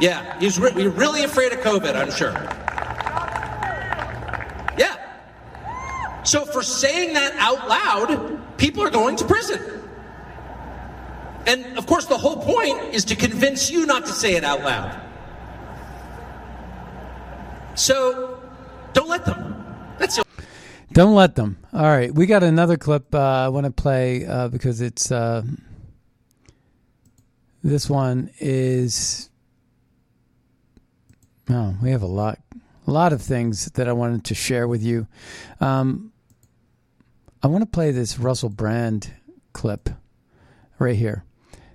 Yeah, 0.00 0.38
he's 0.38 0.58
re- 0.58 0.70
really 0.70 1.24
afraid 1.24 1.52
of 1.52 1.60
COVID, 1.60 1.96
I'm 1.96 2.10
sure. 2.10 2.32
Yeah. 4.78 4.96
So 6.24 6.44
for 6.44 6.62
saying 6.62 7.14
that 7.14 7.34
out 7.36 7.66
loud, 7.68 8.58
people 8.58 8.82
are 8.82 8.90
going 8.90 9.16
to 9.16 9.24
prison. 9.24 9.79
And 11.50 11.76
of 11.76 11.84
course, 11.86 12.06
the 12.06 12.16
whole 12.16 12.36
point 12.36 12.94
is 12.94 13.04
to 13.06 13.16
convince 13.16 13.72
you 13.72 13.84
not 13.84 14.06
to 14.06 14.12
say 14.12 14.36
it 14.36 14.44
out 14.44 14.62
loud. 14.62 15.00
So 17.74 18.40
don't 18.92 19.08
let 19.08 19.24
them. 19.24 19.56
That's 19.98 20.14
the 20.14 20.24
Don't 20.92 21.16
let 21.16 21.34
them. 21.34 21.58
All 21.72 21.82
right, 21.82 22.14
we 22.14 22.26
got 22.26 22.44
another 22.44 22.76
clip 22.76 23.12
uh, 23.12 23.18
I 23.18 23.48
want 23.48 23.66
to 23.66 23.72
play 23.72 24.24
uh, 24.24 24.46
because 24.46 24.80
it's 24.80 25.10
uh, 25.10 25.42
this 27.64 27.90
one 27.90 28.30
is. 28.38 29.28
Oh, 31.48 31.74
we 31.82 31.90
have 31.90 32.02
a 32.02 32.06
lot, 32.06 32.38
a 32.86 32.90
lot 32.92 33.12
of 33.12 33.20
things 33.20 33.64
that 33.72 33.88
I 33.88 33.92
wanted 33.92 34.24
to 34.26 34.36
share 34.36 34.68
with 34.68 34.84
you. 34.84 35.08
Um, 35.60 36.12
I 37.42 37.48
want 37.48 37.62
to 37.62 37.66
play 37.66 37.90
this 37.90 38.20
Russell 38.20 38.50
Brand 38.50 39.12
clip 39.52 39.90
right 40.78 40.94
here. 40.94 41.24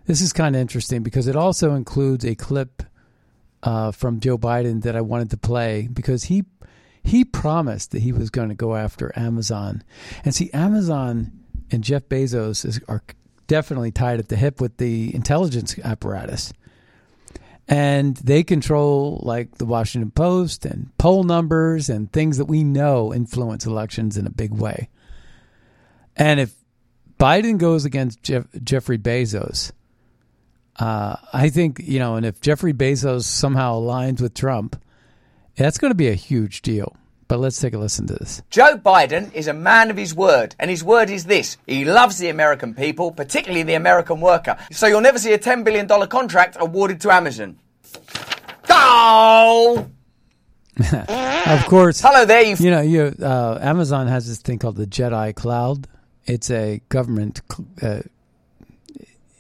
This 0.06 0.22
is 0.22 0.34
kind 0.34 0.56
of 0.56 0.62
interesting 0.62 1.02
because 1.02 1.28
it 1.28 1.36
also 1.36 1.74
includes 1.74 2.26
a 2.26 2.36
clip 2.36 2.84
uh, 3.64 3.92
from 3.92 4.20
Joe 4.20 4.38
Biden 4.38 4.84
that 4.84 4.96
I 4.96 5.02
wanted 5.02 5.32
to 5.32 5.38
play 5.38 5.88
because 5.92 6.26
he 6.26 6.44
he 7.04 7.24
promised 7.24 7.92
that 7.92 8.02
he 8.02 8.12
was 8.12 8.30
going 8.32 8.50
to 8.50 8.56
go 8.56 8.76
after 8.76 9.12
Amazon, 9.16 9.84
and 10.24 10.34
see, 10.34 10.50
Amazon 10.52 11.32
and 11.72 11.84
Jeff 11.84 12.04
Bezos 12.04 12.66
is, 12.66 12.80
are 12.88 13.04
definitely 13.46 13.92
tied 13.92 14.20
at 14.20 14.30
the 14.30 14.36
hip 14.36 14.60
with 14.60 14.78
the 14.78 15.14
intelligence 15.14 15.78
apparatus, 15.84 16.52
and 17.68 18.18
they 18.18 18.44
control 18.44 19.22
like 19.24 19.58
the 19.58 19.66
Washington 19.66 20.12
Post 20.12 20.66
and 20.66 20.96
poll 20.98 21.24
numbers 21.24 21.90
and 21.90 22.12
things 22.12 22.38
that 22.38 22.46
we 22.46 22.64
know 22.64 23.14
influence 23.14 23.66
elections 23.66 24.18
in 24.18 24.28
a 24.28 24.32
big 24.32 24.52
way. 24.52 24.90
And 26.16 26.40
if 26.40 26.54
Biden 27.20 27.58
goes 27.58 27.86
against 27.86 28.24
Jeff, 28.24 28.46
Jeffrey 28.64 28.98
Bezos, 28.98 29.72
uh, 30.80 31.16
I 31.34 31.50
think 31.50 31.80
you 31.84 32.00
know, 32.00 32.16
and 32.16 32.26
if 32.26 32.42
Jeffrey 32.42 32.74
Bezos 32.74 33.24
somehow 33.24 33.80
aligns 33.80 34.22
with 34.22 34.34
Trump, 34.34 34.82
that's 35.56 35.78
going 35.78 35.92
to 35.92 35.96
be 35.96 36.10
a 36.10 36.16
huge 36.16 36.62
deal. 36.62 36.96
But 37.28 37.40
let's 37.40 37.60
take 37.60 37.74
a 37.74 37.80
listen 37.80 38.06
to 38.08 38.14
this. 38.14 38.44
Joe 38.52 38.78
Biden 38.78 39.34
is 39.34 39.48
a 39.48 39.54
man 39.54 39.90
of 39.90 39.98
his 39.98 40.14
word, 40.14 40.56
and 40.60 40.70
his 40.70 40.84
word 40.84 41.10
is 41.10 41.26
this 41.26 41.58
he 41.66 41.84
loves 41.84 42.20
the 42.20 42.30
American 42.30 42.76
people, 42.76 43.12
particularly 43.12 43.64
the 43.64 43.74
American 43.74 44.22
worker. 44.22 44.58
So 44.72 44.86
you'll 44.86 45.02
never 45.02 45.18
see 45.18 45.34
a 45.34 45.40
$10 45.40 45.64
billion 45.64 45.88
contract 46.08 46.56
awarded 46.60 47.02
to 47.02 47.12
Amazon. 47.12 47.58
Go! 48.68 49.90
of 50.94 51.66
course. 51.66 52.00
Hello 52.02 52.26
there, 52.26 52.44
you. 52.44 52.56
You 52.60 52.72
know, 52.72 52.82
you 52.82 53.16
uh, 53.22 53.58
Amazon 53.62 54.08
has 54.08 54.28
this 54.28 54.40
thing 54.40 54.60
called 54.60 54.76
the 54.76 54.86
Jedi 54.86 55.34
Cloud. 55.34 55.88
It's 56.26 56.52
a 56.52 56.82
government. 56.90 57.42
Uh, 57.82 58.02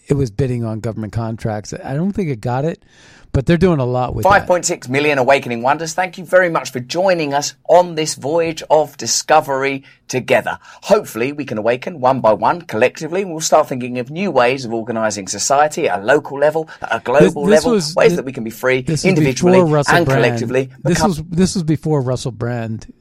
it 0.07 0.13
was 0.15 0.31
bidding 0.31 0.63
on 0.63 0.79
government 0.79 1.13
contracts. 1.13 1.73
I 1.73 1.93
don't 1.93 2.11
think 2.11 2.29
it 2.29 2.41
got 2.41 2.63
it, 2.65 2.83
but 3.31 3.45
they're 3.45 3.57
doing 3.57 3.79
a 3.79 3.85
lot 3.85 4.13
with 4.15 4.23
that. 4.23 4.47
5.6 4.47 4.87
million 4.89 5.17
awakening 5.17 5.61
wonders. 5.61 5.93
Thank 5.93 6.17
you 6.17 6.25
very 6.25 6.49
much 6.49 6.71
for 6.71 6.79
joining 6.79 7.33
us 7.33 7.55
on 7.69 7.95
this 7.95 8.15
voyage 8.15 8.61
of 8.69 8.95
discovery 8.97 9.83
together. 10.07 10.59
Hopefully, 10.83 11.31
we 11.33 11.43
can 11.45 11.57
awaken 11.57 11.99
one 11.99 12.21
by 12.21 12.33
one 12.33 12.61
collectively. 12.61 13.23
and 13.23 13.31
We'll 13.31 13.41
start 13.41 13.67
thinking 13.67 13.97
of 13.97 14.11
new 14.11 14.29
ways 14.31 14.63
of 14.63 14.73
organizing 14.73 15.27
society 15.27 15.89
at 15.89 15.99
a 16.01 16.03
local 16.03 16.37
level, 16.37 16.69
at 16.81 16.95
a 16.95 16.99
global 17.03 17.45
This- 17.45 17.59
this 17.59 17.63
level, 17.65 17.71
was- 17.71 17.95
ways 17.95 18.09
thi- 18.11 18.15
that 18.17 18.25
we 18.25 18.31
can 18.31 18.43
be 18.43 18.51
free 18.51 18.85
individually 19.03 19.59
and 19.59 19.69
Brand. 19.69 20.07
collectively. 20.07 20.69
This 20.83 21.01
was 21.03 21.23
this 21.29 21.55
was 21.55 21.63
before 21.63 22.01
Russell 22.01 22.31
Brand 22.31 22.93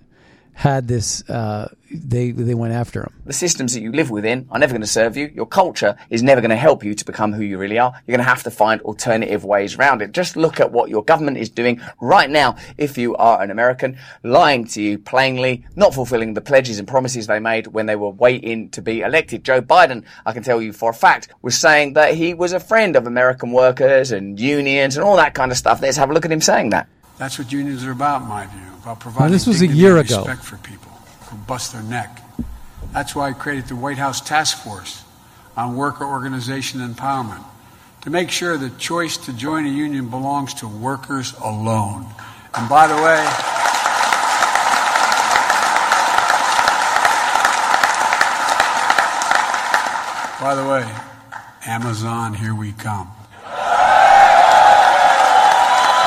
had 0.54 0.88
this. 0.88 1.28
Uh, 1.28 1.68
they 1.90 2.32
they 2.32 2.54
went 2.54 2.72
after 2.72 3.02
him. 3.02 3.12
the 3.24 3.32
systems 3.32 3.72
that 3.74 3.80
you 3.80 3.92
live 3.92 4.10
within 4.10 4.48
are 4.50 4.58
never 4.58 4.72
going 4.72 4.80
to 4.80 4.86
serve 4.86 5.16
you. 5.16 5.30
Your 5.32 5.46
culture 5.46 5.96
is 6.10 6.22
never 6.24 6.40
going 6.40 6.50
to 6.50 6.56
help 6.56 6.82
you 6.82 6.94
to 6.94 7.04
become 7.04 7.32
who 7.32 7.42
you 7.42 7.56
really 7.56 7.78
are. 7.78 7.92
You're 8.06 8.16
going 8.16 8.24
to 8.24 8.28
have 8.28 8.42
to 8.44 8.50
find 8.50 8.80
alternative 8.80 9.44
ways 9.44 9.76
around 9.76 10.02
it. 10.02 10.10
Just 10.10 10.36
look 10.36 10.58
at 10.58 10.72
what 10.72 10.90
your 10.90 11.04
government 11.04 11.36
is 11.36 11.50
doing 11.50 11.80
right 12.00 12.28
now. 12.28 12.56
If 12.78 12.98
you 12.98 13.14
are 13.16 13.40
an 13.40 13.50
American, 13.50 13.96
lying 14.24 14.64
to 14.68 14.82
you 14.82 14.98
plainly, 14.98 15.66
not 15.76 15.94
fulfilling 15.94 16.34
the 16.34 16.40
pledges 16.40 16.78
and 16.80 16.88
promises 16.88 17.26
they 17.28 17.38
made 17.38 17.68
when 17.68 17.86
they 17.86 17.96
were 17.96 18.10
waiting 18.10 18.70
to 18.70 18.82
be 18.82 19.02
elected. 19.02 19.44
Joe 19.44 19.60
Biden, 19.62 20.04
I 20.26 20.32
can 20.32 20.42
tell 20.42 20.60
you 20.60 20.72
for 20.72 20.90
a 20.90 20.94
fact, 20.94 21.28
was 21.42 21.56
saying 21.56 21.92
that 21.92 22.14
he 22.14 22.34
was 22.34 22.52
a 22.52 22.60
friend 22.60 22.96
of 22.96 23.06
American 23.06 23.52
workers 23.52 24.10
and 24.10 24.40
unions 24.40 24.96
and 24.96 25.04
all 25.04 25.16
that 25.16 25.34
kind 25.34 25.52
of 25.52 25.58
stuff. 25.58 25.80
Let's 25.80 25.96
have 25.96 26.10
a 26.10 26.12
look 26.12 26.24
at 26.24 26.32
him 26.32 26.40
saying 26.40 26.70
that. 26.70 26.88
That's 27.18 27.38
what 27.38 27.52
unions 27.52 27.84
are 27.84 27.92
about, 27.92 28.22
in 28.22 28.28
my 28.28 28.46
view, 28.46 28.73
about 28.84 29.00
providing 29.00 29.32
this 29.32 29.46
was 29.46 29.62
a 29.62 29.66
year 29.66 29.96
ago. 29.96 30.18
respect 30.18 30.44
for 30.44 30.58
people 30.58 30.92
who 31.28 31.36
bust 31.38 31.72
their 31.72 31.82
neck. 31.82 32.20
That's 32.92 33.14
why 33.14 33.30
I 33.30 33.32
created 33.32 33.66
the 33.66 33.76
White 33.76 33.96
House 33.96 34.20
Task 34.20 34.62
Force 34.62 35.04
on 35.56 35.74
Worker 35.74 36.04
Organization 36.04 36.80
Empowerment 36.80 37.42
to 38.02 38.10
make 38.10 38.30
sure 38.30 38.58
the 38.58 38.68
choice 38.70 39.16
to 39.16 39.32
join 39.32 39.64
a 39.64 39.70
union 39.70 40.10
belongs 40.10 40.52
to 40.54 40.68
workers 40.68 41.32
alone. 41.42 42.06
And 42.54 42.68
by 42.68 42.86
the 42.86 42.94
way, 42.94 43.24
by 50.40 50.54
the 50.54 50.68
way, 50.68 50.94
Amazon, 51.66 52.34
here 52.34 52.54
we 52.54 52.72
come. 52.72 53.10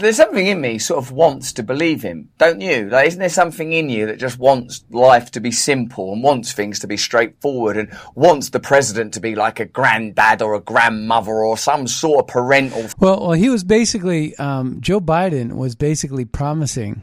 There's 0.01 0.17
something 0.17 0.45
in 0.45 0.61
me 0.61 0.77
sort 0.79 1.03
of 1.03 1.11
wants 1.11 1.53
to 1.53 1.63
believe 1.63 2.03
him, 2.03 2.29
don't 2.37 2.61
you? 2.61 2.89
Like, 2.89 3.07
isn't 3.07 3.19
there 3.19 3.29
something 3.29 3.73
in 3.73 3.89
you 3.89 4.05
that 4.07 4.19
just 4.19 4.37
wants 4.37 4.83
life 4.89 5.31
to 5.31 5.39
be 5.39 5.51
simple 5.51 6.13
and 6.13 6.23
wants 6.23 6.53
things 6.53 6.79
to 6.79 6.87
be 6.87 6.97
straightforward 6.97 7.77
and 7.77 7.97
wants 8.15 8.49
the 8.49 8.59
president 8.59 9.13
to 9.15 9.19
be 9.19 9.35
like 9.35 9.59
a 9.59 9.65
granddad 9.65 10.41
or 10.41 10.53
a 10.53 10.59
grandmother 10.59 11.31
or 11.31 11.57
some 11.57 11.87
sort 11.87 12.21
of 12.21 12.27
parental 12.27 12.87
Well, 12.99 13.21
well, 13.21 13.31
he 13.31 13.49
was 13.49 13.63
basically 13.63 14.35
um, 14.37 14.81
Joe 14.81 15.01
Biden 15.01 15.53
was 15.53 15.75
basically 15.75 16.25
promising 16.25 17.01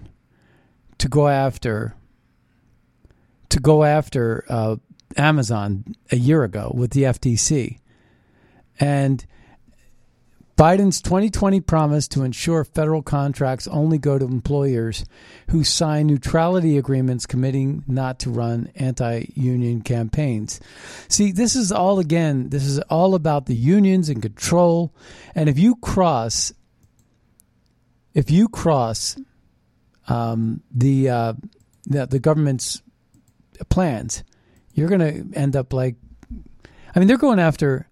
to 0.98 1.08
go 1.08 1.28
after 1.28 1.94
to 3.50 3.60
go 3.60 3.84
after 3.84 4.44
uh, 4.48 4.76
Amazon 5.16 5.94
a 6.10 6.16
year 6.16 6.42
ago 6.42 6.72
with 6.74 6.90
the 6.90 7.04
FTC, 7.04 7.78
and 8.80 9.24
Biden's 10.56 11.02
2020 11.02 11.60
promise 11.62 12.06
to 12.08 12.22
ensure 12.22 12.64
federal 12.64 13.02
contracts 13.02 13.66
only 13.66 13.98
go 13.98 14.18
to 14.18 14.24
employers 14.24 15.04
who 15.50 15.64
sign 15.64 16.06
neutrality 16.06 16.78
agreements 16.78 17.26
committing 17.26 17.82
not 17.88 18.20
to 18.20 18.30
run 18.30 18.70
anti-union 18.76 19.82
campaigns. 19.82 20.60
See, 21.08 21.32
this 21.32 21.56
is 21.56 21.72
all 21.72 21.98
again, 21.98 22.50
this 22.50 22.64
is 22.64 22.78
all 22.82 23.16
about 23.16 23.46
the 23.46 23.56
unions 23.56 24.08
and 24.08 24.22
control. 24.22 24.94
And 25.34 25.48
if 25.48 25.58
you 25.58 25.74
cross 25.76 26.52
if 28.14 28.30
you 28.30 28.48
cross 28.48 29.16
um, 30.08 30.62
the, 30.70 31.10
uh, 31.10 31.32
the 31.84 32.06
the 32.06 32.18
government's 32.18 32.80
plans, 33.68 34.22
you're 34.72 34.88
going 34.88 35.00
to 35.00 35.38
end 35.38 35.56
up 35.56 35.72
like 35.72 35.96
I 36.94 37.00
mean, 37.00 37.08
they're 37.08 37.18
going 37.18 37.40
after 37.40 37.88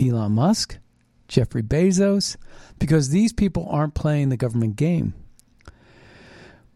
Elon 0.00 0.32
Musk, 0.32 0.76
Jeffrey 1.32 1.62
Bezos, 1.62 2.36
because 2.78 3.08
these 3.08 3.32
people 3.32 3.66
aren't 3.68 3.94
playing 3.94 4.28
the 4.28 4.36
government 4.36 4.76
game. 4.76 5.14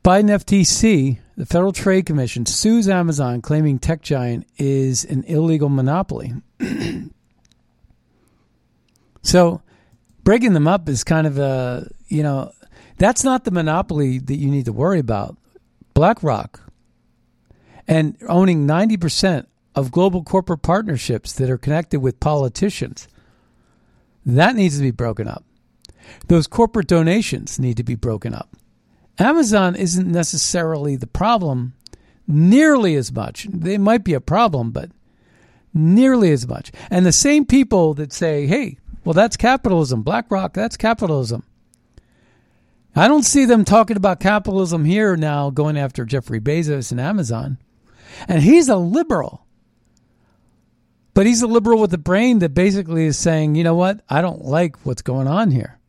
Biden 0.03 0.31
FTC, 0.31 1.19
the 1.37 1.47
Federal 1.47 1.73
Trade 1.73 2.07
Commission, 2.07 2.47
sues 2.47 2.89
Amazon, 2.89 3.43
claiming 3.43 3.79
tech 3.79 4.03
giant 4.03 4.47
is 4.57 5.05
an 5.05 5.25
illegal 5.25 5.69
monopoly. 5.69 6.33
so, 9.23 9.63
breaking 10.23 10.53
them 10.55 10.69
up 10.69 10.89
is 10.89 11.05
kind 11.05 11.27
of 11.27 11.39
a, 11.39 11.91
you 12.09 12.23
know, 12.23 12.53
that's 12.99 13.25
not 13.25 13.45
the 13.45 13.51
monopoly 13.51 14.19
that 14.19 14.37
you 14.37 14.51
need 14.51 14.65
to 14.67 14.73
worry 14.73 15.01
about. 15.01 15.37
BlackRock 15.95 16.61
and 17.89 18.17
owning 18.29 18.67
90% 18.67 19.47
of 19.75 19.91
global 19.91 20.23
corporate 20.23 20.63
partnerships 20.63 21.33
that 21.35 21.51
are 21.51 21.59
connected 21.59 22.01
with 22.01 22.21
politicians. 22.21 23.09
That 24.27 24.57
needs 24.57 24.77
to 24.77 24.83
be 24.83 24.91
broken 24.91 25.29
up. 25.29 25.45
Those 26.27 26.47
corporate 26.47 26.89
donations 26.89 27.59
need 27.59 27.77
to 27.77 27.85
be 27.85 27.95
broken 27.95 28.35
up. 28.35 28.57
Amazon 29.19 29.77
isn't 29.77 30.11
necessarily 30.11 30.97
the 30.97 31.07
problem 31.07 31.75
nearly 32.27 32.97
as 32.97 33.13
much. 33.13 33.47
They 33.51 33.79
might 33.79 34.05
be 34.05 34.15
a 34.15 34.21
problem, 34.21 34.73
but 34.73 34.91
nearly 35.73 36.33
as 36.33 36.47
much. 36.47 36.73
And 36.91 37.07
the 37.07 37.13
same 37.13 37.47
people 37.47 37.95
that 37.95 38.13
say, 38.13 38.47
hey, 38.47 38.79
well, 39.05 39.15
that's 39.15 39.37
capitalism. 39.37 40.03
BlackRock, 40.03 40.53
that's 40.53 40.77
capitalism. 40.77 41.45
I 42.97 43.09
don't 43.09 43.23
see 43.23 43.45
them 43.45 43.65
talking 43.65 43.97
about 43.97 44.21
capitalism 44.21 44.85
here 44.85 45.17
now 45.17 45.51
going 45.51 45.77
after 45.77 46.05
Jeffrey 46.05 46.41
Bezos 46.41 46.91
and 46.91 47.01
Amazon. 47.01 47.59
And 48.27 48.43
he's 48.43 48.69
a 48.69 48.77
liberal. 48.77 49.46
But 51.17 51.27
he's 51.27 51.41
a 51.41 51.49
liberal 51.49 51.81
with 51.81 51.93
a 51.95 51.99
brain 51.99 52.41
that 52.41 52.55
basically 52.55 53.07
is 53.07 53.19
saying, 53.19 53.55
you 53.57 53.65
know 53.65 53.75
what? 53.75 54.03
I 54.09 54.21
don't 54.21 54.45
like 54.45 54.85
what's 54.85 55.01
going 55.03 55.27
on 55.27 55.51
here. 55.51 55.81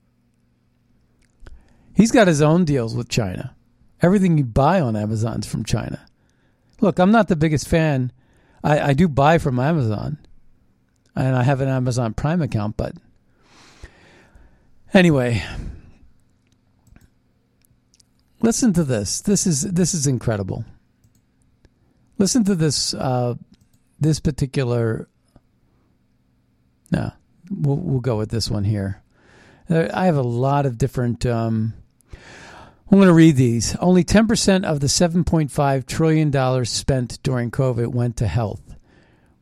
He's 1.93 2.11
got 2.11 2.28
his 2.28 2.41
own 2.41 2.65
deals 2.65 2.95
with 2.95 3.09
China. 3.09 3.53
Everything 4.01 4.38
you 4.38 4.45
buy 4.45 4.80
on 4.80 4.95
Amazon's 4.95 5.45
from 5.45 5.65
China. 5.65 6.03
Look, 6.80 6.97
I'm 6.97 7.11
not 7.11 7.28
the 7.28 7.36
biggest 7.36 7.67
fan. 7.67 8.11
I, 8.63 8.80
I 8.80 8.93
do 8.93 9.07
buy 9.07 9.38
from 9.38 9.59
Amazon, 9.59 10.17
and 11.15 11.36
I 11.36 11.43
have 11.43 11.61
an 11.61 11.67
Amazon 11.67 12.13
Prime 12.13 12.41
account, 12.41 12.78
but 12.78 12.95
anyway, 14.93 15.43
Listen 18.41 18.71
to 18.73 18.84
this. 18.84 19.21
This 19.21 19.47
is 19.47 19.61
this 19.63 19.93
is 19.93 20.05
incredible. 20.05 20.63
Listen 22.17 22.43
to 22.43 22.55
this 22.55 22.93
uh, 22.93 23.36
this 23.99 24.19
particular. 24.19 25.09
No, 26.91 27.11
we'll 27.49 27.77
we'll 27.77 27.99
go 27.99 28.17
with 28.17 28.29
this 28.29 28.49
one 28.49 28.63
here. 28.63 29.01
Uh, 29.69 29.88
I 29.93 30.05
have 30.05 30.17
a 30.17 30.21
lot 30.21 30.65
of 30.65 30.77
different. 30.77 31.25
Um, 31.25 31.73
I'm 32.89 32.99
going 32.99 33.07
to 33.07 33.13
read 33.13 33.35
these. 33.35 33.75
Only 33.77 34.05
10% 34.05 34.63
of 34.63 34.79
the 34.79 34.88
7.5 34.88 35.85
trillion 35.85 36.31
dollars 36.31 36.69
spent 36.69 37.21
during 37.21 37.51
COVID 37.51 37.88
went 37.88 38.15
to 38.17 38.27
health. 38.27 38.61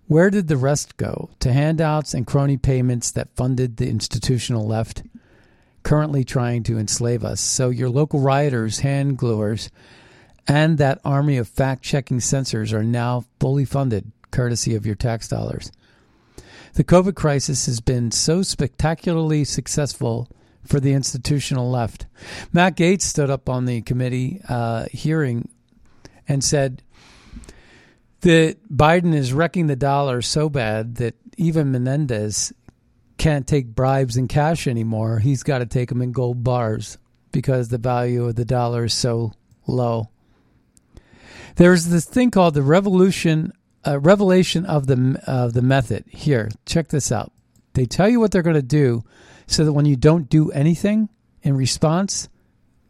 Where 0.08 0.32
did 0.32 0.48
the 0.48 0.58
rest 0.58 0.98
go? 0.98 1.30
To 1.40 1.54
handouts 1.54 2.16
and 2.16 2.26
crony 2.26 2.58
payments 2.58 3.12
that 3.12 3.36
funded 3.36 3.78
the 3.78 3.88
institutional 3.88 4.68
left, 4.68 5.04
currently 5.84 6.24
trying 6.24 6.64
to 6.64 6.80
enslave 6.80 7.24
us. 7.24 7.40
So 7.40 7.70
your 7.70 7.90
local 7.90 8.20
rioters, 8.20 8.80
hand 8.80 9.18
gluers, 9.18 9.70
and 10.48 10.78
that 10.80 11.02
army 11.04 11.38
of 11.38 11.48
fact 11.48 11.84
checking 11.84 12.20
censors 12.20 12.74
are 12.74 12.84
now 12.84 13.26
fully 13.40 13.66
funded, 13.66 14.12
courtesy 14.32 14.76
of 14.76 14.86
your 14.86 14.96
tax 14.96 15.28
dollars. 15.28 15.72
The 16.76 16.84
COVID 16.84 17.16
crisis 17.16 17.68
has 17.68 17.80
been 17.80 18.12
so 18.12 18.42
spectacularly 18.42 19.46
successful 19.46 20.30
for 20.66 20.82
the 20.82 20.92
institutional 20.92 21.72
left. 21.72 22.06
Matt 22.52 22.76
Gaetz 22.76 23.04
stood 23.04 23.30
up 23.30 23.48
on 23.48 23.64
the 23.64 23.82
committee 23.82 24.42
uh, 24.50 24.88
hearing 24.92 25.48
and 26.28 26.44
said 26.44 26.84
that 28.22 28.58
Biden 28.70 29.14
is 29.14 29.32
wrecking 29.32 29.68
the 29.68 29.78
dollar 29.78 30.22
so 30.22 30.50
bad 30.50 30.96
that 30.96 31.16
even 31.38 31.72
Menendez 31.72 32.52
can't 33.18 33.48
take 33.48 33.68
bribes 33.68 34.18
in 34.18 34.28
cash 34.28 34.68
anymore. 34.68 35.20
He's 35.20 35.44
got 35.44 35.60
to 35.60 35.66
take 35.66 35.88
them 35.88 36.02
in 36.02 36.12
gold 36.12 36.44
bars 36.44 36.98
because 37.32 37.70
the 37.70 37.78
value 37.78 38.26
of 38.26 38.36
the 38.36 38.44
dollar 38.44 38.86
is 38.86 38.94
so 38.94 39.32
low. 39.66 40.10
There's 41.56 41.86
this 41.86 42.04
thing 42.06 42.32
called 42.32 42.54
the 42.54 42.62
revolution, 42.62 43.54
uh, 43.86 44.00
revelation 44.00 44.66
of 44.66 44.88
the 44.88 45.22
of 45.28 45.54
the 45.54 45.62
method. 45.62 46.06
Here, 46.08 46.50
check 46.66 46.88
this 46.90 47.12
out. 47.12 47.32
They 47.74 47.86
tell 47.86 48.10
you 48.10 48.20
what 48.20 48.32
they're 48.32 48.42
going 48.42 48.56
to 48.56 48.62
do, 48.62 49.04
so 49.48 49.66
that 49.66 49.74
when 49.74 49.86
you 49.86 49.96
don't 49.96 50.30
do 50.30 50.52
anything 50.52 51.10
in 51.44 51.56
response, 51.56 52.30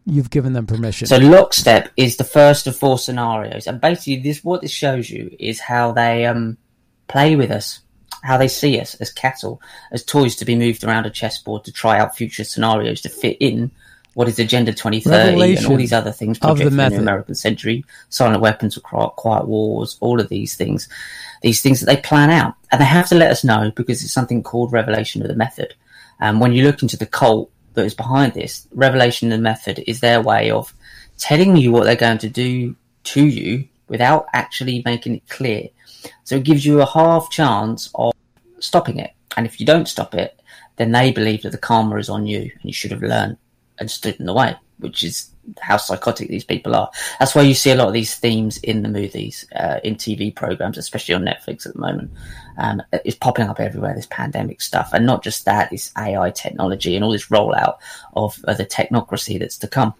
you've 0.05 0.29
given 0.29 0.53
them 0.53 0.67
permission. 0.67 1.07
So 1.07 1.17
lockstep 1.17 1.91
is 1.97 2.17
the 2.17 2.23
first 2.23 2.67
of 2.67 2.75
four 2.75 2.97
scenarios, 2.97 3.67
and 3.67 3.81
basically, 3.81 4.17
this 4.17 4.43
what 4.43 4.61
this 4.61 4.71
shows 4.71 5.09
you 5.09 5.35
is 5.39 5.59
how 5.59 5.91
they 5.91 6.25
um, 6.25 6.57
play 7.07 7.35
with 7.35 7.51
us, 7.51 7.81
how 8.23 8.37
they 8.37 8.47
see 8.47 8.79
us 8.79 8.95
as 8.95 9.11
cattle, 9.11 9.61
as 9.91 10.03
toys 10.03 10.35
to 10.37 10.45
be 10.45 10.55
moved 10.55 10.83
around 10.83 11.05
a 11.05 11.09
chessboard 11.09 11.63
to 11.65 11.71
try 11.71 11.99
out 11.99 12.15
future 12.15 12.43
scenarios 12.43 13.01
to 13.01 13.09
fit 13.09 13.37
in 13.39 13.71
what 14.15 14.29
is 14.29 14.39
Agenda 14.39 14.71
2030 14.71 15.11
Revelation 15.11 15.65
and 15.65 15.71
all 15.71 15.77
these 15.77 15.93
other 15.93 16.11
things, 16.11 16.37
of 16.37 16.57
the 16.57 16.63
Project 16.63 16.93
the 16.93 16.97
American 16.97 17.35
Century, 17.35 17.83
Silent 18.09 18.41
Weapons, 18.41 18.77
Qui- 18.77 19.11
Quiet 19.17 19.45
Wars, 19.45 19.97
all 19.99 20.21
of 20.21 20.29
these 20.29 20.55
things, 20.55 20.87
these 21.41 21.61
things 21.61 21.81
that 21.81 21.85
they 21.85 21.97
plan 21.97 22.31
out, 22.31 22.55
and 22.71 22.79
they 22.79 22.85
have 22.85 23.09
to 23.09 23.15
let 23.15 23.29
us 23.29 23.43
know 23.43 23.71
because 23.75 24.01
it's 24.01 24.13
something 24.13 24.41
called 24.41 24.71
Revelation 24.71 25.21
of 25.21 25.27
the 25.27 25.35
Method. 25.35 25.75
And 26.21 26.39
when 26.39 26.53
you 26.53 26.63
look 26.63 26.81
into 26.81 26.95
the 26.95 27.05
cult 27.05 27.51
that 27.73 27.85
is 27.85 27.93
behind 27.93 28.33
this, 28.33 28.67
Revelation 28.73 29.33
of 29.33 29.37
the 29.37 29.43
Method 29.43 29.83
is 29.85 29.99
their 29.99 30.21
way 30.21 30.49
of 30.49 30.73
telling 31.17 31.57
you 31.57 31.73
what 31.73 31.83
they're 31.83 31.97
going 31.97 32.17
to 32.19 32.29
do 32.29 32.73
to 33.03 33.25
you 33.27 33.67
without 33.89 34.27
actually 34.31 34.81
making 34.85 35.15
it 35.15 35.27
clear. 35.27 35.67
So 36.23 36.37
it 36.37 36.43
gives 36.43 36.65
you 36.65 36.81
a 36.81 36.85
half 36.85 37.29
chance 37.29 37.89
of 37.95 38.13
stopping 38.59 38.99
it. 38.99 39.11
And 39.35 39.45
if 39.45 39.59
you 39.59 39.65
don't 39.65 39.89
stop 39.89 40.15
it, 40.15 40.39
then 40.77 40.93
they 40.93 41.11
believe 41.11 41.41
that 41.41 41.51
the 41.51 41.57
karma 41.57 41.97
is 41.97 42.09
on 42.09 42.25
you 42.25 42.39
and 42.39 42.63
you 42.63 42.73
should 42.73 42.91
have 42.91 43.03
learned 43.03 43.37
and 43.79 43.89
stood 43.89 44.15
in 44.19 44.25
the 44.25 44.33
way, 44.33 44.55
which 44.79 45.03
is 45.03 45.31
how 45.61 45.77
psychotic 45.77 46.27
these 46.27 46.43
people 46.43 46.75
are. 46.75 46.89
That's 47.19 47.35
why 47.35 47.43
you 47.43 47.53
see 47.53 47.71
a 47.71 47.75
lot 47.75 47.87
of 47.87 47.93
these 47.93 48.15
themes 48.15 48.57
in 48.57 48.81
the 48.81 48.89
movies, 48.89 49.45
uh, 49.55 49.79
in 49.83 49.95
TV 49.95 50.33
programs, 50.35 50.77
especially 50.77 51.15
on 51.15 51.23
Netflix 51.23 51.65
at 51.65 51.73
the 51.73 51.79
moment. 51.79 52.11
Um, 52.57 52.81
it's 52.91 53.17
popping 53.17 53.47
up 53.47 53.59
everywhere, 53.59 53.93
this 53.93 54.07
pandemic 54.09 54.61
stuff. 54.61 54.91
And 54.93 55.05
not 55.05 55.23
just 55.23 55.45
that, 55.45 55.69
this 55.69 55.91
AI 55.97 56.31
technology 56.31 56.95
and 56.95 57.03
all 57.03 57.11
this 57.11 57.27
rollout 57.27 57.77
of 58.15 58.43
uh, 58.47 58.53
the 58.53 58.65
technocracy 58.65 59.39
that's 59.39 59.57
to 59.59 59.67
come. 59.67 59.93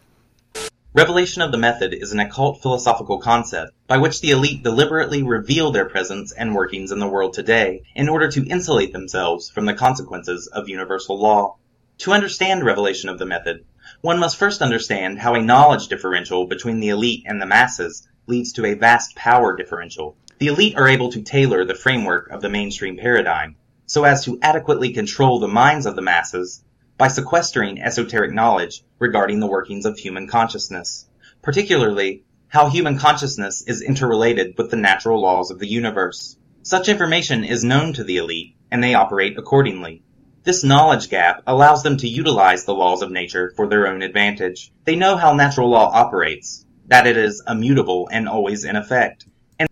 Revelation 0.95 1.41
of 1.41 1.51
the 1.51 1.57
method 1.57 1.93
is 1.93 2.13
an 2.13 2.21
occult 2.21 2.61
philosophical 2.61 3.17
concept 3.17 3.73
by 3.85 3.97
which 3.97 4.21
the 4.21 4.31
elite 4.31 4.63
deliberately 4.63 5.23
reveal 5.23 5.71
their 5.71 5.89
presence 5.89 6.31
and 6.31 6.55
workings 6.55 6.89
in 6.89 6.99
the 6.99 7.07
world 7.07 7.33
today 7.33 7.83
in 7.95 8.07
order 8.07 8.31
to 8.31 8.47
insulate 8.47 8.93
themselves 8.93 9.49
from 9.49 9.65
the 9.65 9.73
consequences 9.73 10.47
of 10.47 10.69
universal 10.69 11.19
law. 11.19 11.57
To 11.99 12.11
understand 12.11 12.65
revelation 12.65 13.09
of 13.09 13.19
the 13.19 13.25
method, 13.25 13.65
one 14.01 14.19
must 14.19 14.37
first 14.37 14.61
understand 14.61 15.19
how 15.19 15.33
a 15.33 15.41
knowledge 15.41 15.87
differential 15.87 16.45
between 16.45 16.79
the 16.79 16.89
elite 16.89 17.23
and 17.25 17.41
the 17.41 17.45
masses 17.45 18.07
leads 18.27 18.51
to 18.53 18.65
a 18.65 18.73
vast 18.73 19.15
power 19.15 19.55
differential. 19.55 20.17
The 20.39 20.47
elite 20.47 20.75
are 20.75 20.87
able 20.87 21.09
to 21.11 21.21
tailor 21.21 21.63
the 21.63 21.73
framework 21.73 22.29
of 22.31 22.41
the 22.41 22.49
mainstream 22.49 22.97
paradigm 22.97 23.55
so 23.85 24.03
as 24.03 24.25
to 24.25 24.39
adequately 24.41 24.91
control 24.93 25.39
the 25.39 25.47
minds 25.47 25.85
of 25.85 25.95
the 25.95 26.01
masses 26.01 26.63
by 26.97 27.07
sequestering 27.07 27.81
esoteric 27.81 28.33
knowledge 28.33 28.83
regarding 28.99 29.39
the 29.39 29.47
workings 29.47 29.85
of 29.85 29.97
human 29.97 30.27
consciousness, 30.27 31.07
particularly 31.41 32.23
how 32.47 32.69
human 32.69 32.97
consciousness 32.97 33.63
is 33.67 33.81
interrelated 33.81 34.57
with 34.57 34.71
the 34.71 34.77
natural 34.77 35.21
laws 35.21 35.51
of 35.51 35.59
the 35.59 35.67
universe. 35.67 36.37
Such 36.63 36.89
information 36.89 37.43
is 37.43 37.63
known 37.63 37.93
to 37.93 38.03
the 38.03 38.17
elite, 38.17 38.55
and 38.71 38.83
they 38.83 38.95
operate 38.95 39.37
accordingly. 39.37 40.03
This 40.45 40.63
knowledge 40.63 41.09
gap 41.09 41.41
allows 41.47 41.81
them 41.81 41.97
to 41.97 42.07
utilize 42.07 42.65
the 42.65 42.73
laws 42.73 43.01
of 43.01 43.11
nature 43.11 43.51
for 43.55 43.67
their 43.67 43.87
own 43.87 44.03
advantage. 44.03 44.71
They 44.85 44.95
know 44.95 45.17
how 45.17 45.33
natural 45.33 45.69
law 45.69 45.91
operates, 45.91 46.63
that 46.87 47.07
it 47.07 47.17
is 47.17 47.41
immutable 47.47 48.07
and 48.11 48.29
always 48.29 48.63
in 48.63 48.75
effect. 48.75 49.25
And 49.57 49.67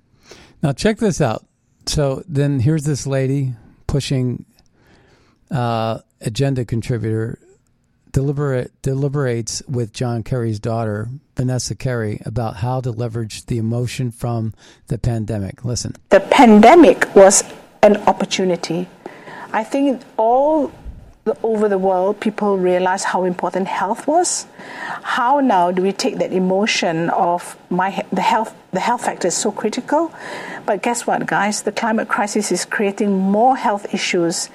Now 0.63 0.74
check 0.74 0.97
this 0.97 1.21
out. 1.21 1.45
So 1.86 2.24
then 2.28 2.59
here's 2.59 2.86
this 2.86 3.05
lady 3.05 3.53
pushing 3.86 4.45
uh, 5.51 5.99
agenda 6.21 6.65
contributor 6.65 7.38
deliberate 8.11 8.71
deliberates 8.82 9.61
with 9.67 9.91
John 9.91 10.24
Kerry's 10.24 10.59
daughter 10.59 11.09
Vanessa 11.36 11.76
Kerry 11.76 12.21
about 12.26 12.57
how 12.57 12.80
to 12.82 12.91
leverage 12.91 13.45
the 13.45 13.57
emotion 13.57 14.11
from 14.11 14.53
the 14.88 14.97
pandemic. 14.97 15.65
Listen. 15.65 15.95
The 16.09 16.19
pandemic 16.19 17.13
was 17.15 17.43
an 17.82 17.97
opportunity. 18.07 18.88
I 19.53 19.63
think 19.63 20.01
all 20.17 20.71
the, 21.25 21.37
over 21.43 21.69
the 21.69 21.77
world, 21.77 22.19
people 22.19 22.57
realized 22.57 23.05
how 23.05 23.23
important 23.23 23.67
health 23.67 24.07
was. 24.07 24.45
How 25.03 25.39
now 25.39 25.71
do 25.71 25.81
we 25.81 25.91
take 25.93 26.17
that 26.17 26.33
emotion 26.33 27.09
of 27.11 27.55
my 27.69 28.03
the 28.11 28.21
health 28.21 28.53
the 28.71 28.79
health 28.79 29.05
factor 29.05 29.27
is 29.27 29.37
so 29.37 29.51
critical, 29.51 30.11
but 30.65 30.81
guess 30.81 31.05
what, 31.05 31.25
guys? 31.27 31.61
The 31.61 31.71
climate 31.71 32.07
crisis 32.09 32.51
is 32.51 32.65
creating 32.65 33.13
more 33.13 33.55
health 33.55 33.93
issues 33.93 34.49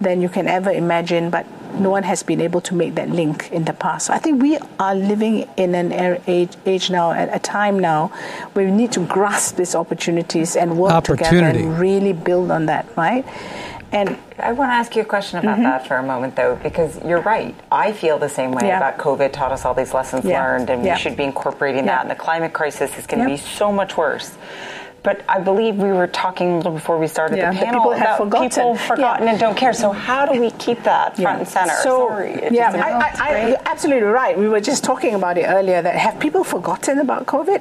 than 0.00 0.20
you 0.20 0.28
can 0.28 0.46
ever 0.46 0.70
imagine. 0.70 1.30
But 1.30 1.46
no 1.80 1.90
one 1.90 2.02
has 2.04 2.22
been 2.22 2.40
able 2.40 2.60
to 2.60 2.74
make 2.74 2.94
that 2.94 3.10
link 3.10 3.50
in 3.50 3.64
the 3.64 3.72
past. 3.72 4.06
So 4.06 4.12
I 4.12 4.18
think 4.18 4.40
we 4.40 4.58
are 4.78 4.94
living 4.94 5.48
in 5.56 5.74
an 5.74 5.92
er- 5.92 6.20
age, 6.26 6.54
age 6.66 6.90
now, 6.90 7.12
at 7.12 7.34
a 7.34 7.38
time 7.38 7.78
now, 7.78 8.08
where 8.52 8.66
we 8.66 8.70
need 8.70 8.92
to 8.92 9.00
grasp 9.06 9.56
these 9.56 9.74
opportunities 9.74 10.54
and 10.54 10.78
work 10.78 10.92
together 11.04 11.44
and 11.44 11.78
really 11.80 12.12
build 12.12 12.50
on 12.50 12.66
that, 12.66 12.86
right? 12.96 13.24
And 13.94 14.18
I 14.40 14.50
want 14.52 14.70
to 14.70 14.74
ask 14.74 14.96
you 14.96 15.02
a 15.02 15.04
question 15.04 15.38
about 15.38 15.58
Mhm. 15.58 15.62
that 15.62 15.86
for 15.86 15.94
a 15.96 16.02
moment, 16.02 16.34
though, 16.34 16.56
because 16.62 17.00
you're 17.04 17.20
right. 17.20 17.54
I 17.70 17.92
feel 17.92 18.18
the 18.18 18.28
same 18.28 18.50
way 18.50 18.66
Yeah. 18.66 18.78
about 18.78 18.98
COVID 18.98 19.30
taught 19.32 19.52
us 19.52 19.64
all 19.64 19.72
these 19.72 19.94
lessons 19.94 20.24
Yeah. 20.24 20.42
learned, 20.42 20.68
and 20.68 20.84
Yeah. 20.84 20.94
we 20.94 20.98
should 21.00 21.16
be 21.16 21.22
incorporating 21.24 21.84
Yeah. 21.84 21.92
that. 21.92 22.00
And 22.02 22.10
the 22.10 22.16
climate 22.16 22.52
crisis 22.52 22.90
is 22.98 23.06
going 23.06 23.22
to 23.22 23.30
Yeah. 23.30 23.36
be 23.36 23.40
so 23.40 23.70
much 23.70 23.96
worse. 23.96 24.32
But 25.04 25.20
I 25.28 25.38
believe 25.38 25.76
we 25.76 25.92
were 25.92 26.06
talking 26.08 26.54
a 26.54 26.56
little 26.56 26.72
before 26.72 26.96
we 26.98 27.06
started 27.06 27.36
Yeah, 27.36 27.50
the 27.50 27.56
that 27.56 27.64
panel 27.66 27.80
people 27.82 27.92
have 27.92 28.02
about 28.02 28.18
forgotten. 28.18 28.48
people 28.48 28.74
forgotten 28.74 29.24
Yeah. 29.26 29.30
and 29.32 29.38
don't 29.38 29.54
care. 29.56 29.74
So 29.74 29.92
how 29.92 30.22
do 30.26 30.40
we 30.40 30.50
keep 30.52 30.82
that 30.84 31.14
front 31.16 31.38
and 31.40 31.46
center? 31.48 31.74
So, 31.82 32.08
Sorry, 32.08 32.48
yeah, 32.50 32.72
I, 32.74 32.90
I, 32.90 33.28
I, 33.42 33.46
you're 33.48 33.58
absolutely 33.66 34.08
right. 34.22 34.36
We 34.36 34.48
were 34.48 34.62
just 34.62 34.82
talking 34.82 35.14
about 35.14 35.36
it 35.38 35.44
earlier. 35.46 35.82
That 35.82 35.94
have 36.06 36.18
people 36.18 36.42
forgotten 36.42 36.98
about 36.98 37.26
COVID, 37.26 37.60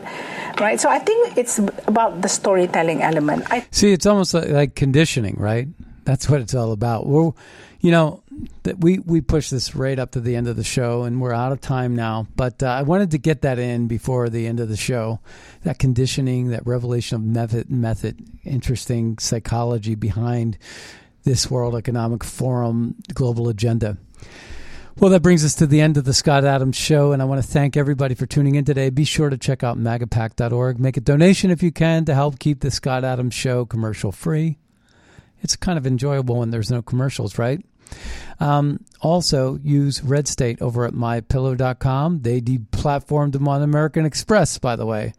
right? 0.62 0.80
So 0.80 0.90
I 0.90 1.00
think 1.00 1.38
it's 1.38 1.60
about 1.86 2.22
the 2.22 2.30
storytelling 2.30 3.04
element. 3.04 3.44
I 3.52 3.66
See, 3.72 3.92
it's 3.92 4.06
almost 4.06 4.34
like, 4.34 4.48
like 4.50 4.76
conditioning, 4.76 5.36
right? 5.38 5.68
That's 6.06 6.30
what 6.30 6.42
it's 6.42 6.54
all 6.54 6.72
about. 6.72 7.06
We're, 7.06 7.32
you 7.80 7.92
know, 7.92 8.24
that 8.64 8.80
we 8.80 9.00
we 9.00 9.22
push 9.22 9.50
this 9.50 9.76
right 9.76 9.98
up 9.98 10.12
to 10.12 10.20
the 10.20 10.36
end 10.36 10.48
of 10.48 10.56
the 10.56 10.64
show, 10.64 11.04
and 11.04 11.22
we're 11.22 11.34
out 11.34 11.52
of 11.52 11.62
time 11.62 11.96
now. 11.96 12.28
But 12.36 12.62
uh, 12.62 12.68
I 12.68 12.82
wanted 12.82 13.12
to 13.12 13.18
get 13.18 13.42
that 13.42 13.60
in 13.60 13.88
before 13.88 14.30
the 14.30 14.48
end 14.48 14.60
of 14.60 14.70
the 14.70 14.78
show. 14.78 15.20
That 15.64 15.80
conditioning, 15.80 16.50
that 16.50 16.66
revelation 16.66 17.16
of 17.16 17.24
method, 17.24 17.70
method, 17.70 18.26
interesting 18.44 19.18
psychology 19.18 19.96
behind 19.96 20.58
this 21.24 21.50
World 21.50 21.76
Economic 21.76 22.24
Forum 22.24 22.96
global 23.14 23.48
agenda. 23.48 23.98
Well, 25.00 25.10
that 25.10 25.24
brings 25.24 25.44
us 25.44 25.56
to 25.56 25.66
the 25.66 25.82
end 25.82 25.98
of 25.98 26.04
the 26.04 26.14
Scott 26.14 26.46
Adams 26.46 26.76
Show, 26.76 27.14
and 27.14 27.22
I 27.22 27.26
want 27.26 27.42
to 27.42 27.48
thank 27.48 27.76
everybody 27.76 28.14
for 28.14 28.28
tuning 28.28 28.56
in 28.56 28.64
today. 28.64 28.92
Be 28.92 29.06
sure 29.06 29.30
to 29.30 29.38
check 29.38 29.64
out 29.64 29.78
magapack.org. 29.78 30.80
Make 30.80 30.98
a 30.98 31.02
donation 31.02 31.50
if 31.50 31.64
you 31.64 31.72
can 31.72 32.06
to 32.06 32.14
help 32.14 32.38
keep 32.38 32.60
the 32.60 32.70
Scott 32.70 33.04
Adams 33.04 33.34
Show 33.34 33.66
commercial 33.66 34.12
free. 34.12 34.60
It's 35.44 35.56
kind 35.56 35.78
of 35.78 35.86
enjoyable 35.86 36.38
when 36.38 36.50
there's 36.52 36.72
no 36.72 36.82
commercials, 36.82 37.38
right? 37.38 37.64
Um, 38.40 38.84
also, 39.02 39.60
use 39.64 40.04
Red 40.04 40.28
State 40.28 40.62
over 40.62 40.86
at 40.86 40.94
mypillow.com. 40.94 42.22
They 42.22 42.42
deplatformed 42.42 43.34
them 43.34 43.48
on 43.48 43.62
American 43.62 44.06
Express, 44.06 44.58
by 44.58 44.76
the 44.76 44.86
way. 44.86 45.14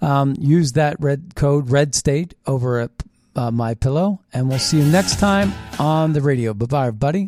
Um, 0.00 0.34
use 0.38 0.72
that 0.72 0.96
red 1.00 1.34
code 1.34 1.70
Red 1.70 1.94
State 1.94 2.34
over 2.46 2.80
at 2.80 2.90
uh, 3.34 3.50
My 3.50 3.74
Pillow, 3.74 4.20
and 4.32 4.48
we'll 4.48 4.58
see 4.58 4.78
you 4.78 4.84
next 4.84 5.18
time 5.18 5.52
on 5.78 6.12
the 6.12 6.20
radio. 6.20 6.54
Bye 6.54 6.66
bye, 6.66 6.86
everybody. 6.88 7.20